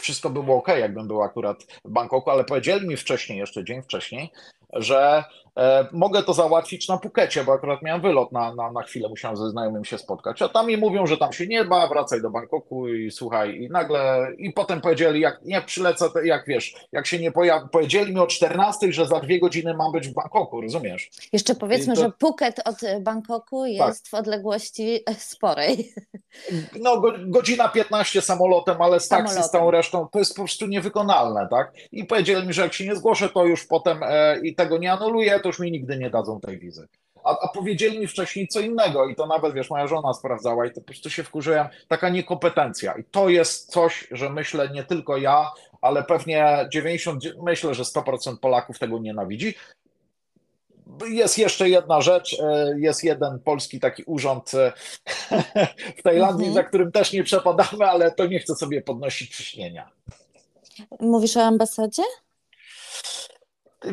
wszystko 0.00 0.30
by 0.30 0.42
było 0.42 0.56
ok, 0.56 0.68
jakbym 0.68 1.08
był 1.08 1.22
akurat 1.22 1.62
w 1.84 1.90
Bangkoku, 1.90 2.30
ale 2.30 2.44
powiedzieli 2.44 2.88
mi 2.88 2.96
wcześniej, 2.96 3.38
jeszcze 3.38 3.64
dzień 3.64 3.82
wcześniej, 3.82 4.32
że 4.78 5.24
e, 5.58 5.86
mogę 5.92 6.22
to 6.22 6.32
załatwić 6.34 6.88
na 6.88 6.98
Pukecie, 6.98 7.44
bo 7.44 7.52
akurat 7.52 7.82
miałem 7.82 8.02
wylot 8.02 8.32
na, 8.32 8.54
na, 8.54 8.72
na 8.72 8.82
chwilę, 8.82 9.08
musiałem 9.08 9.36
ze 9.36 9.50
znajomym 9.50 9.84
się 9.84 9.98
spotkać, 9.98 10.42
a 10.42 10.48
tam 10.48 10.66
mi 10.66 10.76
mówią, 10.76 11.06
że 11.06 11.16
tam 11.16 11.32
się 11.32 11.46
nie 11.46 11.64
ba, 11.64 11.86
wracaj 11.86 12.22
do 12.22 12.30
Bangkoku 12.30 12.88
i 12.88 13.10
słuchaj, 13.10 13.56
i 13.62 13.68
nagle, 13.70 14.28
i 14.38 14.52
potem 14.52 14.80
powiedzieli, 14.80 15.20
jak 15.20 15.42
nie 15.44 15.62
przylecę, 15.62 16.06
jak 16.24 16.46
wiesz, 16.46 16.74
jak 16.92 17.06
się 17.06 17.18
nie 17.18 17.32
pojawi, 17.32 17.68
powiedzieli 17.72 18.14
mi 18.14 18.20
o 18.20 18.26
14, 18.26 18.92
że 18.92 19.06
za 19.06 19.20
dwie 19.20 19.40
godziny 19.40 19.74
mam 19.74 19.92
być 19.92 20.08
w 20.08 20.12
Bangkoku, 20.14 20.60
rozumiesz? 20.60 21.10
Jeszcze 21.32 21.54
powiedzmy, 21.54 21.94
to- 21.94 22.00
że 22.00 22.10
Phuket 22.20 22.60
od 22.64 22.76
Bangkoku 23.02 23.66
jest 23.66 24.08
w 24.08 24.14
odległości 24.14 25.00
sporej. 25.18 25.92
No, 26.80 27.00
go, 27.00 27.12
godzina 27.26 27.68
15 27.68 28.22
samolotem, 28.22 28.82
ale 28.82 29.00
z 29.00 29.08
taksi, 29.08 29.42
z 29.42 29.50
całą 29.50 29.70
resztą, 29.70 30.08
to 30.12 30.18
jest 30.18 30.34
po 30.34 30.42
prostu 30.42 30.66
niewykonalne, 30.66 31.48
tak? 31.50 31.72
I 31.92 32.04
powiedzieli 32.04 32.46
mi, 32.46 32.52
że 32.52 32.62
jak 32.62 32.72
się 32.72 32.86
nie 32.86 32.96
zgłoszę, 32.96 33.28
to 33.28 33.44
już 33.44 33.66
potem 33.66 34.00
e, 34.02 34.38
i 34.42 34.54
tego 34.66 34.78
nie 34.78 34.92
anuluję, 34.92 35.40
to 35.40 35.48
już 35.48 35.58
mi 35.58 35.72
nigdy 35.72 35.98
nie 35.98 36.10
dadzą 36.10 36.40
tej 36.40 36.58
wizy. 36.58 36.88
A, 37.24 37.38
a 37.40 37.48
powiedzieli 37.48 37.98
mi 37.98 38.06
wcześniej 38.06 38.48
co 38.48 38.60
innego 38.60 39.06
i 39.08 39.14
to 39.14 39.26
nawet, 39.26 39.54
wiesz, 39.54 39.70
moja 39.70 39.86
żona 39.86 40.14
sprawdzała 40.14 40.66
i 40.66 40.70
to 40.70 40.80
po 40.80 40.86
prostu 40.86 41.10
się 41.10 41.24
wkurzyłem. 41.24 41.66
Taka 41.88 42.08
niekompetencja. 42.08 42.92
I 42.92 43.04
to 43.04 43.28
jest 43.28 43.70
coś, 43.70 44.08
że 44.10 44.30
myślę 44.30 44.68
nie 44.68 44.84
tylko 44.84 45.16
ja, 45.16 45.50
ale 45.80 46.02
pewnie 46.02 46.68
90, 46.72 47.24
myślę, 47.42 47.74
że 47.74 47.82
100% 47.82 48.36
Polaków 48.38 48.78
tego 48.78 48.98
nienawidzi. 48.98 49.54
Jest 51.08 51.38
jeszcze 51.38 51.68
jedna 51.68 52.00
rzecz, 52.00 52.36
e, 52.40 52.74
jest 52.78 53.04
jeden 53.04 53.38
polski 53.38 53.80
taki 53.80 54.02
urząd 54.06 54.54
e, 54.54 54.72
w 55.98 56.02
Tajlandii, 56.02 56.46
Mhm. 56.46 56.54
za 56.54 56.68
którym 56.68 56.92
też 56.92 57.12
nie 57.12 57.24
przepadamy, 57.24 57.84
ale 57.84 58.10
to 58.10 58.26
nie 58.26 58.38
chcę 58.38 58.54
sobie 58.54 58.82
podnosić 58.82 59.36
ciśnienia. 59.36 59.90
Mówisz 61.00 61.36
o 61.36 61.42
ambasadzie? 61.42 62.02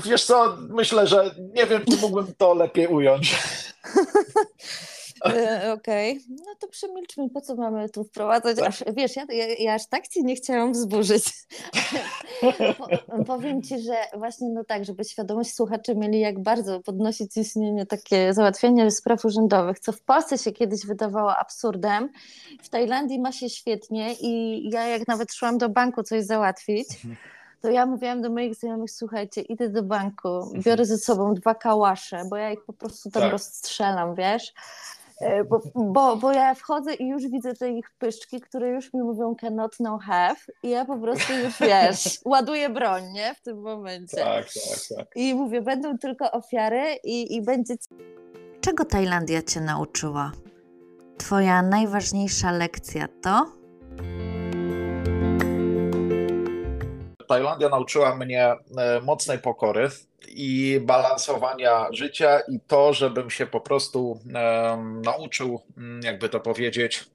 Wiesz 0.05 0.25
co, 0.25 0.57
myślę, 0.69 1.07
że 1.07 1.35
nie 1.53 1.65
wiem, 1.65 1.81
czy 1.91 1.97
mógłbym 1.97 2.33
to 2.37 2.53
lepiej 2.53 2.87
ująć. 2.87 3.35
E, 5.25 5.73
Okej, 5.73 6.19
no 6.29 6.55
to 6.59 6.67
przemilczmy, 6.67 7.29
po 7.29 7.41
co 7.41 7.55
mamy 7.55 7.89
tu 7.89 8.03
wprowadzać, 8.03 8.59
aż, 8.59 8.83
wiesz, 8.95 9.15
ja, 9.15 9.25
ja, 9.29 9.45
ja 9.59 9.73
aż 9.73 9.87
tak 9.87 10.07
ci 10.07 10.23
nie 10.23 10.35
chciałam 10.35 10.73
wzburzyć. 10.73 11.23
po, 12.77 12.87
powiem 13.25 13.61
ci, 13.61 13.81
że 13.81 13.93
właśnie 14.17 14.49
no 14.49 14.63
tak, 14.63 14.85
żeby 14.85 15.03
świadomość 15.03 15.53
słuchaczy 15.53 15.95
mieli, 15.95 16.19
jak 16.19 16.43
bardzo 16.43 16.79
podnosi 16.79 17.29
ciśnienie 17.29 17.85
takie 17.85 18.33
załatwianie 18.33 18.91
spraw 18.91 19.25
urzędowych, 19.25 19.79
co 19.79 19.91
w 19.91 20.01
Polsce 20.01 20.37
się 20.37 20.51
kiedyś 20.51 20.85
wydawało 20.85 21.37
absurdem, 21.37 22.09
w 22.63 22.69
Tajlandii 22.69 23.19
ma 23.19 23.31
się 23.31 23.49
świetnie 23.49 24.13
i 24.13 24.63
ja 24.69 24.87
jak 24.87 25.07
nawet 25.07 25.33
szłam 25.33 25.57
do 25.57 25.69
banku 25.69 26.03
coś 26.03 26.23
załatwić, 26.23 26.87
to 27.63 27.71
ja 27.71 27.85
mówiłam 27.85 28.21
do 28.21 28.29
moich 28.29 28.55
znajomych, 28.55 28.91
słuchajcie, 28.91 29.41
idę 29.41 29.69
do 29.69 29.83
banku, 29.83 30.51
biorę 30.65 30.85
ze 30.85 30.97
sobą 30.97 31.33
dwa 31.33 31.55
kałasze, 31.55 32.21
bo 32.29 32.35
ja 32.35 32.51
ich 32.51 32.65
po 32.65 32.73
prostu 32.73 33.11
tam 33.11 33.23
Tak. 33.23 33.31
rozstrzelam, 33.31 34.15
wiesz? 34.15 34.53
E, 35.21 35.43
Bo, 35.43 35.61
bo, 35.75 36.15
bo 36.17 36.31
ja 36.31 36.53
wchodzę 36.53 36.93
i 36.93 37.07
już 37.07 37.27
widzę 37.27 37.53
te 37.53 37.69
ich 37.69 37.91
pyszczki, 37.99 38.41
które 38.41 38.69
już 38.69 38.93
mi 38.93 39.01
mówią 39.01 39.35
cannot, 39.35 39.75
no 39.79 39.97
have 39.97 40.35
i 40.63 40.69
ja 40.69 40.85
po 40.85 40.97
prostu 40.97 41.33
już, 41.33 41.59
wiesz, 41.69 42.19
ładuję 42.25 42.69
broń, 42.69 43.03
nie? 43.11 43.33
W 43.35 43.41
tym 43.41 43.61
momencie. 43.61 44.17
Tak, 44.17 44.45
tak, 44.45 44.97
tak. 44.97 45.07
I 45.15 45.35
mówię, 45.35 45.61
będą 45.61 45.97
tylko 45.97 46.31
ofiary 46.31 46.83
i, 47.03 47.35
i 47.35 47.41
będzie 47.41 47.73
Czego 48.61 48.85
Tajlandia 48.85 49.41
Cię 49.41 49.61
nauczyła? 49.61 50.31
Twoja 51.17 51.61
najważniejsza 51.61 52.51
lekcja 52.51 53.07
to? 53.21 53.45
Tajlandia 57.27 57.69
nauczyła 57.69 58.15
mnie 58.15 58.55
e, 58.77 59.01
mocnej 59.01 59.39
pokory 59.39 59.89
i 60.27 60.79
balansowania 60.81 61.87
życia 61.91 62.39
i 62.39 62.59
to, 62.67 62.93
żebym 62.93 63.29
się 63.29 63.45
po 63.45 63.61
prostu 63.61 64.19
nauczył, 65.03 65.61
mm, 65.77 66.01
jakby 66.03 66.29
to 66.29 66.39
powiedzieć, 66.39 67.05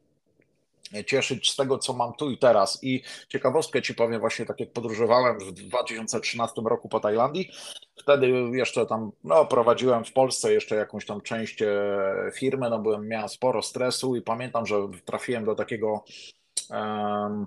cieszyć 1.07 1.51
z 1.51 1.57
tego, 1.57 1.79
co 1.79 1.93
mam 1.93 2.13
tu 2.13 2.31
i 2.31 2.39
teraz. 2.39 2.79
I 2.83 3.03
ciekawostkę 3.29 3.83
ci 3.83 3.95
powiem, 3.95 4.21
właśnie 4.21 4.47
tak 4.47 4.61
jak 4.61 4.73
podróżowałem 4.73 5.39
w 5.39 5.53
2013 5.53 6.63
roku 6.65 6.89
po 6.89 7.01
Tajlandii, 7.01 7.51
wtedy 7.97 8.27
jeszcze 8.53 8.87
tam 8.87 9.13
no, 9.25 9.47
prowadziłem 9.47 10.05
w 10.05 10.13
Polsce 10.13 10.53
jeszcze 10.53 10.77
jakąś 10.77 11.07
tam 11.07 11.21
część 11.21 11.63
e, 11.63 11.77
firmy, 12.35 12.71
no 12.71 12.79
byłem, 12.79 13.09
miałem 13.09 13.29
sporo 13.29 13.63
stresu 13.63 14.17
i 14.17 14.23
pamiętam, 14.23 14.67
że 14.67 14.77
trafiłem 15.05 15.45
do 15.45 15.55
takiego 15.55 16.05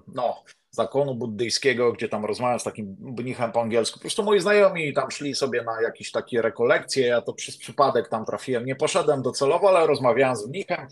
no, 0.08 0.44
zakonu 0.72 1.16
buddyjskiego, 1.16 1.94
gdzie 1.94 2.10
tam 2.10 2.26
rozmawiam 2.26 2.60
z 2.60 2.64
takim 2.64 2.96
mnichem 3.00 3.52
po 3.52 3.62
angielsku. 3.62 4.00
Po 4.00 4.02
prostu 4.02 4.24
moi 4.24 4.40
znajomi 4.40 4.94
tam 4.94 5.12
szli 5.12 5.36
sobie 5.36 5.64
na 5.64 5.82
jakieś 5.82 6.12
takie 6.12 6.42
rekolekcje, 6.42 7.08
ja 7.08 7.22
to 7.22 7.34
przez 7.34 7.58
przypadek 7.58 8.10
tam 8.10 8.26
trafiłem. 8.26 8.66
Nie 8.66 8.76
poszedłem 8.76 9.22
docelowo, 9.22 9.70
ale 9.70 9.88
rozmawiałem 9.88 10.36
z 10.36 10.48
mnichem. 10.48 10.88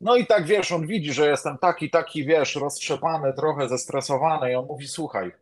No 0.00 0.16
i 0.16 0.26
tak 0.26 0.44
wiesz, 0.44 0.72
on 0.72 0.86
widzi, 0.86 1.12
że 1.12 1.28
jestem 1.28 1.58
taki, 1.58 1.90
taki, 1.90 2.24
wiesz, 2.24 2.54
roztrzepany, 2.54 3.32
trochę 3.32 3.68
zestresowany 3.68 4.52
i 4.52 4.54
on 4.54 4.66
mówi, 4.66 4.88
słuchaj, 4.88 5.32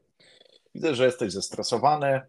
widzę, 0.75 0.95
że 0.95 1.05
jesteś 1.05 1.33
zestresowany 1.33 2.21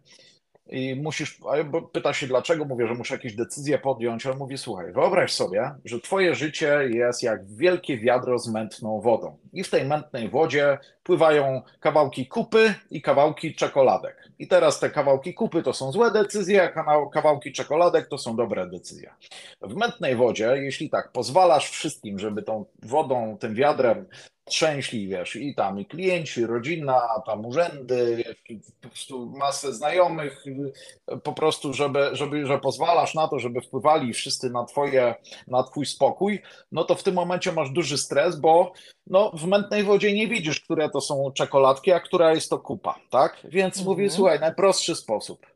i 0.70 0.96
musisz, 1.02 1.40
bo 1.70 1.82
pyta 1.82 2.12
się 2.12 2.26
dlaczego, 2.26 2.64
mówię, 2.64 2.86
że 2.86 2.94
muszę 2.94 3.14
jakieś 3.14 3.34
decyzje 3.34 3.78
podjąć, 3.78 4.26
on 4.26 4.38
mówi, 4.38 4.58
słuchaj, 4.58 4.92
wyobraź 4.92 5.32
sobie, 5.32 5.70
że 5.84 6.00
twoje 6.00 6.34
życie 6.34 6.78
jest 6.90 7.22
jak 7.22 7.46
wielkie 7.46 7.98
wiadro 7.98 8.38
z 8.38 8.48
mętną 8.48 9.00
wodą 9.00 9.36
i 9.52 9.64
w 9.64 9.70
tej 9.70 9.84
mętnej 9.84 10.28
wodzie 10.28 10.78
pływają 11.02 11.62
kawałki 11.80 12.26
kupy 12.26 12.74
i 12.90 13.02
kawałki 13.02 13.54
czekoladek. 13.54 14.28
I 14.38 14.48
teraz 14.48 14.80
te 14.80 14.90
kawałki 14.90 15.34
kupy 15.34 15.62
to 15.62 15.72
są 15.72 15.92
złe 15.92 16.10
decyzje, 16.10 16.74
a 16.74 17.06
kawałki 17.12 17.52
czekoladek 17.52 18.08
to 18.08 18.18
są 18.18 18.36
dobre 18.36 18.66
decyzje. 18.66 19.10
W 19.62 19.74
mętnej 19.74 20.16
wodzie, 20.16 20.56
jeśli 20.56 20.90
tak 20.90 21.12
pozwalasz 21.12 21.70
wszystkim, 21.70 22.18
żeby 22.18 22.42
tą 22.42 22.64
wodą, 22.82 23.36
tym 23.40 23.54
wiadrem 23.54 24.06
trzęśli, 24.50 25.08
wiesz, 25.08 25.36
i 25.36 25.54
tam 25.54 25.80
i 25.80 25.86
klienci, 25.86 26.46
rodzina, 26.46 27.00
tam 27.26 27.46
urzędy, 27.46 28.24
po 28.80 28.88
prostu 28.88 29.26
masę 29.26 29.72
znajomych, 29.72 30.44
po 31.22 31.32
prostu, 31.32 31.74
żeby, 31.74 32.10
żeby, 32.12 32.46
że 32.46 32.58
pozwalasz 32.58 33.14
na 33.14 33.28
to, 33.28 33.38
żeby 33.38 33.60
wpływali 33.60 34.12
wszyscy 34.12 34.50
na 34.50 34.64
twoje, 34.64 35.14
na 35.46 35.62
twój 35.62 35.86
spokój, 35.86 36.42
no 36.72 36.84
to 36.84 36.94
w 36.94 37.02
tym 37.02 37.14
momencie 37.14 37.52
masz 37.52 37.70
duży 37.70 37.98
stres, 37.98 38.40
bo 38.40 38.72
no, 39.06 39.30
w 39.34 39.46
mętnej 39.46 39.82
wodzie 39.82 40.14
nie 40.14 40.28
widzisz, 40.28 40.60
które 40.60 40.89
to 40.90 41.00
są 41.00 41.32
czekoladki, 41.34 41.92
a 41.92 42.00
która 42.00 42.32
jest 42.34 42.50
to 42.50 42.58
kupa, 42.58 42.94
tak? 43.10 43.36
Więc 43.44 43.76
Mhm. 43.78 43.86
mówię, 43.86 44.10
słuchaj, 44.10 44.40
najprostszy 44.40 44.94
sposób. 44.96 45.46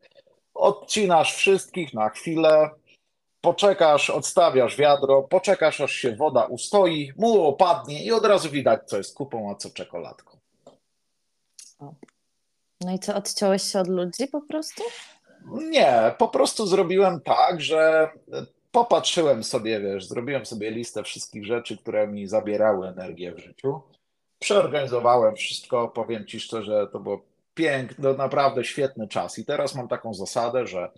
Odcinasz 0.54 1.34
wszystkich 1.34 1.94
na 1.94 2.08
chwilę, 2.08 2.70
poczekasz, 3.40 4.10
odstawiasz 4.10 4.76
wiadro, 4.76 5.22
poczekasz, 5.22 5.80
aż 5.80 5.92
się 5.92 6.16
woda 6.16 6.44
ustoi, 6.44 7.12
mu 7.16 7.46
opadnie 7.46 8.04
i 8.04 8.12
od 8.12 8.24
razu 8.24 8.50
widać, 8.50 8.80
co 8.86 8.96
jest 8.96 9.16
kupą, 9.16 9.50
a 9.50 9.54
co 9.54 9.70
czekoladką. 9.70 10.38
No 12.80 12.92
i 12.92 12.98
co, 12.98 13.14
odciąłeś 13.14 13.62
się 13.62 13.80
od 13.80 13.88
ludzi 13.88 14.26
po 14.32 14.40
prostu? 14.40 14.82
Nie, 15.70 16.14
po 16.18 16.28
prostu 16.28 16.66
zrobiłem 16.66 17.20
tak, 17.20 17.60
że 17.60 18.10
popatrzyłem 18.72 19.44
sobie, 19.44 19.80
wiesz, 19.80 20.06
zrobiłem 20.06 20.46
sobie 20.46 20.70
listę 20.70 21.02
wszystkich 21.02 21.46
rzeczy, 21.46 21.76
które 21.78 22.08
mi 22.08 22.26
zabierały 22.26 22.88
energię 22.88 23.32
w 23.32 23.38
życiu. 23.38 23.80
Przeorganizowałem 24.44 25.36
wszystko, 25.36 25.88
powiem 25.88 26.26
ci 26.26 26.40
szczerze, 26.40 26.88
to 26.92 27.00
było 27.00 27.20
piękny, 27.54 28.04
no 28.08 28.14
naprawdę 28.14 28.64
świetny 28.64 29.08
czas. 29.08 29.38
I 29.38 29.44
teraz 29.44 29.74
mam 29.74 29.88
taką 29.88 30.14
zasadę, 30.14 30.66
że 30.66 30.90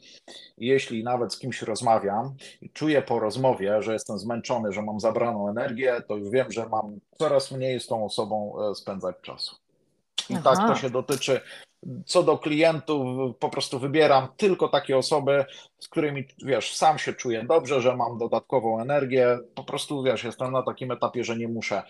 jeśli 0.58 1.04
nawet 1.04 1.32
z 1.32 1.38
kimś 1.38 1.62
rozmawiam 1.62 2.34
i 2.62 2.70
czuję 2.70 3.02
po 3.02 3.20
rozmowie, 3.20 3.82
że 3.82 3.92
jestem 3.92 4.18
zmęczony, 4.18 4.72
że 4.72 4.82
mam 4.82 5.00
zabraną 5.00 5.48
energię, 5.48 6.02
to 6.08 6.16
już 6.16 6.30
wiem, 6.30 6.52
że 6.52 6.68
mam 6.68 6.98
coraz 7.18 7.52
mniej 7.52 7.80
z 7.80 7.86
tą 7.86 8.04
osobą 8.04 8.54
e, 8.70 8.74
spędzać 8.74 9.16
czasu. 9.22 9.56
I 10.30 10.34
Aha. 10.34 10.42
tak 10.42 10.68
to 10.68 10.74
się 10.74 10.90
dotyczy. 10.90 11.40
Co 12.06 12.22
do 12.22 12.38
klientów, 12.38 13.06
po 13.38 13.48
prostu 13.48 13.78
wybieram 13.78 14.28
tylko 14.36 14.68
takie 14.68 14.96
osoby, 14.96 15.44
z 15.78 15.88
którymi, 15.88 16.24
wiesz, 16.44 16.76
sam 16.76 16.98
się 16.98 17.12
czuję 17.14 17.44
dobrze, 17.48 17.80
że 17.80 17.96
mam 17.96 18.18
dodatkową 18.18 18.80
energię. 18.80 19.38
Po 19.54 19.64
prostu, 19.64 20.02
wiesz, 20.02 20.24
jestem 20.24 20.52
na 20.52 20.62
takim 20.62 20.90
etapie, 20.90 21.24
że 21.24 21.36
nie 21.36 21.48
muszę, 21.48 21.82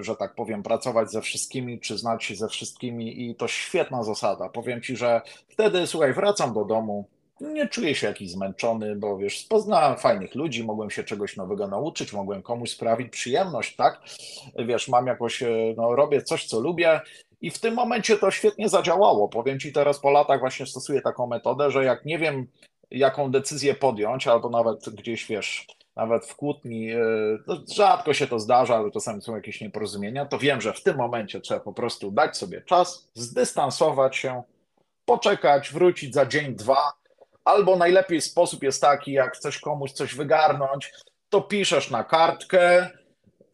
że 0.00 0.16
tak 0.16 0.34
powiem, 0.34 0.62
pracować 0.62 1.10
ze 1.10 1.20
wszystkimi, 1.20 1.80
czy 1.80 1.98
znać 1.98 2.24
się 2.24 2.36
ze 2.36 2.48
wszystkimi 2.48 3.30
i 3.30 3.34
to 3.34 3.48
świetna 3.48 4.02
zasada. 4.02 4.48
Powiem 4.48 4.82
ci, 4.82 4.96
że 4.96 5.22
wtedy, 5.48 5.86
słuchaj, 5.86 6.12
wracam 6.12 6.54
do 6.54 6.64
domu, 6.64 7.08
nie 7.42 7.68
czuję 7.68 7.94
się 7.94 8.06
jakiś 8.06 8.30
zmęczony, 8.30 8.96
bo 8.96 9.18
wiesz, 9.18 9.44
poznałem 9.44 9.96
fajnych 9.96 10.34
ludzi, 10.34 10.64
mogłem 10.64 10.90
się 10.90 11.04
czegoś 11.04 11.36
nowego 11.36 11.68
nauczyć, 11.68 12.12
mogłem 12.12 12.42
komuś 12.42 12.70
sprawić 12.70 13.08
przyjemność, 13.08 13.76
tak? 13.76 14.00
Wiesz, 14.66 14.88
mam 14.88 15.06
jakoś, 15.06 15.42
e, 15.42 15.74
no, 15.76 15.96
robię 15.96 16.22
coś, 16.22 16.46
co 16.46 16.60
lubię. 16.60 17.00
I 17.40 17.50
w 17.50 17.58
tym 17.58 17.74
momencie 17.74 18.16
to 18.16 18.30
świetnie 18.30 18.68
zadziałało. 18.68 19.28
Powiem 19.28 19.60
ci 19.60 19.72
teraz 19.72 19.98
po 20.00 20.10
latach 20.10 20.40
właśnie 20.40 20.66
stosuję 20.66 21.00
taką 21.00 21.26
metodę, 21.26 21.70
że 21.70 21.84
jak 21.84 22.04
nie 22.04 22.18
wiem, 22.18 22.46
jaką 22.90 23.30
decyzję 23.30 23.74
podjąć, 23.74 24.26
albo 24.26 24.50
nawet 24.50 24.88
gdzieś 24.88 25.26
wiesz, 25.26 25.66
nawet 25.96 26.26
w 26.26 26.36
kłótni, 26.36 26.88
no 27.46 27.56
rzadko 27.74 28.14
się 28.14 28.26
to 28.26 28.38
zdarza, 28.38 28.76
ale 28.76 28.90
czasami 28.90 29.22
są 29.22 29.36
jakieś 29.36 29.60
nieporozumienia, 29.60 30.26
to 30.26 30.38
wiem, 30.38 30.60
że 30.60 30.72
w 30.72 30.82
tym 30.82 30.96
momencie 30.96 31.40
trzeba 31.40 31.60
po 31.60 31.72
prostu 31.72 32.10
dać 32.10 32.36
sobie 32.36 32.62
czas, 32.62 33.08
zdystansować 33.14 34.16
się, 34.16 34.42
poczekać, 35.04 35.72
wrócić 35.72 36.14
za 36.14 36.26
dzień, 36.26 36.54
dwa, 36.54 36.92
albo 37.44 37.76
najlepiej 37.76 38.20
sposób 38.20 38.62
jest 38.62 38.80
taki, 38.80 39.12
jak 39.12 39.36
chcesz 39.36 39.60
komuś 39.60 39.92
coś 39.92 40.14
wygarnąć, 40.14 40.92
to 41.28 41.40
piszesz 41.40 41.90
na 41.90 42.04
kartkę, 42.04 42.90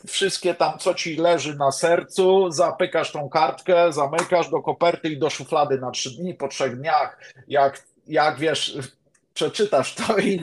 wszystkie 0.06 0.54
tam, 0.54 0.78
co 0.78 0.94
ci 0.94 1.16
leży 1.16 1.56
na 1.56 1.72
sercu, 1.72 2.50
zapykasz 2.50 3.12
tą 3.12 3.28
kartkę, 3.28 3.92
zamykasz 3.92 4.50
do 4.50 4.62
koperty 4.62 5.08
i 5.08 5.18
do 5.18 5.30
szuflady 5.30 5.78
na 5.78 5.90
trzy 5.90 6.16
dni, 6.16 6.34
po 6.34 6.48
trzech 6.48 6.76
dniach, 6.76 7.18
jak, 7.48 7.84
jak 8.06 8.38
wiesz, 8.38 8.78
przeczytasz 9.38 9.94
to 9.94 10.18
i, 10.18 10.42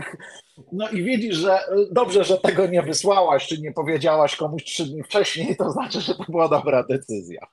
no 0.71 0.89
i 0.89 1.03
widzisz, 1.03 1.35
że 1.35 1.59
dobrze, 1.91 2.23
że 2.23 2.37
tego 2.37 2.67
nie 2.67 2.81
wysłałaś, 2.81 3.47
czy 3.47 3.61
nie 3.61 3.71
powiedziałaś 3.71 4.35
komuś 4.35 4.63
trzy 4.63 4.85
dni 4.85 5.03
wcześniej, 5.03 5.55
to 5.55 5.71
znaczy, 5.71 6.01
że 6.01 6.15
to 6.15 6.23
była 6.29 6.49
dobra 6.49 6.83
decyzja. 6.83 7.47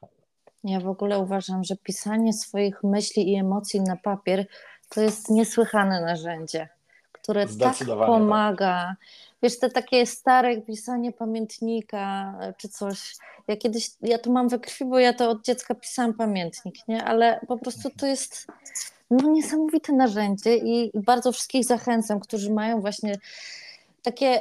Ja 0.64 0.80
w 0.80 0.88
ogóle 0.88 1.18
uważam, 1.18 1.64
że 1.64 1.76
pisanie 1.76 2.32
swoich 2.32 2.82
myśli 2.82 3.32
i 3.32 3.36
emocji 3.36 3.80
na 3.80 3.96
papier 3.96 4.46
to 4.88 5.00
jest 5.00 5.30
niesłychane 5.30 6.00
narzędzie, 6.00 6.68
które 7.12 7.46
tak 7.46 7.76
pomaga. 8.06 8.84
Tak. 8.88 8.96
Wiesz, 9.42 9.58
te 9.58 9.70
takie 9.70 10.06
stare 10.06 10.60
pisanie 10.60 11.12
pamiętnika 11.12 12.34
e, 12.40 12.54
czy 12.58 12.68
coś. 12.68 13.16
Ja 13.48 13.56
kiedyś, 13.56 13.90
ja 14.02 14.18
to 14.18 14.30
mam 14.30 14.48
we 14.48 14.58
krwi, 14.58 14.84
bo 14.84 14.98
ja 14.98 15.12
to 15.12 15.30
od 15.30 15.44
dziecka 15.44 15.74
pisałam 15.74 16.14
pamiętnik, 16.14 16.74
nie? 16.88 17.04
Ale 17.04 17.40
po 17.48 17.58
prostu 17.58 17.90
to 17.90 18.06
jest 18.06 18.46
no, 19.12 19.30
niesamowite 19.30 19.92
narzędzie 19.92 20.56
i 20.56 20.90
bardzo 20.94 21.32
wszystkich 21.32 21.64
zachęcam, 21.64 22.20
którzy 22.20 22.52
mają 22.52 22.80
właśnie 22.80 23.18
takie 24.02 24.40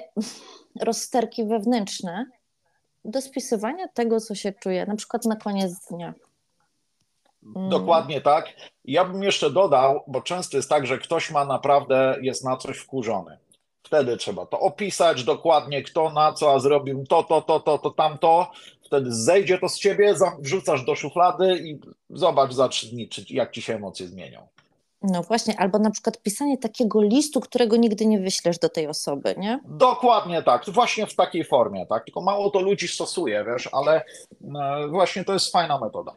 rozsterki 0.82 1.46
wewnętrzne 1.46 2.26
do 3.06 3.22
spisywania 3.22 3.88
tego, 3.88 4.20
co 4.20 4.36
się 4.36 4.52
czuje, 4.52 4.86
na 4.86 4.96
przykład 4.96 5.26
na 5.26 5.36
koniec 5.36 5.86
dnia. 5.92 6.14
Mm. 7.56 7.70
Dokładnie 7.70 8.22
tak. 8.22 8.54
Ja 8.86 9.06
bym 9.06 9.24
jeszcze 9.24 9.50
dodał, 9.50 10.04
bo 10.08 10.22
często 10.22 10.58
jest 10.58 10.70
tak, 10.70 10.88
że 10.88 10.98
ktoś 10.98 11.32
ma 11.32 11.46
naprawdę, 11.46 12.18
jest 12.22 12.44
na 12.44 12.58
coś 12.58 12.78
wkurzony. 12.78 13.38
Wtedy 13.84 14.18
trzeba 14.18 14.46
to 14.46 14.60
opisać 14.60 15.24
dokładnie, 15.24 15.84
kto 15.84 16.10
na 16.10 16.34
co, 16.34 16.54
a 16.54 16.60
zrobił 16.60 17.06
to, 17.10 17.24
to, 17.24 17.42
to, 17.42 17.60
to, 17.60 17.78
to, 17.78 17.90
tamto. 17.90 18.52
Wtedy 18.86 19.14
zejdzie 19.14 19.58
to 19.58 19.70
z 19.70 19.80
ciebie, 19.80 20.16
wrzucasz 20.40 20.86
do 20.86 20.96
szuflady 20.96 21.58
i 21.58 21.80
zobacz 22.10 22.54
za 22.54 22.70
trzy 22.70 22.88
dni, 22.88 23.10
jak 23.30 23.52
ci 23.52 23.62
się 23.62 23.76
emocje 23.76 24.08
zmienią. 24.08 24.48
No 25.04 25.24
właśnie, 25.24 25.60
albo 25.60 25.80
na 25.80 25.92
przykład 25.92 26.22
pisanie 26.22 26.58
takiego 26.58 27.02
listu, 27.02 27.40
którego 27.40 27.78
nigdy 27.78 28.06
nie 28.06 28.20
wyślesz 28.20 28.60
do 28.60 28.70
tej 28.70 28.88
osoby, 28.88 29.36
nie? 29.38 29.60
Dokładnie 29.66 30.44
tak, 30.44 30.66
właśnie 30.68 31.08
w 31.08 31.16
takiej 31.16 31.44
formie, 31.44 31.86
tak. 31.86 32.06
Tylko 32.06 32.22
mało 32.22 32.50
to 32.50 32.60
ludzi 32.60 32.88
stosuje, 32.88 33.46
wiesz, 33.48 33.70
ale 33.72 34.02
e, 34.56 34.88
właśnie 34.88 35.24
to 35.24 35.34
jest 35.34 35.52
fajna 35.52 35.80
metoda. 35.80 36.14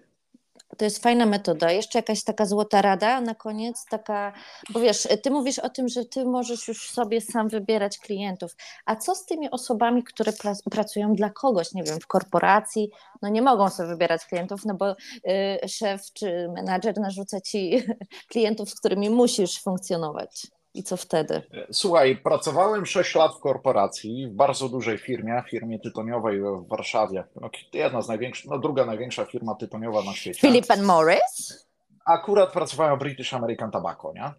To 0.79 0.85
jest 0.85 1.03
fajna 1.03 1.27
metoda. 1.27 1.73
Jeszcze 1.73 1.99
jakaś 1.99 2.25
taka 2.25 2.47
złota 2.47 2.83
rada 2.83 3.21
na 3.21 3.35
koniec, 3.35 3.85
taka, 3.91 4.33
bo 4.71 4.81
wiesz, 4.81 5.09
ty 5.23 5.31
mówisz 5.31 5.59
o 5.59 5.69
tym, 5.69 5.89
że 5.89 6.05
ty 6.05 6.25
możesz 6.25 6.69
już 6.69 6.91
sobie 6.91 7.21
sam 7.21 7.49
wybierać 7.49 7.99
klientów. 7.99 8.57
A 8.87 8.97
co 8.97 9.15
z 9.15 9.27
tymi 9.27 9.51
osobami, 9.51 10.05
które 10.05 10.33
pracują 10.71 11.15
dla 11.15 11.31
kogoś, 11.31 11.73
nie 11.73 11.83
wiem, 11.83 12.01
w 12.01 12.07
korporacji, 12.07 12.91
no 13.23 13.29
nie 13.29 13.43
mogą 13.43 13.71
sobie 13.71 13.89
wybierać 13.89 14.27
klientów, 14.27 14.65
no 14.65 14.75
bo 14.75 14.91
y, 14.93 15.69
szef 15.69 16.13
czy 16.13 16.49
menadżer 16.49 17.01
narzuca 17.01 17.41
ci 17.41 17.83
klientów, 18.31 18.71
z 18.71 18.75
którymi 18.75 19.11
musisz 19.11 19.63
funkcjonować. 19.63 20.47
I 20.75 20.83
co 20.83 20.97
wtedy? 20.97 21.43
Słuchaj, 21.73 22.17
pracowałem 22.17 22.87
6 22.87 23.15
lat 23.15 23.35
w 23.35 23.41
korporacji, 23.41 24.27
w 24.27 24.33
bardzo 24.33 24.69
dużej 24.69 24.99
firmie, 24.99 25.43
firmie 25.51 25.79
tytoniowej 25.79 26.41
w 26.41 26.69
Warszawie. 26.69 27.25
No, 27.41 27.51
jedna 27.73 28.03
z 28.03 28.09
największych, 28.09 28.51
no 28.51 28.59
druga 28.59 28.85
największa 28.85 29.25
firma 29.25 29.55
tytoniowa 29.55 30.03
na 30.03 30.13
świecie. 30.13 30.41
Philip 30.41 30.67
Morris? 30.83 31.67
Akurat 32.05 32.53
pracowałem 32.53 32.97
w 32.97 32.99
British 32.99 33.35
American 33.35 33.71
Tobacco, 33.71 34.13
nie? 34.13 34.31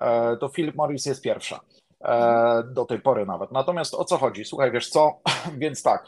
E, 0.00 0.36
to 0.36 0.48
Philip 0.48 0.76
Morris 0.76 1.06
jest 1.06 1.22
pierwsza. 1.22 1.60
E, 2.04 2.62
do 2.66 2.84
tej 2.84 3.00
pory 3.00 3.26
nawet. 3.26 3.52
Natomiast 3.52 3.94
o 3.94 4.04
co 4.04 4.18
chodzi? 4.18 4.44
Słuchaj, 4.44 4.72
wiesz 4.72 4.88
co? 4.88 5.20
Więc 5.58 5.82
tak, 5.82 6.04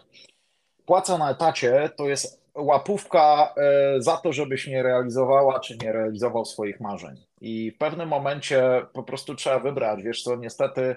płaca 0.86 1.18
na 1.18 1.30
etacie 1.30 1.90
to 1.96 2.04
jest 2.04 2.41
łapówka 2.54 3.54
e, 3.56 4.02
za 4.02 4.16
to, 4.16 4.32
żebyś 4.32 4.66
nie 4.66 4.82
realizowała 4.82 5.60
czy 5.60 5.76
nie 5.76 5.92
realizował 5.92 6.44
swoich 6.44 6.80
marzeń. 6.80 7.16
I 7.40 7.70
w 7.70 7.78
pewnym 7.78 8.08
momencie 8.08 8.86
po 8.92 9.02
prostu 9.02 9.34
trzeba 9.34 9.58
wybrać. 9.58 10.02
Wiesz 10.02 10.22
co, 10.22 10.36
niestety 10.36 10.96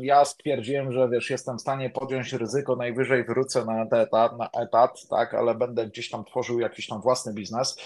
ja 0.00 0.24
stwierdziłem, 0.24 0.92
że 0.92 1.08
wiesz, 1.08 1.30
jestem 1.30 1.58
w 1.58 1.60
stanie 1.60 1.90
podjąć 1.90 2.32
ryzyko, 2.32 2.76
najwyżej 2.76 3.24
wrócę 3.24 3.64
na 3.64 3.82
etat, 3.82 4.38
na 4.38 4.50
etat, 4.50 5.08
tak, 5.10 5.34
ale 5.34 5.54
będę 5.54 5.86
gdzieś 5.86 6.10
tam 6.10 6.24
tworzył 6.24 6.60
jakiś 6.60 6.86
tam 6.86 7.00
własny 7.00 7.32
biznes. 7.34 7.76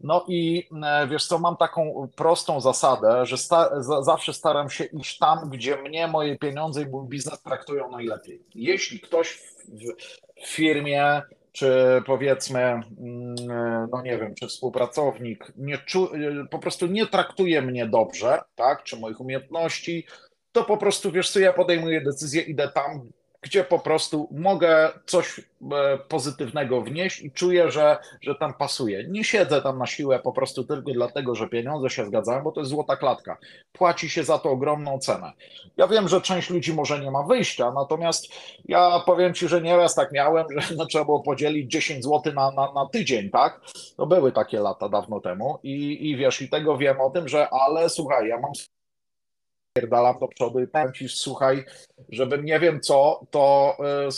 No 0.00 0.24
i 0.28 0.68
e, 0.84 1.06
wiesz 1.08 1.26
co, 1.26 1.38
mam 1.38 1.56
taką 1.56 2.08
prostą 2.16 2.60
zasadę, 2.60 3.26
że 3.26 3.36
sta 3.36 3.82
zawsze 4.02 4.32
staram 4.32 4.70
się 4.70 4.84
iść 4.84 5.18
tam, 5.18 5.50
gdzie 5.50 5.76
mnie 5.76 6.06
moje 6.06 6.38
pieniądze 6.38 6.82
i 6.82 6.86
mój 6.86 7.08
biznes 7.08 7.42
traktują 7.42 7.90
najlepiej. 7.90 8.42
Jeśli 8.54 9.00
ktoś 9.00 9.28
w, 9.28 9.92
w 10.42 10.48
firmie 10.48 11.22
czy 11.56 12.02
powiedzmy, 12.06 12.60
mm, 12.60 13.34
no 13.92 14.02
nie 14.02 14.18
wiem, 14.18 14.34
czy 14.34 14.46
współpracownik 14.46 15.52
nie 15.56 15.78
czu, 15.78 16.10
po 16.50 16.58
prostu 16.58 16.86
nie 16.86 17.06
traktuje 17.06 17.62
mnie 17.62 17.86
dobrze, 17.86 18.40
tak, 18.54 18.82
czy 18.82 18.96
moich 18.96 19.20
umiejętności, 19.20 20.06
to 20.52 20.64
po 20.64 20.76
prostu 20.76 21.12
wiesz 21.12 21.30
co, 21.30 21.40
ja 21.40 21.52
podejmuję 21.52 22.00
decyzję, 22.00 22.42
idę 22.42 22.68
tam, 22.68 23.10
gdzie 23.46 23.64
po 23.64 23.78
prostu 23.78 24.28
mogę 24.30 24.88
coś 25.06 25.38
e, 25.38 25.42
pozytywnego 26.08 26.82
wnieść 26.82 27.22
i 27.22 27.30
czuję, 27.30 27.70
że, 27.70 27.96
że 28.22 28.34
tam 28.34 28.54
pasuje. 28.54 29.04
Nie 29.08 29.24
siedzę 29.24 29.62
tam 29.62 29.78
na 29.78 29.86
siłę 29.86 30.18
po 30.18 30.32
prostu 30.32 30.64
tylko 30.64 30.92
dlatego, 30.92 31.34
że 31.34 31.48
pieniądze 31.48 31.90
się 31.90 32.06
zgadzają, 32.06 32.42
bo 32.42 32.52
to 32.52 32.60
jest 32.60 32.70
złota 32.70 32.96
klatka. 32.96 33.36
Płaci 33.72 34.10
się 34.10 34.24
za 34.24 34.38
to 34.38 34.50
ogromną 34.50 34.98
cenę. 34.98 35.32
Ja 35.76 35.88
wiem, 35.88 36.08
że 36.08 36.20
część 36.20 36.50
ludzi 36.50 36.74
może 36.74 37.00
nie 37.00 37.10
ma 37.10 37.22
wyjścia, 37.22 37.72
natomiast 37.72 38.28
ja 38.64 39.00
powiem 39.06 39.34
Ci, 39.34 39.48
że 39.48 39.62
nieraz 39.62 39.94
tak 39.94 40.12
miałem, 40.12 40.46
że 40.56 40.74
no, 40.74 40.86
trzeba 40.86 41.04
było 41.04 41.22
podzielić 41.22 41.70
10 41.70 42.04
zł 42.04 42.32
na, 42.34 42.50
na, 42.50 42.72
na 42.72 42.86
tydzień, 42.86 43.30
tak? 43.30 43.60
To 43.96 44.06
były 44.06 44.32
takie 44.32 44.60
lata 44.60 44.88
dawno 44.88 45.20
temu 45.20 45.58
i, 45.62 46.10
i 46.10 46.16
wiesz, 46.16 46.42
i 46.42 46.48
tego 46.48 46.78
wiem 46.78 47.00
o 47.00 47.10
tym, 47.10 47.28
że 47.28 47.48
ale 47.50 47.88
słuchaj, 47.88 48.28
ja 48.28 48.40
mam 48.40 48.52
pierdalam 49.76 50.18
do 50.18 50.28
przodu 50.28 50.60
i 50.60 50.66
powiem 50.66 50.92
ci, 50.92 51.08
słuchaj, 51.08 51.64
żebym 52.08 52.44
nie 52.44 52.60
wiem 52.60 52.80
co, 52.80 53.20
to 53.30 53.76
e, 53.80 54.08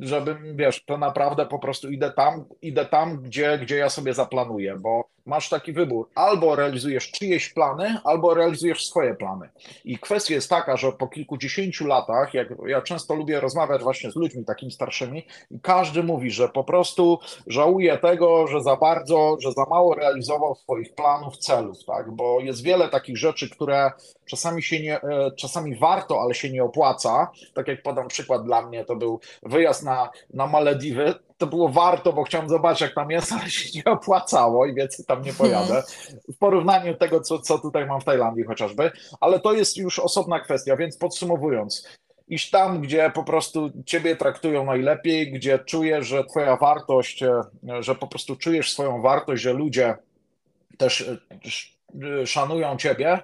żebym, 0.00 0.56
wiesz, 0.56 0.84
to 0.84 0.98
naprawdę 0.98 1.46
po 1.46 1.58
prostu 1.58 1.90
idę 1.90 2.10
tam, 2.10 2.44
idę 2.62 2.86
tam, 2.86 3.22
gdzie, 3.22 3.58
gdzie 3.58 3.76
ja 3.76 3.90
sobie 3.90 4.14
zaplanuję, 4.14 4.76
bo 4.80 5.12
masz 5.26 5.48
taki 5.48 5.72
wybór. 5.72 6.08
Albo 6.14 6.56
realizujesz 6.56 7.10
czyjeś 7.10 7.48
plany, 7.48 7.98
albo 8.04 8.34
realizujesz 8.34 8.86
swoje 8.86 9.14
plany. 9.14 9.48
I 9.84 9.98
kwestia 9.98 10.34
jest 10.34 10.50
taka, 10.50 10.76
że 10.76 10.92
po 10.92 11.08
kilkudziesięciu 11.08 11.86
latach, 11.86 12.34
jak 12.34 12.48
ja 12.66 12.82
często 12.82 13.14
lubię 13.14 13.40
rozmawiać 13.40 13.82
właśnie 13.82 14.10
z 14.10 14.16
ludźmi 14.16 14.44
takimi 14.44 14.72
starszymi, 14.72 15.26
i 15.50 15.60
każdy 15.60 16.02
mówi, 16.02 16.30
że 16.30 16.48
po 16.48 16.64
prostu 16.64 17.18
żałuje 17.46 17.98
tego, 17.98 18.46
że 18.46 18.62
za 18.62 18.76
bardzo, 18.76 19.36
że 19.40 19.52
za 19.52 19.64
mało 19.70 19.94
realizował 19.94 20.54
swoich 20.54 20.94
planów, 20.94 21.36
celów, 21.38 21.76
tak? 21.86 22.10
Bo 22.10 22.40
jest 22.40 22.62
wiele 22.62 22.88
takich 22.88 23.18
rzeczy, 23.18 23.50
które 23.50 23.90
czasami 24.26 24.62
się 24.62 24.71
nie, 24.80 25.02
e, 25.02 25.30
czasami 25.36 25.76
warto, 25.76 26.20
ale 26.20 26.34
się 26.34 26.50
nie 26.50 26.64
opłaca. 26.64 27.30
Tak 27.54 27.68
jak 27.68 27.82
podam 27.82 28.08
przykład 28.08 28.44
dla 28.44 28.62
mnie, 28.62 28.84
to 28.84 28.96
był 28.96 29.20
wyjazd 29.42 29.82
na, 29.82 30.10
na 30.34 30.46
Malediwy 30.46 31.14
to 31.42 31.46
było 31.46 31.68
warto, 31.68 32.12
bo 32.12 32.22
chciałem 32.22 32.48
zobaczyć, 32.48 32.80
jak 32.80 32.94
tam 32.94 33.10
jest, 33.10 33.32
ale 33.32 33.50
się 33.50 33.80
nie 33.86 33.92
opłacało 33.92 34.66
i 34.66 34.74
więcej 34.74 35.04
tam 35.04 35.22
nie 35.22 35.32
pojadę. 35.32 35.82
W 36.34 36.38
porównaniu 36.38 36.92
do 36.92 36.98
tego, 36.98 37.20
co, 37.20 37.38
co 37.38 37.58
tutaj 37.58 37.86
mam 37.86 38.00
w 38.00 38.04
Tajlandii 38.04 38.44
chociażby, 38.44 38.90
ale 39.20 39.40
to 39.40 39.52
jest 39.52 39.76
już 39.76 39.98
osobna 39.98 40.40
kwestia, 40.40 40.76
więc 40.76 40.96
podsumowując, 40.96 41.88
iść 42.28 42.50
tam, 42.50 42.80
gdzie 42.80 43.10
po 43.14 43.24
prostu 43.24 43.70
ciebie 43.86 44.16
traktują 44.16 44.64
najlepiej, 44.64 45.32
gdzie 45.32 45.58
czujesz, 45.58 46.06
że 46.06 46.24
twoja 46.24 46.56
wartość, 46.56 47.22
e, 47.22 47.42
że 47.80 47.94
po 47.94 48.06
prostu 48.06 48.36
czujesz 48.36 48.72
swoją 48.72 49.02
wartość, 49.02 49.42
że 49.42 49.52
ludzie 49.52 49.96
też 50.78 51.10
e, 52.20 52.26
szanują 52.26 52.76
ciebie, 52.76 53.18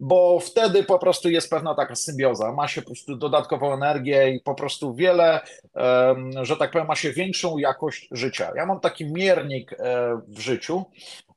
bo 0.00 0.40
wtedy 0.40 0.84
po 0.84 0.98
prostu 0.98 1.28
jest 1.28 1.50
pewna 1.50 1.74
taka 1.74 1.94
symbioza. 1.94 2.52
Ma 2.52 2.68
się 2.68 2.82
po 2.82 2.86
prostu 2.86 3.16
dodatkową 3.16 3.74
energię 3.74 4.30
i 4.30 4.40
po 4.40 4.54
prostu 4.54 4.94
wiele, 4.94 5.40
że 6.42 6.56
tak 6.56 6.70
powiem, 6.70 6.86
ma 6.86 6.96
się 6.96 7.12
większą 7.12 7.58
jakość 7.58 8.08
życia. 8.10 8.52
Ja 8.56 8.66
mam 8.66 8.80
taki 8.80 9.12
miernik 9.12 9.72
e, 9.72 9.76
w 10.28 10.38
życiu, 10.38 10.84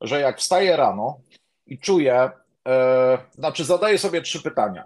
że 0.02 0.22
jak 0.22 0.40
wstaję 0.40 0.78
rano 0.78 1.20
i 1.68 1.80
czuję, 1.80 2.30
e, 2.68 3.18
znaczy 3.36 3.66
zadaję 3.66 3.98
sobie 3.98 4.22
trzy 4.22 4.42
pytania. 4.42 4.86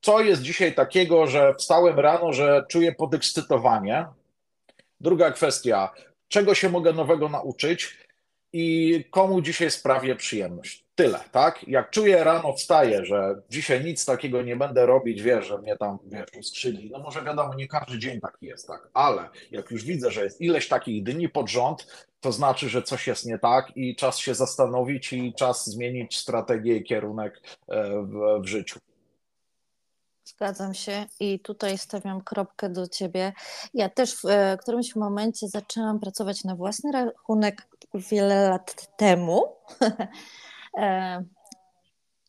Co 0.00 0.20
jest 0.20 0.42
dzisiaj 0.42 0.74
takiego, 0.74 1.26
że 1.26 1.54
wstałem 1.54 1.98
rano, 1.98 2.32
że 2.32 2.64
czuję 2.68 2.92
podekscytowanie? 2.92 4.06
Druga 5.00 5.30
kwestia, 5.30 5.92
czego 6.28 6.54
się 6.54 6.70
mogę 6.70 6.92
nowego 6.92 7.28
nauczyć 7.28 7.98
i 8.52 9.04
komu 9.10 9.40
dzisiaj 9.40 9.70
sprawię 9.70 10.16
przyjemność? 10.16 10.83
Tyle, 10.94 11.20
tak? 11.32 11.68
Jak 11.68 11.90
czuję 11.90 12.24
rano 12.24 12.52
wstaję, 12.52 13.04
że 13.04 13.42
dzisiaj 13.50 13.84
nic 13.84 14.04
takiego 14.04 14.42
nie 14.42 14.56
będę 14.56 14.86
robić, 14.86 15.22
wiesz, 15.22 15.46
że 15.46 15.58
mnie 15.58 15.76
tam, 15.76 15.98
wiesz, 16.04 16.26
uskrzydli. 16.38 16.90
No 16.90 16.98
może 16.98 17.22
wiadomo, 17.22 17.54
nie 17.54 17.68
każdy 17.68 17.98
dzień 17.98 18.20
taki 18.20 18.46
jest, 18.46 18.66
tak? 18.66 18.88
Ale 18.94 19.28
jak 19.50 19.70
już 19.70 19.84
widzę, 19.84 20.10
że 20.10 20.24
jest 20.24 20.40
ileś 20.40 20.68
takich 20.68 21.02
dni 21.02 21.28
pod 21.28 21.50
rząd, 21.50 22.06
to 22.20 22.32
znaczy, 22.32 22.68
że 22.68 22.82
coś 22.82 23.06
jest 23.06 23.26
nie 23.26 23.38
tak 23.38 23.76
i 23.76 23.96
czas 23.96 24.18
się 24.18 24.34
zastanowić 24.34 25.12
i 25.12 25.34
czas 25.34 25.66
zmienić 25.66 26.18
strategię 26.18 26.76
i 26.76 26.84
kierunek 26.84 27.40
e, 27.68 28.02
w, 28.02 28.42
w 28.42 28.46
życiu. 28.46 28.80
Zgadzam 30.24 30.74
się 30.74 31.06
i 31.20 31.40
tutaj 31.40 31.78
stawiam 31.78 32.20
kropkę 32.20 32.68
do 32.68 32.88
ciebie. 32.88 33.32
Ja 33.74 33.88
też 33.88 34.14
w 34.14 34.24
e, 34.24 34.56
którymś 34.60 34.96
momencie 34.96 35.48
zaczęłam 35.48 36.00
pracować 36.00 36.44
na 36.44 36.56
własny 36.56 36.92
rachunek 36.92 37.68
wiele 37.94 38.48
lat 38.50 38.96
temu. 38.96 39.56
E, 40.78 41.24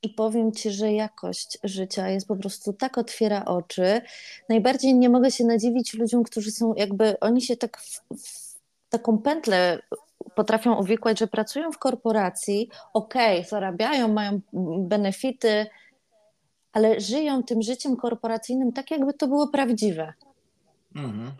I 0.04 0.10
powiem 0.10 0.52
ci, 0.52 0.72
że 0.72 0.94
jakość 0.94 1.58
życia 1.64 2.10
jest 2.10 2.28
po 2.28 2.36
prostu 2.36 2.74
tak 2.74 2.98
otwiera 2.98 3.46
oczy. 3.46 4.02
Najbardziej 4.50 4.96
nie 4.96 5.10
mogę 5.10 5.32
się 5.32 5.44
nadziwić 5.44 5.94
ludziom, 5.94 6.24
którzy 6.24 6.52
są 6.52 6.74
jakby, 6.74 7.20
oni 7.20 7.42
się 7.42 7.58
tak 7.58 7.78
w, 7.78 8.02
w 8.18 8.56
taką 8.90 9.18
pętlę 9.18 9.80
potrafią 10.36 10.80
uwikłać, 10.80 11.20
że 11.20 11.28
pracują 11.28 11.72
w 11.72 11.78
korporacji, 11.78 12.70
okej, 12.94 13.38
okay, 13.38 13.50
zarabiają, 13.50 14.08
mają 14.08 14.42
benefity, 14.80 15.66
ale 16.74 17.00
żyją 17.00 17.44
tym 17.44 17.62
życiem 17.62 17.96
korporacyjnym 17.96 18.74
tak, 18.74 18.92
jakby 18.92 19.14
to 19.14 19.28
było 19.28 19.48
prawdziwe. 19.48 20.14
Mhm. 20.96 21.32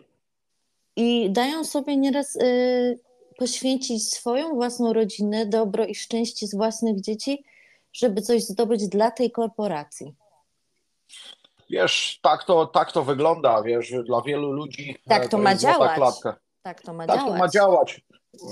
I 0.96 1.30
dają 1.30 1.64
sobie 1.64 1.96
nieraz 1.96 2.36
y, 2.36 2.98
poświęcić 3.38 4.14
swoją 4.14 4.54
własną 4.54 4.92
rodzinę, 4.92 5.46
dobro 5.46 5.86
i 5.86 5.94
szczęście 5.94 6.46
z 6.46 6.54
własnych 6.54 7.00
dzieci, 7.00 7.44
żeby 7.92 8.22
coś 8.22 8.42
zdobyć 8.42 8.88
dla 8.88 9.10
tej 9.10 9.30
korporacji. 9.30 10.14
Wiesz, 11.70 12.18
tak 12.22 12.44
to, 12.44 12.66
tak 12.66 12.92
to 12.92 13.04
wygląda, 13.04 13.62
wiesz, 13.62 13.92
dla 14.04 14.22
wielu 14.22 14.52
ludzi. 14.52 14.98
Tak 15.08 15.22
to, 15.22 15.28
to 15.28 15.38
ma 15.38 15.54
działać. 15.54 16.00
Tak 16.62 16.80
to 16.80 16.92
ma 16.92 17.06
tak 17.06 17.16
działać. 17.16 17.32
To 17.32 17.38
ma 17.38 17.48
działać. 17.48 18.00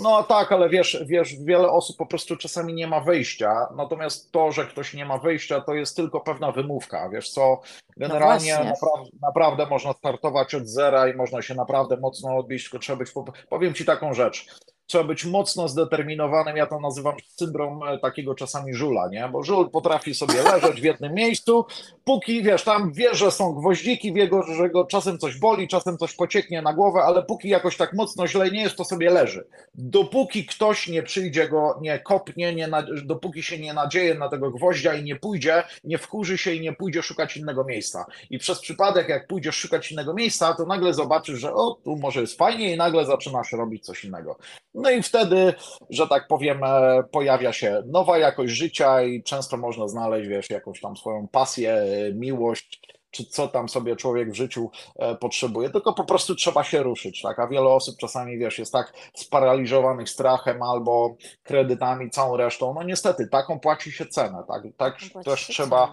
No 0.03 0.23
tak, 0.23 0.53
ale 0.53 0.69
wiesz, 0.69 1.05
wiesz, 1.07 1.37
wiele 1.37 1.71
osób 1.71 1.97
po 1.97 2.07
prostu 2.07 2.37
czasami 2.37 2.75
nie 2.75 2.87
ma 2.87 3.01
wyjścia, 3.01 3.69
natomiast 3.77 4.33
to, 4.33 4.53
że 4.53 4.67
ktoś 4.67 4.95
nie 4.95 5.05
ma 5.05 5.19
wyjścia, 5.19 5.61
to 5.61 5.75
jest 5.75 5.97
tylko 5.97 6.21
pewna 6.21 6.53
wymówka, 6.53 7.09
wiesz 7.09 7.31
co, 7.31 7.61
generalnie 7.97 8.57
no 8.59 8.65
naprawdę, 8.65 9.11
naprawdę 9.23 9.67
można 9.67 9.93
startować 9.93 10.55
od 10.55 10.67
zera 10.67 11.09
i 11.09 11.15
można 11.15 11.43
się 11.43 11.55
naprawdę 11.55 11.97
mocno 11.97 12.37
odbić, 12.37 12.63
tylko 12.63 12.79
trzeba 12.79 12.99
być, 12.99 13.13
powiem 13.49 13.75
Ci 13.75 13.85
taką 13.85 14.15
rzecz, 14.15 14.47
trzeba 14.87 15.05
być 15.05 15.25
mocno 15.25 15.69
zdeterminowanym. 15.69 16.57
Ja 16.57 16.67
to 16.67 16.81
nazywam 16.81 17.15
syndrom 17.37 17.83
e, 17.83 17.99
takiego 17.99 18.35
czasami 18.35 18.75
żula, 18.75 19.09
nie? 19.09 19.29
Bo 19.33 19.43
żul 19.43 19.71
potrafi 19.71 20.15
sobie 20.15 20.43
leżeć 20.43 20.81
w 20.81 20.85
jednym 20.85 21.15
miejscu, 21.15 21.67
póki 22.05 22.43
wiesz, 22.43 22.65
tam 22.65 22.93
wie, 22.93 23.15
że 23.15 23.31
są 23.31 23.55
gwoździki, 23.55 24.13
wie, 24.13 24.31
że 24.57 24.71
go 24.71 24.85
czasem 24.85 25.19
coś 25.19 25.39
boli, 25.39 25.69
czasem 25.69 25.99
coś 25.99 26.15
pocieknie 26.15 26.63
na 26.63 26.73
głowę, 26.73 27.03
ale 27.03 27.23
póki 27.23 27.49
jakoś 27.49 27.77
tak 27.77 27.93
mocno 27.93 28.27
źle 28.27 28.51
nie 28.51 28.63
jest, 28.63 28.77
to 28.77 28.85
sobie 28.85 29.11
leży. 29.11 29.47
Dopóki 29.75 30.47
ktoś 30.47 30.89
nie 30.89 31.03
przyjdzie 31.03 31.49
go, 31.49 31.79
nie 31.81 31.99
kopnie, 31.99 32.55
nie 32.55 32.69
dopóki 33.05 33.43
się 33.43 33.59
nie 33.59 33.75
nadzieje 33.75 34.15
na 34.15 34.29
tego 34.29 34.51
gwoździa 34.51 34.95
i 34.95 35.05
nie 35.05 35.17
pójdzie, 35.17 35.63
nie 35.85 35.99
wkurzy 35.99 36.39
się 36.39 36.55
i 36.55 36.61
nie 36.61 36.73
pójdzie 36.73 37.03
szukać 37.03 37.37
innego 37.37 37.65
miejsca. 37.65 38.07
I 38.31 38.39
przez 38.39 38.61
przypadek, 38.61 39.09
jak 39.09 39.27
pójdziesz 39.27 39.57
szukać 39.57 39.93
innego 39.93 40.15
miejsca, 40.15 40.55
to 40.55 40.67
nagle 40.67 40.95
zobaczysz, 40.95 41.41
że 41.41 41.55
o, 41.55 41.79
tu 41.85 41.97
może 41.97 42.21
jest 42.21 42.39
fajnie 42.39 42.75
i 42.75 42.77
nagle 42.77 43.07
zaczynasz 43.07 43.53
robić 43.53 43.85
coś 43.85 44.05
innego. 44.05 44.37
No 44.75 44.91
i 44.91 45.03
wtedy, 45.03 45.55
że 45.91 46.09
tak 46.09 46.29
powiem, 46.29 46.65
e, 46.65 47.03
pojawia 47.11 47.53
się 47.53 47.83
nowa 47.87 48.19
jakość 48.19 48.53
życia 48.53 49.03
i 49.03 49.23
często 49.23 49.57
można 49.57 49.89
znaleźć, 49.89 50.29
wiesz, 50.29 50.51
jakąś 50.51 50.81
tam 50.81 50.97
swoją 50.97 51.29
pasję, 51.29 51.73
e, 51.73 52.13
miłość, 52.15 52.81
czy 53.11 53.25
co 53.25 53.49
tam 53.49 53.69
sobie 53.69 53.97
człowiek 53.97 54.31
w 54.31 54.35
życiu 54.35 54.71
e, 54.97 55.15
potrzebuje, 55.15 55.71
tylko 55.71 55.93
po 55.93 56.05
prostu 56.05 56.35
trzeba 56.35 56.65
się 56.65 56.83
ruszyć, 56.83 57.23
tak? 57.23 57.39
A 57.39 57.47
wiele 57.47 57.69
osób 57.69 57.97
czasami, 57.97 58.39
wiesz, 58.39 58.59
jest 58.59 58.73
tak 58.73 58.93
sparaliżowanych 59.15 60.11
strachem 60.11 60.63
albo 60.63 61.17
kredytami, 61.43 62.11
całą 62.11 62.37
resztą. 62.37 62.75
No 62.75 62.83
niestety, 62.83 63.29
taką 63.29 63.61
płaci 63.61 63.93
się 63.93 64.07
cenę, 64.07 64.45
tak? 64.49 64.63
Tak 64.77 64.97
też 65.25 65.47
trzeba, 65.47 65.93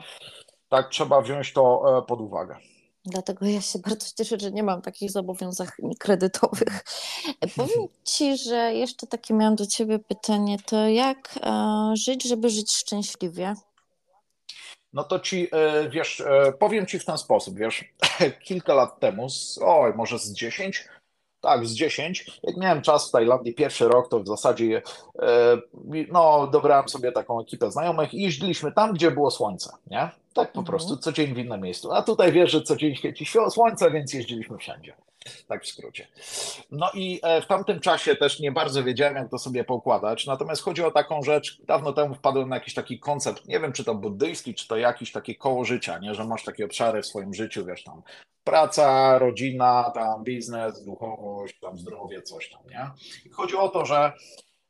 tak 0.69 0.89
trzeba 0.89 1.21
wziąć 1.21 1.53
to 1.53 1.81
pod 2.07 2.21
uwagę. 2.21 2.55
Dlatego 3.05 3.45
ja 3.45 3.61
się 3.61 3.79
bardzo 3.79 4.07
cieszę, 4.17 4.39
że 4.39 4.51
nie 4.51 4.63
mam 4.63 4.81
takich 4.81 5.11
zobowiązań 5.11 5.67
kredytowych. 5.99 6.83
Powiem 7.57 7.87
Ci, 8.03 8.37
że 8.37 8.73
jeszcze 8.73 9.07
takie 9.07 9.33
miałam 9.33 9.55
do 9.55 9.65
Ciebie 9.65 9.99
pytanie, 9.99 10.57
to 10.65 10.87
jak 10.87 11.39
e, 11.43 11.93
żyć, 11.95 12.23
żeby 12.23 12.49
żyć 12.49 12.71
szczęśliwie? 12.71 13.53
No 14.93 15.03
to 15.03 15.19
Ci, 15.19 15.47
e, 15.51 15.89
wiesz, 15.89 16.21
e, 16.21 16.53
powiem 16.59 16.85
Ci 16.85 16.99
w 16.99 17.05
ten 17.05 17.17
sposób, 17.17 17.57
wiesz, 17.57 17.85
kilka 18.45 18.73
lat 18.73 18.99
temu, 18.99 19.27
oj, 19.61 19.93
może 19.95 20.19
z 20.19 20.31
10, 20.31 20.87
tak, 21.41 21.65
z 21.65 21.73
10. 21.73 22.39
Jak 22.43 22.57
miałem 22.57 22.81
czas 22.81 23.09
w 23.09 23.11
Tajlandii, 23.11 23.53
pierwszy 23.53 23.87
rok, 23.87 24.09
to 24.09 24.19
w 24.19 24.27
zasadzie 24.27 24.81
no, 26.11 26.47
dobrałem 26.47 26.89
sobie 26.89 27.11
taką 27.11 27.41
ekipę 27.41 27.71
znajomych 27.71 28.13
i 28.13 28.21
jeździliśmy 28.21 28.71
tam, 28.71 28.93
gdzie 28.93 29.11
było 29.11 29.31
słońce, 29.31 29.73
nie? 29.87 30.09
Tak 30.33 30.51
po 30.51 30.59
mhm. 30.59 30.65
prostu, 30.65 30.97
co 30.97 31.11
dzień 31.11 31.33
w 31.33 31.37
innym 31.37 31.61
miejscu. 31.61 31.91
A 31.91 32.01
tutaj 32.01 32.31
wiesz, 32.31 32.51
że 32.51 32.61
co 32.61 32.75
dzień 32.75 32.95
świeci 32.95 33.25
słońce, 33.49 33.91
więc 33.91 34.13
jeździliśmy 34.13 34.57
wszędzie. 34.57 34.93
Tak 35.47 35.63
w 35.63 35.67
skrócie. 35.67 36.07
No 36.71 36.89
i 36.93 37.19
e, 37.23 37.41
w 37.41 37.47
tamtym 37.47 37.79
czasie 37.79 38.15
też 38.15 38.39
nie 38.39 38.51
bardzo 38.51 38.83
wiedziałem, 38.83 39.15
jak 39.15 39.29
to 39.29 39.37
sobie 39.39 39.63
poukładać. 39.63 40.25
Natomiast 40.25 40.61
chodzi 40.61 40.83
o 40.83 40.91
taką 40.91 41.21
rzecz, 41.23 41.61
dawno 41.61 41.93
temu 41.93 42.15
wpadłem 42.15 42.49
na 42.49 42.55
jakiś 42.55 42.73
taki 42.73 42.99
koncept, 42.99 43.47
nie 43.47 43.59
wiem, 43.59 43.73
czy 43.73 43.83
to 43.83 43.95
buddyjski, 43.95 44.55
czy 44.55 44.67
to 44.67 44.77
jakiś 44.77 45.11
takie 45.11 45.35
koło 45.35 45.65
życia, 45.65 45.97
nie? 45.97 46.15
że 46.15 46.25
masz 46.25 46.43
takie 46.43 46.65
obszary 46.65 47.01
w 47.01 47.05
swoim 47.05 47.33
życiu, 47.33 47.65
wiesz, 47.65 47.83
tam 47.83 48.01
praca, 48.43 49.17
rodzina, 49.19 49.91
tam 49.93 50.23
biznes, 50.23 50.85
duchowość, 50.85 51.59
tam 51.59 51.77
zdrowie, 51.77 52.21
coś 52.21 52.49
tam, 52.49 52.61
nie? 52.69 52.89
I 53.25 53.29
chodzi 53.29 53.55
o 53.55 53.69
to, 53.69 53.85
że 53.85 54.13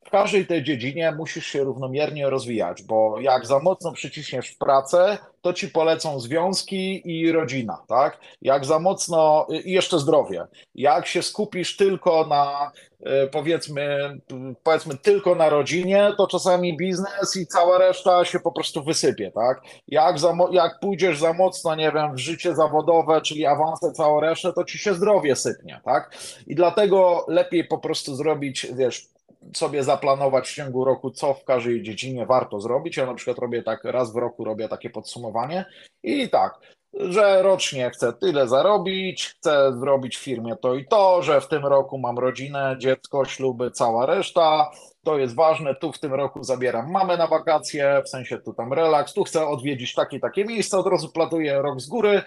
w 0.05 0.09
każdej 0.09 0.45
tej 0.45 0.63
dziedzinie 0.63 1.13
musisz 1.17 1.45
się 1.45 1.63
równomiernie 1.63 2.29
rozwijać, 2.29 2.83
bo 2.83 3.19
jak 3.19 3.45
za 3.45 3.59
mocno 3.59 3.91
przyciśniesz 3.91 4.49
w 4.49 4.57
pracę, 4.57 5.17
to 5.41 5.53
ci 5.53 5.67
polecą 5.67 6.19
związki 6.19 7.01
i 7.05 7.31
rodzina, 7.31 7.77
tak? 7.87 8.19
Jak 8.41 8.65
za 8.65 8.79
mocno 8.79 9.47
i 9.65 9.71
jeszcze 9.71 9.99
zdrowie. 9.99 10.45
Jak 10.75 11.07
się 11.07 11.21
skupisz 11.23 11.77
tylko 11.77 12.27
na 12.27 12.71
e, 13.03 13.27
powiedzmy, 13.27 14.17
powiedzmy 14.63 14.97
tylko 14.97 15.35
na 15.35 15.49
rodzinie, 15.49 16.11
to 16.17 16.27
czasami 16.27 16.77
biznes 16.77 17.35
i 17.35 17.47
cała 17.47 17.77
reszta 17.77 18.25
się 18.25 18.39
po 18.39 18.51
prostu 18.51 18.83
wysypie, 18.83 19.31
tak? 19.31 19.61
Jak, 19.87 20.19
za, 20.19 20.37
jak 20.51 20.79
pójdziesz 20.79 21.19
za 21.19 21.33
mocno, 21.33 21.75
nie 21.75 21.91
wiem, 21.91 22.15
w 22.15 22.19
życie 22.19 22.55
zawodowe, 22.55 23.21
czyli 23.21 23.45
awanse, 23.45 23.91
całą 23.91 24.19
resztę, 24.19 24.53
to 24.53 24.63
ci 24.63 24.77
się 24.77 24.93
zdrowie 24.93 25.35
sypnie, 25.35 25.81
tak? 25.85 26.15
I 26.47 26.55
dlatego 26.55 27.25
lepiej 27.27 27.67
po 27.67 27.77
prostu 27.77 28.15
zrobić, 28.15 28.67
wiesz, 28.73 29.11
sobie 29.53 29.83
zaplanować 29.83 30.49
w 30.49 30.55
ciągu 30.55 30.85
roku, 30.85 31.11
co 31.11 31.33
w 31.33 31.43
każdej 31.43 31.83
dziedzinie 31.83 32.25
warto 32.25 32.61
zrobić. 32.61 32.97
Ja 32.97 33.05
na 33.05 33.13
przykład 33.13 33.37
robię 33.37 33.63
tak, 33.63 33.83
raz 33.83 34.13
w 34.13 34.15
roku 34.15 34.43
robię 34.43 34.69
takie 34.69 34.89
podsumowanie 34.89 35.65
i 36.03 36.29
tak, 36.29 36.59
że 36.93 37.41
rocznie 37.43 37.89
chcę 37.89 38.13
tyle 38.13 38.47
zarobić, 38.47 39.27
chcę 39.27 39.73
zrobić 39.79 40.17
w 40.17 40.23
firmie 40.23 40.55
to 40.55 40.75
i 40.75 40.85
to, 40.85 41.23
że 41.23 41.41
w 41.41 41.47
tym 41.47 41.65
roku 41.65 41.97
mam 41.97 42.19
rodzinę, 42.19 42.75
dziecko, 42.79 43.25
śluby, 43.25 43.71
cała 43.71 44.05
reszta, 44.05 44.71
to 45.03 45.17
jest 45.17 45.35
ważne, 45.35 45.75
tu 45.75 45.91
w 45.91 45.99
tym 45.99 46.13
roku 46.13 46.43
zabieram. 46.43 46.91
Mamę 46.91 47.17
na 47.17 47.27
wakacje, 47.27 48.01
w 48.05 48.09
sensie 48.09 48.37
tu 48.37 48.53
tam 48.53 48.73
relaks, 48.73 49.13
tu 49.13 49.23
chcę 49.23 49.47
odwiedzić 49.47 49.93
takie 49.93 50.19
takie 50.19 50.45
miejsca, 50.45 50.77
od 50.77 50.87
razu 50.87 51.09
platuję 51.09 51.61
rok 51.61 51.81
z 51.81 51.87
góry, 51.87 52.21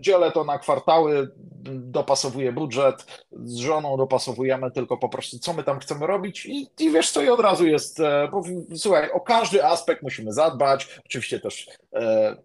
dzielę 0.00 0.32
to 0.32 0.44
na 0.44 0.58
kwartały, 0.58 1.28
dopasowuję 1.70 2.52
budżet, 2.52 3.26
z 3.44 3.56
żoną 3.56 3.96
dopasowujemy 3.96 4.70
tylko 4.70 4.96
po 4.96 5.08
prostu, 5.08 5.38
co 5.38 5.52
my 5.52 5.62
tam 5.62 5.78
chcemy 5.78 6.06
robić 6.06 6.46
i, 6.46 6.68
i 6.78 6.90
wiesz 6.90 7.10
co, 7.10 7.22
i 7.22 7.28
od 7.28 7.40
razu 7.40 7.66
jest, 7.66 8.00
e, 8.00 8.28
bo, 8.32 8.42
słuchaj, 8.76 9.10
o 9.10 9.20
każdy 9.20 9.64
aspekt 9.64 10.02
musimy 10.02 10.32
zadbać, 10.32 11.00
oczywiście 11.04 11.40
też 11.40 11.66
e, 11.94 12.36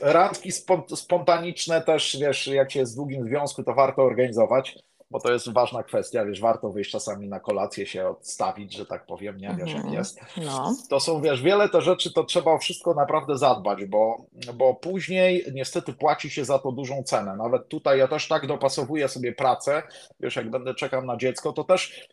randki 0.00 0.52
spontaniczne 0.94 1.82
też, 1.82 2.16
wiesz, 2.20 2.46
jak 2.46 2.72
się 2.72 2.80
jest 2.80 2.92
w 2.92 2.96
długim 2.96 3.24
związku, 3.24 3.62
to 3.62 3.74
warto 3.74 4.02
organizować 4.02 4.78
bo 5.12 5.20
to 5.20 5.32
jest 5.32 5.52
ważna 5.52 5.82
kwestia, 5.82 6.24
wiesz, 6.24 6.40
warto 6.40 6.70
wyjść 6.70 6.90
czasami 6.90 7.28
na 7.28 7.40
kolację, 7.40 7.86
się 7.86 8.08
odstawić, 8.08 8.72
że 8.72 8.86
tak 8.86 9.06
powiem, 9.06 9.36
nie 9.36 9.56
wiesz 9.58 9.68
jak 9.68 9.76
mhm. 9.76 9.94
jest. 9.94 10.20
No. 10.36 10.74
To 10.90 11.00
są, 11.00 11.20
wiesz, 11.20 11.42
wiele 11.42 11.68
te 11.68 11.80
rzeczy, 11.80 12.12
to 12.12 12.24
trzeba 12.24 12.50
o 12.50 12.58
wszystko 12.58 12.94
naprawdę 12.94 13.38
zadbać, 13.38 13.84
bo, 13.84 14.24
bo 14.54 14.74
później 14.74 15.44
niestety 15.52 15.92
płaci 15.92 16.30
się 16.30 16.44
za 16.44 16.58
to 16.58 16.72
dużą 16.72 17.02
cenę. 17.02 17.36
Nawet 17.36 17.68
tutaj 17.68 17.98
ja 17.98 18.08
też 18.08 18.28
tak 18.28 18.46
dopasowuję 18.46 19.08
sobie 19.08 19.32
pracę, 19.32 19.82
wiesz, 20.20 20.36
jak 20.36 20.50
będę 20.50 20.74
czekał 20.74 21.04
na 21.04 21.16
dziecko, 21.16 21.52
to 21.52 21.64
też, 21.64 22.08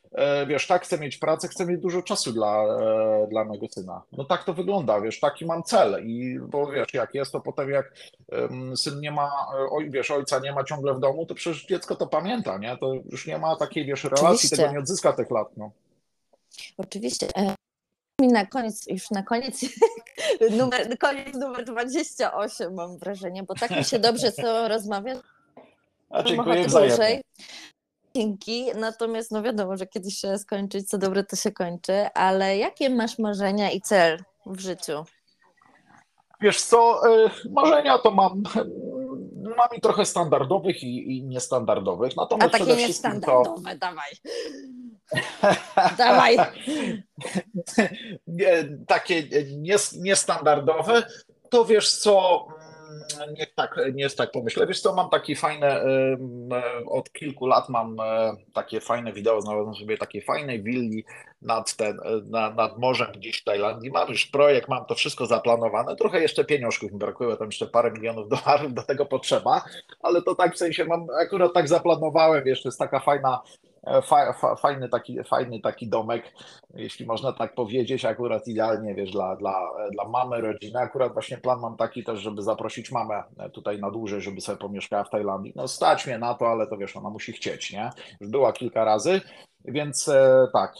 wiesz, 0.48 0.68
tak 0.68 0.84
chcę 0.84 1.00
mieć 1.00 1.18
pracę, 1.18 1.48
chcę 1.48 1.66
mieć 1.66 1.82
dużo 1.82 2.02
czasu 2.02 2.32
dla, 2.32 2.64
e, 2.64 3.28
dla 3.30 3.46
mojego 3.46 3.68
syna. 3.68 4.02
No 4.12 4.24
tak 4.24 4.44
to 4.44 4.54
wygląda, 4.54 5.02
wiesz, 5.02 5.20
taki 5.20 5.46
mam 5.46 5.64
cel 5.64 6.08
i 6.08 6.40
bo 6.40 6.68
wiesz, 6.68 6.94
jak 6.94 7.16
jest, 7.16 7.32
to 7.32 7.42
potem 7.42 7.70
jak 7.70 7.94
syn 8.76 9.00
nie 9.00 9.12
ma, 9.12 9.32
oj, 9.72 9.90
wiesz, 9.90 10.12
ojca 10.12 10.40
nie 10.40 10.52
ma 10.52 10.64
ciągle 10.64 10.94
w 10.94 11.00
domu, 11.00 11.26
to 11.26 11.36
przecież 11.36 11.66
dziecko 11.66 11.96
to 11.96 12.08
pamięta, 12.08 12.58
nie? 12.58 12.78
To 12.78 12.94
już 13.12 13.28
nie 13.28 13.38
ma 13.38 13.56
takiej, 13.56 13.86
wiesz, 13.86 14.04
relacji, 14.04 14.28
Oczywiście. 14.28 14.58
tego 14.58 14.72
nie 14.72 14.80
odzyska 14.80 15.14
tych 15.14 15.32
lat, 15.32 15.48
no. 15.58 15.72
Oczywiście. 16.78 17.28
E, 17.38 17.56
mi 18.22 18.28
na 18.28 18.46
koniec, 18.46 18.88
już 18.88 19.12
na 19.12 19.24
koniec, 19.24 19.66
numer, 20.58 20.98
koniec 20.98 21.36
numer 21.36 21.66
28 21.66 22.74
mam 22.74 22.98
wrażenie, 22.98 23.44
bo 23.44 23.56
tak 23.56 23.72
mi 23.72 23.84
się 23.84 24.00
dobrze 24.00 24.32
z 24.32 24.36
tobą 24.36 24.68
rozmawia, 24.68 25.16
A 26.10 26.24
dziękuję 26.24 26.66
dłużej. 26.66 27.22
Dzięki, 28.20 28.66
natomiast 28.76 29.32
no 29.32 29.42
wiadomo, 29.42 29.78
że 29.78 29.88
kiedyś 29.88 30.18
się 30.18 30.38
skończyć, 30.38 30.90
co 30.90 30.98
dobre 30.98 31.24
to 31.24 31.36
się 31.36 31.52
kończy, 31.52 32.08
ale 32.14 32.58
jakie 32.58 32.90
masz 32.90 33.20
marzenia 33.20 33.72
i 33.72 33.82
cel 33.82 34.24
w 34.46 34.60
życiu? 34.60 35.04
Wiesz 36.42 36.62
co, 36.62 37.02
y, 37.26 37.30
marzenia 37.50 37.98
to 37.98 38.12
mam, 38.12 38.44
mam 39.58 39.68
i 39.78 39.82
trochę 39.82 40.06
standardowych 40.06 40.84
i, 40.84 41.18
i 41.18 41.24
niestandardowych. 41.24 42.12
A 42.18 42.22
Natomiast 42.22 42.52
takie 42.52 42.66
przede 42.66 42.84
wszystkim 42.84 43.12
to... 43.12 43.16
niestandardowe, 43.16 43.76
dawaj. 43.76 44.12
Dawaj. 45.98 46.38
takie 48.88 49.24
nies, 49.58 49.94
niestandardowe, 49.94 51.04
to 51.50 51.66
wiesz 51.66 51.92
co, 51.92 52.48
niech 53.26 53.56
tak, 53.56 53.80
niech 53.94 54.16
tak 54.16 54.32
pomyślę. 54.32 54.68
Wiesz 54.68 54.82
co, 54.82 54.96
mam 54.96 55.10
takie 55.10 55.36
fajne, 55.36 55.82
e, 55.82 56.18
od 56.88 57.12
kilku 57.12 57.48
lat 57.48 57.70
mam 57.70 58.00
e, 58.00 58.36
takie 58.54 58.82
fajne 58.82 59.14
wideo, 59.14 59.42
znalazłem 59.42 59.76
sobie 59.76 59.98
takiej 59.98 60.22
fajnej 60.22 60.64
willi 60.64 61.06
nad, 61.42 61.76
ten, 61.76 62.00
e, 62.00 62.22
na, 62.26 62.50
nad 62.50 62.78
morzem 62.78 63.12
gdzieś 63.12 63.42
w 63.42 63.44
Tajlandii. 63.44 63.92
Mam 63.92 64.10
już 64.10 64.26
projekt, 64.26 64.70
mam 64.70 64.86
to 64.86 64.96
wszystko 64.96 65.26
zaplanowane. 65.26 65.96
Trochę 65.96 66.22
jeszcze 66.22 66.46
pieniążków 66.46 66.92
mi 66.92 66.98
brakuje, 66.98 67.38
tam 67.38 67.48
jeszcze 67.48 67.68
parę 67.68 67.92
milionów 67.92 68.30
dolarów 68.46 68.74
do 68.74 68.84
tego 68.84 69.06
potrzeba, 69.06 69.62
ale 70.02 70.22
to 70.22 70.36
tak 70.36 70.56
w 70.56 70.58
sensie 70.58 70.86
mam, 70.86 71.08
akurat 71.22 71.54
tak 71.54 71.68
zaplanowałem, 71.68 72.44
to 72.44 72.50
jest 72.66 72.80
taka 72.80 73.00
fajna, 73.00 73.42
fa, 74.04 74.34
fa, 74.34 74.56
fajny, 74.56 74.90
taki, 74.90 75.24
fajny 75.24 75.60
taki 75.60 75.88
domek, 75.88 76.34
jeśli 76.74 77.06
można 77.06 77.34
tak 77.34 77.56
powiedzieć, 77.56 78.06
akurat 78.06 78.48
idealnie, 78.48 78.96
wiesz, 78.96 79.12
dla, 79.12 79.36
dla, 79.36 79.70
dla 79.92 80.08
mamy, 80.08 80.42
rodziny. 80.42 80.80
Akurat 80.80 81.14
właśnie 81.14 81.38
plan 81.38 81.60
mam 81.60 81.78
taki 81.78 82.04
też, 82.04 82.20
żeby 82.20 82.42
zaprosić 82.42 82.92
mamę 82.92 83.24
tutaj 83.54 83.80
na 83.80 83.92
dłużej, 83.92 84.22
żeby 84.22 84.42
sobie 84.42 84.58
pomieszkała 84.58 85.04
w 85.04 85.10
Tajlandii. 85.10 85.54
No 85.56 85.68
stać 85.68 86.08
mnie 86.08 86.18
na 86.18 86.34
to, 86.34 86.48
ale 86.48 86.68
to 86.68 86.78
wiesz, 86.78 86.98
ona 86.98 87.10
musi 87.10 87.34
chcieć, 87.34 87.74
nie? 87.74 87.90
Już 88.22 88.30
była 88.30 88.54
kilka 88.54 88.84
razy, 88.86 89.22
więc 89.66 90.08
e, 90.08 90.48
tak, 90.54 90.74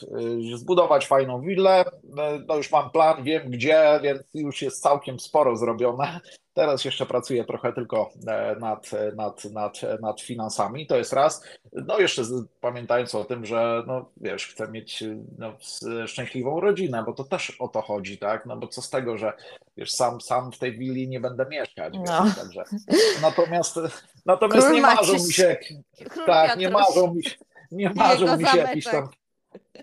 e, 0.54 0.58
zbudować 0.58 1.08
fajną 1.08 1.42
willę, 1.42 1.86
e, 2.18 2.40
no 2.48 2.56
już 2.56 2.72
mam 2.72 2.90
plan, 2.92 3.24
wiem 3.24 3.50
gdzie, 3.50 4.00
więc 4.04 4.22
już 4.34 4.62
jest 4.62 4.82
całkiem 4.82 5.20
sporo 5.20 5.56
zrobione. 5.56 6.20
Teraz 6.60 6.86
jeszcze 6.86 7.06
pracuję 7.06 7.46
trochę 7.46 7.74
tylko 7.74 8.12
e, 8.28 8.56
nad, 8.60 8.92
nad, 9.16 9.46
nad, 9.46 9.82
nad 10.02 10.22
finansami, 10.22 10.88
to 10.88 10.98
jest 10.98 11.14
raz. 11.14 11.44
No 11.74 12.00
jeszcze 12.00 12.24
pamiętając 12.62 13.16
o 13.16 13.24
tym, 13.24 13.46
że 13.46 13.84
no 13.88 14.10
wiesz, 14.18 14.48
chcę 14.48 14.68
mieć 14.68 15.04
no, 15.38 15.54
szczęśliwą 16.08 16.60
rodzinę, 16.60 17.04
bo 17.06 17.14
to 17.14 17.24
też 17.24 17.56
o 17.60 17.68
to 17.68 17.82
chodzi, 17.82 18.18
tak? 18.18 18.46
No 18.46 18.58
bo 18.58 18.68
co 18.68 18.82
z 18.82 18.90
tego, 18.90 19.18
że 19.18 19.34
wiesz, 19.78 19.92
sam, 19.92 20.22
sam 20.22 20.52
w 20.52 20.58
tej 20.58 20.78
willi 20.78 21.08
nie 21.08 21.20
będę 21.20 21.46
mieszkać, 21.50 21.94
No. 22.06 22.24
wiesz, 22.24 22.36
także. 22.36 22.64
Natomiast, 23.22 23.80
natomiast 24.26 24.68
Król 24.68 24.76
nie 24.76 24.82
marzą 24.82 25.14
mi 25.14 25.34
się, 25.34 25.58
Król 26.10 26.26
tak, 26.26 26.58
nie 26.58 26.70
marzą 26.70 27.14
mi 27.14 27.24
się, 27.24 27.36
nie 27.72 27.90
marzą 27.96 28.38
mi 28.38 28.46
się 28.46 28.58
jakieś 28.58 28.86
tam. 28.86 29.10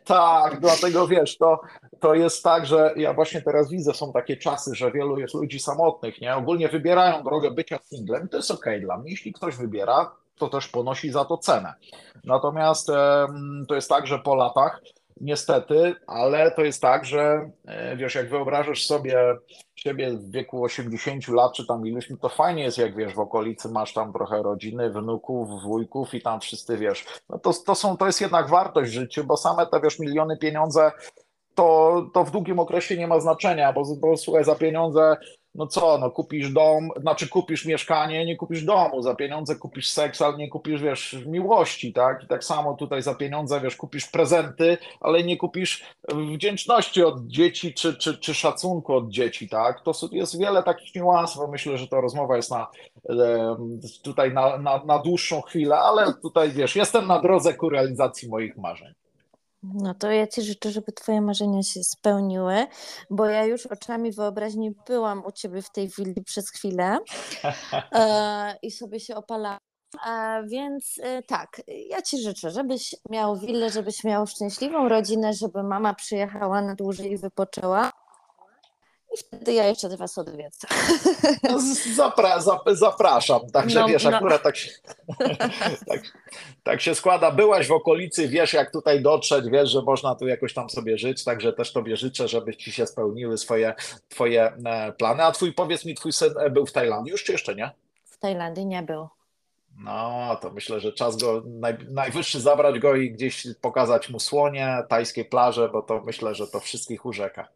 Tak, 0.04 0.60
dlatego 0.60 1.08
wiesz, 1.08 1.38
to, 1.38 1.60
to 2.00 2.14
jest 2.14 2.42
tak, 2.42 2.66
że 2.66 2.94
ja 2.96 3.12
właśnie 3.12 3.42
teraz 3.42 3.70
widzę, 3.70 3.94
są 3.94 4.12
takie 4.12 4.36
czasy, 4.36 4.74
że 4.74 4.92
wielu 4.92 5.18
jest 5.18 5.34
ludzi 5.34 5.60
samotnych, 5.60 6.20
nie? 6.20 6.36
Ogólnie 6.36 6.68
wybierają 6.68 7.22
drogę 7.22 7.50
bycia 7.50 7.78
singlem 7.78 8.28
to 8.28 8.36
jest 8.36 8.50
okej 8.50 8.80
dla 8.80 8.98
mnie. 8.98 9.10
Jeśli 9.10 9.32
ktoś 9.32 9.56
wybiera, 9.56 10.12
to 10.38 10.48
też 10.48 10.68
ponosi 10.68 11.10
za 11.10 11.24
to 11.24 11.38
cenę. 11.38 11.74
Natomiast 12.24 12.86
to 13.68 13.74
jest 13.74 13.88
tak, 13.88 14.06
że 14.06 14.18
po 14.18 14.34
latach, 14.34 14.80
niestety, 15.20 15.94
ale 16.06 16.50
to 16.50 16.62
jest 16.64 16.82
tak, 16.82 17.04
że 17.04 17.50
e, 17.66 17.96
wiesz, 17.96 18.14
jak 18.14 18.28
wyobrażasz 18.28 18.86
sobie 18.86 19.36
siebie 19.87 20.11
w 20.11 20.30
wieku 20.30 20.64
80 20.64 21.28
lat, 21.28 21.53
czy 21.53 21.66
tam 21.66 21.87
iluś, 21.87 22.11
no 22.11 22.16
to 22.16 22.28
fajnie 22.28 22.62
jest, 22.62 22.78
jak 22.78 22.97
wiesz, 22.97 23.14
w 23.14 23.18
okolicy 23.18 23.68
masz 23.68 23.93
tam 23.93 24.12
trochę 24.12 24.43
rodziny, 24.43 24.91
wnuków, 24.91 25.62
wujków 25.62 26.14
i 26.14 26.22
tam 26.22 26.41
wszyscy, 26.41 26.76
wiesz, 26.76 27.05
no 27.28 27.39
to, 27.39 27.53
to 27.53 27.74
są, 27.74 27.97
to 27.97 28.07
jest 28.07 28.20
jednak 28.20 28.49
wartość 28.49 28.91
w 28.91 28.95
życiu, 28.95 29.24
bo 29.24 29.37
same 29.37 29.66
te, 29.66 29.80
wiesz, 29.80 29.99
miliony 29.99 30.37
pieniądze, 30.39 30.93
to, 31.55 32.07
to 32.14 32.24
w 32.24 32.30
długim 32.30 32.59
okresie 32.59 32.97
nie 32.97 33.07
ma 33.07 33.20
znaczenia, 33.20 33.72
bo, 33.72 33.82
bo 34.01 34.16
słuchaj, 34.16 34.45
za 34.45 34.55
pieniądze, 34.55 35.16
no 35.57 35.66
co, 35.66 35.98
no 35.98 36.11
kupisz 36.11 36.50
dom, 36.50 36.90
znaczy 37.00 37.28
kupisz 37.28 37.64
mieszkanie, 37.64 38.26
nie 38.26 38.36
kupisz 38.36 38.64
domu, 38.64 39.02
za 39.02 39.14
pieniądze 39.14 39.57
kupisz 39.57 39.88
seks, 39.88 40.22
ale 40.22 40.36
nie 40.36 40.48
kupisz, 40.48 40.82
wiesz, 40.82 41.16
miłości, 41.26 41.92
tak? 41.92 42.24
I 42.24 42.26
tak 42.26 42.44
samo 42.44 42.74
tutaj 42.74 43.02
za 43.02 43.14
pieniądze, 43.14 43.61
wiesz, 43.61 43.76
kupisz 43.76 44.07
prezenty, 44.07 44.78
ale 45.00 45.22
nie 45.22 45.36
kupisz 45.36 45.84
wdzięczności 46.32 47.02
od 47.02 47.26
dzieci, 47.26 47.74
czy, 47.74 47.94
czy, 47.94 48.18
czy 48.18 48.34
szacunku 48.34 48.94
od 48.94 49.09
dzieci, 49.09 49.48
tak? 49.48 49.80
To 49.80 49.92
jest 50.12 50.38
wiele 50.38 50.62
takich 50.62 50.94
niuansów, 50.94 51.50
myślę, 51.50 51.78
że 51.78 51.88
ta 51.88 52.00
rozmowa 52.00 52.36
jest 52.36 52.50
na, 52.50 52.66
tutaj 54.02 54.32
na, 54.32 54.59
na, 54.59 54.84
na 54.84 54.98
dłuższą 54.98 55.42
chwilę, 55.42 55.78
ale 55.78 56.14
tutaj, 56.22 56.50
wiesz, 56.50 56.76
jestem 56.76 57.07
na 57.07 57.20
drodze 57.20 57.54
ku 57.54 57.68
realizacji 57.68 58.28
moich 58.28 58.57
marzeń. 58.57 58.94
No 59.62 59.94
to 59.94 60.11
ja 60.11 60.26
Ci 60.26 60.42
życzę, 60.42 60.70
żeby 60.70 60.92
Twoje 60.92 61.20
marzenia 61.20 61.62
się 61.62 61.84
spełniły, 61.84 62.66
bo 63.11 63.26
ja 63.26 63.44
już 63.44 63.66
oczami 63.66 64.12
wyobraźni 64.12 64.74
byłam 64.86 65.24
u 65.26 65.32
Ciebie 65.32 65.62
w 65.62 65.70
tej 65.70 65.88
willi 65.88 66.22
przez 66.24 66.50
chwilę 66.50 66.98
e, 67.92 68.57
i 68.62 68.70
sobie 68.70 69.00
się 69.00 69.14
opalałam. 69.14 69.59
A 70.04 70.42
więc 70.46 71.00
e, 71.02 71.22
tak, 71.22 71.62
ja 71.90 72.02
Ci 72.02 72.22
życzę, 72.22 72.50
żebyś 72.50 72.94
miał 73.11 73.36
willę, 73.36 73.70
żebyś 73.70 74.04
miał 74.04 74.26
szczęśliwą 74.26 74.88
rodzinę, 74.88 75.32
żeby 75.32 75.62
mama 75.62 75.94
przyjechała 75.94 76.62
na 76.62 76.74
dłużej 76.74 77.12
i 77.12 77.16
wypoczęła. 77.16 77.90
I 79.16 79.18
wtedy 79.18 79.52
ja 79.52 79.66
jeszcze 79.66 79.96
Was 79.96 80.18
odwiedzę. 80.18 80.68
No, 81.42 81.58
Zapra, 81.94 82.40
zap, 82.40 82.62
zapraszam, 82.72 83.40
także 83.52 83.80
No, 83.80 83.88
wiesz, 83.88 84.04
no. 84.04 84.16
akurat 84.16 84.42
tak 84.42 84.56
się, 84.56 84.70
tak, 85.88 86.00
tak 86.62 86.80
się 86.80 86.94
składa. 86.94 87.30
Byłaś 87.30 87.66
w 87.68 87.72
okolicy, 87.72 88.28
wiesz 88.28 88.52
jak 88.52 88.72
tutaj 88.72 89.02
dotrzeć, 89.02 89.44
wiesz, 89.50 89.70
że 89.70 89.82
można 89.82 90.14
tu 90.14 90.26
jakoś 90.26 90.54
tam 90.54 90.70
sobie 90.70 90.98
żyć, 90.98 91.24
także 91.24 91.52
też 91.52 91.72
Tobie 91.72 91.96
życzę, 91.96 92.28
żeby 92.28 92.56
Ci 92.56 92.72
się 92.72 92.86
spełniły 92.86 93.38
swoje 93.38 93.74
Twoje 94.08 94.52
e, 94.66 94.92
plany. 94.92 95.24
A 95.24 95.32
Twój, 95.32 95.52
powiedz 95.52 95.84
mi, 95.84 95.94
Twój 95.94 96.12
syn 96.12 96.34
e, 96.38 96.50
był 96.50 96.66
w 96.66 96.72
Tajlandii 96.72 97.12
już, 97.12 97.24
czy 97.24 97.32
jeszcze 97.32 97.54
nie? 97.54 97.70
W 98.04 98.18
Tajlandii 98.18 98.66
nie 98.66 98.82
był. 98.82 99.08
No, 99.79 100.37
to 100.41 100.51
myślę, 100.51 100.81
że 100.81 100.93
czas 100.93 101.16
go, 101.16 101.43
naj, 101.47 101.79
najwyższy 101.91 102.41
zabrać 102.41 102.79
go 102.79 102.95
i 102.95 103.11
gdzieś 103.11 103.47
pokazać 103.61 104.11
mu 104.11 104.20
słonie, 104.20 104.79
tajskie 104.89 105.24
plaże, 105.24 105.68
bo 105.68 105.83
to 105.83 106.03
myślę, 106.05 106.35
że 106.35 106.47
to 106.47 106.61
wszystkich 106.61 107.07
urzeka. 107.07 107.49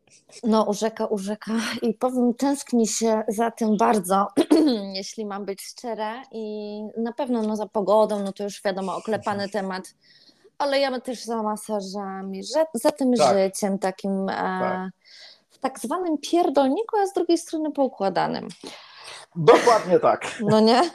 No, 0.42 0.64
urzeka, 0.64 1.06
urzeka. 1.06 1.52
I 1.82 1.94
powiem, 1.94 2.34
tęskni 2.34 2.86
się 2.86 3.22
za 3.28 3.50
tym 3.50 3.76
bardzo, 3.76 4.26
jeśli 4.94 5.26
mam 5.26 5.44
być 5.44 5.62
szczera. 5.62 6.22
I 6.32 6.80
na 6.96 7.12
pewno 7.12 7.42
no, 7.42 7.56
za 7.56 7.66
pogodą, 7.66 8.22
no 8.22 8.32
to 8.32 8.44
już 8.44 8.62
wiadomo, 8.62 8.96
oklepany 8.96 9.48
temat. 9.48 9.94
Ale 10.58 10.80
ja 10.80 11.00
też 11.00 11.24
za 11.24 11.42
masażami, 11.42 12.44
że, 12.44 12.64
za 12.74 12.90
tym 12.90 13.14
Tak. 13.14 13.36
życiem 13.38 13.78
takim 13.78 14.28
e, 14.28 14.34
Tak. 14.36 14.90
w 15.50 15.58
tak 15.58 15.78
zwanym 15.80 16.18
pierdolniku, 16.18 16.96
a 17.02 17.06
z 17.06 17.12
drugiej 17.12 17.38
strony 17.38 17.72
poukładanym. 17.72 18.48
Dokładnie 19.36 19.98
tak. 19.98 20.26
No 20.40 20.60
nie? 20.60 20.82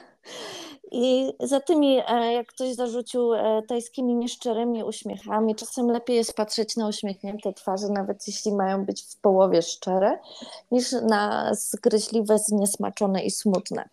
I 0.91 1.33
za 1.39 1.59
tymi, 1.59 2.01
e, 2.07 2.33
jak 2.33 2.47
ktoś 2.47 2.73
zarzucił 2.73 3.33
e, 3.33 3.61
tajskimi 3.67 4.15
nieszczerymi 4.15 4.83
uśmiechami, 4.83 5.55
czasem 5.55 5.91
lepiej 5.91 6.15
jest 6.15 6.33
patrzeć 6.33 6.75
na 6.75 6.87
uśmiechnięte 6.87 7.53
twarze, 7.53 7.89
nawet 7.89 8.27
jeśli 8.27 8.51
mają 8.51 8.85
być 8.85 9.03
w 9.03 9.17
połowie 9.17 9.61
szczere, 9.61 10.19
niż 10.71 10.91
na 10.91 11.53
zgryźliwe, 11.53 12.39
zniesmaczone 12.39 13.23
i 13.23 13.31
smutne. 13.31 13.89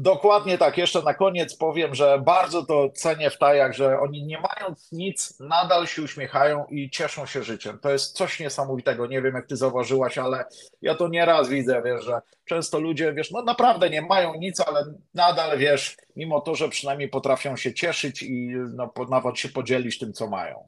Dokładnie 0.00 0.58
tak. 0.58 0.78
Jeszcze 0.78 1.02
na 1.02 1.14
koniec 1.14 1.56
powiem, 1.56 1.94
że 1.94 2.22
bardzo 2.24 2.66
to 2.66 2.90
cenię 2.94 3.30
w 3.30 3.38
Tajach, 3.38 3.74
że 3.74 4.00
oni 4.00 4.24
nie 4.24 4.40
mając 4.40 4.92
nic, 4.92 5.40
nadal 5.40 5.86
się 5.86 6.02
uśmiechają 6.02 6.64
i 6.70 6.90
cieszą 6.90 7.26
się 7.26 7.42
życiem. 7.42 7.78
To 7.78 7.90
jest 7.90 8.16
coś 8.16 8.40
niesamowitego. 8.40 9.06
Nie 9.06 9.22
wiem, 9.22 9.34
jak 9.34 9.46
ty 9.46 9.56
zauważyłaś, 9.56 10.18
ale 10.18 10.44
ja 10.82 10.94
to 10.94 11.08
nieraz 11.08 11.48
widzę, 11.48 11.82
wiesz, 11.84 12.04
że 12.04 12.20
często 12.44 12.80
ludzie, 12.80 13.12
wiesz, 13.12 13.30
no 13.30 13.42
naprawdę 13.42 13.90
nie 13.90 14.02
mają 14.02 14.34
nic, 14.34 14.60
ale 14.60 14.84
nadal, 15.14 15.58
wiesz, 15.58 15.96
mimo 16.16 16.40
to, 16.40 16.54
że 16.54 16.68
przynajmniej 16.68 17.08
potrafią 17.08 17.56
się 17.56 17.74
cieszyć 17.74 18.22
i 18.22 18.50
no, 18.74 18.92
nawet 19.10 19.38
się 19.38 19.48
podzielić 19.48 19.98
tym, 19.98 20.12
co 20.12 20.26
mają. 20.26 20.64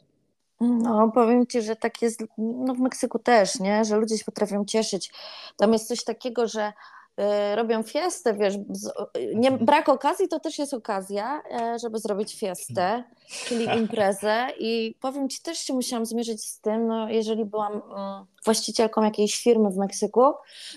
No, 0.60 1.10
powiem 1.14 1.46
ci, 1.46 1.62
że 1.62 1.76
tak 1.76 2.02
jest 2.02 2.24
no 2.38 2.74
w 2.74 2.78
Meksyku 2.78 3.18
też, 3.18 3.60
nie? 3.60 3.84
Że 3.84 3.96
ludzie 3.96 4.18
się 4.18 4.24
potrafią 4.24 4.64
cieszyć. 4.64 5.12
Tam 5.56 5.72
jest 5.72 5.88
coś 5.88 6.04
takiego, 6.04 6.48
że 6.48 6.72
robią 7.54 7.82
fiestę, 7.82 8.34
wiesz, 8.34 8.54
z, 8.70 8.92
nie, 9.34 9.50
brak 9.50 9.88
okazji 9.88 10.28
to 10.28 10.40
też 10.40 10.58
jest 10.58 10.74
okazja, 10.74 11.42
e, 11.50 11.78
żeby 11.78 11.98
zrobić 11.98 12.38
fiestę, 12.40 13.04
czyli 13.46 13.64
imprezę 13.78 14.46
i 14.58 14.94
powiem 15.00 15.28
ci, 15.28 15.42
też 15.42 15.58
się 15.58 15.74
musiałam 15.74 16.06
zmierzyć 16.06 16.44
z 16.44 16.60
tym, 16.60 16.86
no, 16.86 17.08
jeżeli 17.08 17.44
byłam 17.44 17.72
mm, 17.72 18.26
właścicielką 18.44 19.02
jakiejś 19.02 19.42
firmy 19.42 19.70
w 19.70 19.76
Meksyku, 19.76 20.22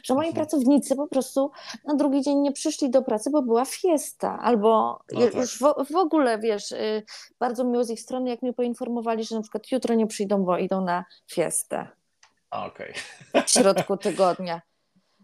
że 0.04 0.14
moi 0.14 0.28
Mhm. 0.28 0.36
pracownicy 0.46 0.96
po 0.96 1.08
prostu 1.08 1.52
na 1.86 1.96
drugi 1.96 2.22
dzień 2.22 2.38
nie 2.38 2.52
przyszli 2.52 2.90
do 2.90 3.02
pracy, 3.02 3.30
bo 3.30 3.42
była 3.42 3.66
fiesta, 3.66 4.40
albo 4.42 5.00
No 5.12 5.22
tak. 5.22 5.36
już 5.36 5.58
w, 5.60 5.74
w 5.92 5.96
ogóle, 5.96 6.40
wiesz, 6.40 6.72
y, 6.72 7.04
bardzo 7.40 7.64
miło 7.64 7.84
z 7.84 7.90
ich 7.90 8.02
strony, 8.02 8.30
jak 8.30 8.42
mnie 8.42 8.54
poinformowali, 8.54 9.24
że 9.24 9.36
na 9.36 9.42
przykład 9.42 9.72
jutro 9.72 9.96
nie 9.96 10.08
przyjdą, 10.08 10.44
bo 10.44 10.58
idą 10.58 10.82
na 10.82 11.06
fiestę. 11.32 11.88
Okej. 12.52 12.94
w 13.46 13.50
środku 13.50 13.98
tygodnia. 13.98 14.62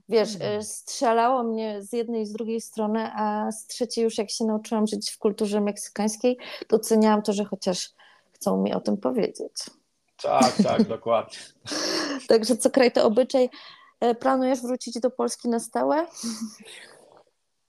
Wiesz, 0.10 0.36
Mhm. 0.36 0.60
y, 0.60 0.64
strzelało 0.64 1.44
mnie 1.44 1.82
z 1.82 1.94
jednej 1.94 2.22
i 2.22 2.26
z 2.26 2.32
drugiej 2.34 2.62
strony, 2.62 3.12
a 3.16 3.52
z 3.52 3.68
trzeciej 3.68 4.04
już 4.04 4.18
jak 4.18 4.30
się 4.30 4.46
nauczyłam 4.46 4.88
żyć 4.88 5.12
w 5.12 5.18
kulturze 5.18 5.62
meksykańskiej, 5.62 6.38
doceniałam 6.70 7.22
to, 7.22 7.34
że 7.34 7.46
chociaż 7.46 7.90
chcą 8.34 8.62
mi 8.62 8.74
o 8.74 8.80
tym 8.80 8.98
powiedzieć. 8.98 9.54
Tak, 10.22 10.54
tak, 10.64 10.84
dokładnie. 10.98 11.38
Także 12.28 12.58
co 12.58 12.70
kraj 12.70 12.92
to 12.92 13.06
obyczaj. 13.06 13.50
E, 14.00 14.16
Planujesz 14.16 14.62
wrócić 14.62 15.00
do 15.00 15.10
Polski 15.12 15.50
na 15.50 15.60
stałe? 15.60 16.08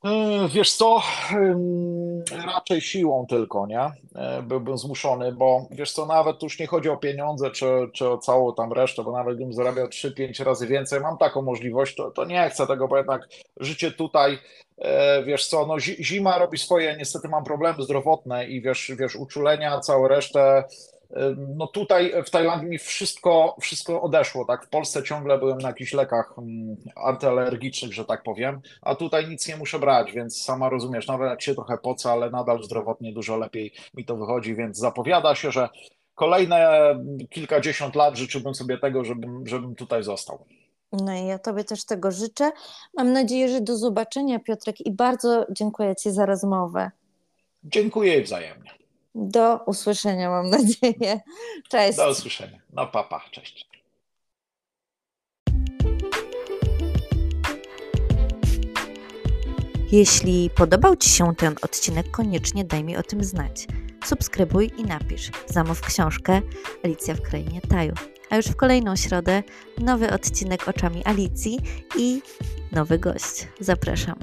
E, 0.04 0.48
Wiesz 0.48 0.72
co, 0.72 1.02
raczej 2.46 2.80
siłą 2.80 3.26
tylko, 3.26 3.66
nie? 3.66 3.80
E, 4.16 4.42
Byłbym 4.42 4.78
zmuszony, 4.78 5.32
bo 5.32 5.66
wiesz 5.70 5.92
co, 5.92 6.06
nawet 6.06 6.38
tu 6.38 6.46
już 6.46 6.58
nie 6.58 6.66
chodzi 6.66 6.88
o 6.88 6.96
pieniądze, 6.96 7.50
czy, 7.50 7.66
czy 7.94 8.08
o 8.08 8.18
całą 8.18 8.54
tam 8.54 8.72
resztę, 8.72 9.04
bo 9.04 9.12
nawet 9.12 9.36
gdybym 9.36 9.52
zarabiał 9.52 9.86
3-5 9.86 10.44
razy 10.44 10.66
więcej, 10.66 11.00
mam 11.00 11.18
taką 11.18 11.42
możliwość, 11.42 11.94
to, 11.96 12.10
to 12.10 12.24
nie 12.24 12.50
chcę 12.50 12.66
tego, 12.66 12.88
bo 12.88 12.96
jednak 12.96 13.28
życie 13.60 13.90
tutaj, 13.90 14.38
e, 14.78 15.22
wiesz 15.24 15.46
co, 15.46 15.66
no 15.66 15.80
zi- 15.80 16.04
zima 16.04 16.38
robi 16.38 16.58
swoje, 16.58 16.96
niestety 16.98 17.28
mam 17.28 17.44
problemy 17.44 17.82
zdrowotne 17.82 18.46
i 18.46 18.62
wiesz, 18.62 18.92
wiesz, 18.98 19.16
uczulenia, 19.16 19.80
całą 19.80 20.08
resztę, 20.08 20.64
No 21.56 21.66
tutaj 21.66 22.12
w 22.26 22.30
Tajlandii 22.30 22.68
mi 22.68 22.78
wszystko, 22.78 23.56
wszystko 23.60 24.02
odeszło, 24.02 24.44
tak? 24.44 24.66
W 24.66 24.68
Polsce 24.68 25.02
ciągle 25.02 25.38
byłem 25.38 25.58
na 25.58 25.68
jakichś 25.68 25.92
lekach 25.92 26.34
antyalergicznych, 26.96 27.92
że 27.92 28.04
tak 28.04 28.22
powiem, 28.22 28.60
a 28.82 28.94
tutaj 28.94 29.28
nic 29.28 29.48
nie 29.48 29.56
muszę 29.56 29.78
brać, 29.78 30.12
więc 30.12 30.42
sama 30.42 30.68
rozumiesz, 30.68 31.06
nawet 31.06 31.30
jak 31.30 31.42
się 31.42 31.54
trochę 31.54 31.78
poca, 31.78 32.12
ale 32.12 32.30
nadal 32.30 32.62
zdrowotnie 32.62 33.12
dużo 33.12 33.36
lepiej 33.36 33.72
mi 33.94 34.04
to 34.04 34.16
wychodzi, 34.16 34.54
więc 34.54 34.78
zapowiada 34.78 35.34
się, 35.34 35.52
że 35.52 35.68
kolejne 36.14 36.68
kilkadziesiąt 37.30 37.94
lat 37.94 38.16
życzyłbym 38.16 38.54
sobie 38.54 38.78
tego, 38.78 39.04
żebym, 39.04 39.46
żebym 39.46 39.74
tutaj 39.74 40.02
został. 40.02 40.44
No 40.92 41.14
i 41.14 41.26
ja 41.26 41.38
Tobie 41.38 41.64
też 41.64 41.84
tego 41.84 42.10
życzę. 42.10 42.50
Mam 42.96 43.12
nadzieję, 43.12 43.48
że 43.48 43.60
do 43.60 43.76
zobaczenia, 43.76 44.38
Piotrek, 44.38 44.80
i 44.80 44.92
bardzo 44.92 45.46
dziękuję 45.50 45.96
Ci 45.96 46.10
za 46.10 46.26
rozmowę. 46.26 46.90
Dziękuję 47.64 48.22
wzajemnie. 48.22 48.79
Do 49.14 49.56
usłyszenia, 49.66 50.30
mam 50.30 50.50
nadzieję. 50.50 51.20
Cześć. 51.68 51.96
Do 51.96 52.10
usłyszenia. 52.10 52.58
No 52.72 52.86
papa, 52.86 53.20
cześć. 53.30 53.70
Jeśli 59.92 60.50
podobał 60.50 60.96
Ci 60.96 61.10
się 61.10 61.34
ten 61.36 61.56
odcinek, 61.62 62.10
koniecznie 62.10 62.64
daj 62.64 62.84
mi 62.84 62.96
o 62.96 63.02
tym 63.02 63.24
znać. 63.24 63.66
Subskrybuj 64.04 64.70
i 64.78 64.82
napisz. 64.82 65.30
Zamów 65.46 65.80
książkę 65.80 66.40
Alicja 66.84 67.14
w 67.14 67.22
Krainie 67.22 67.60
Taju. 67.60 67.94
A 68.30 68.36
już 68.36 68.46
w 68.46 68.56
kolejną 68.56 68.96
środę 68.96 69.42
nowy 69.78 70.10
odcinek 70.10 70.68
oczami 70.68 71.04
Alicji 71.04 71.58
i 71.96 72.22
nowy 72.72 72.98
gość. 72.98 73.48
Zapraszam. 73.60 74.14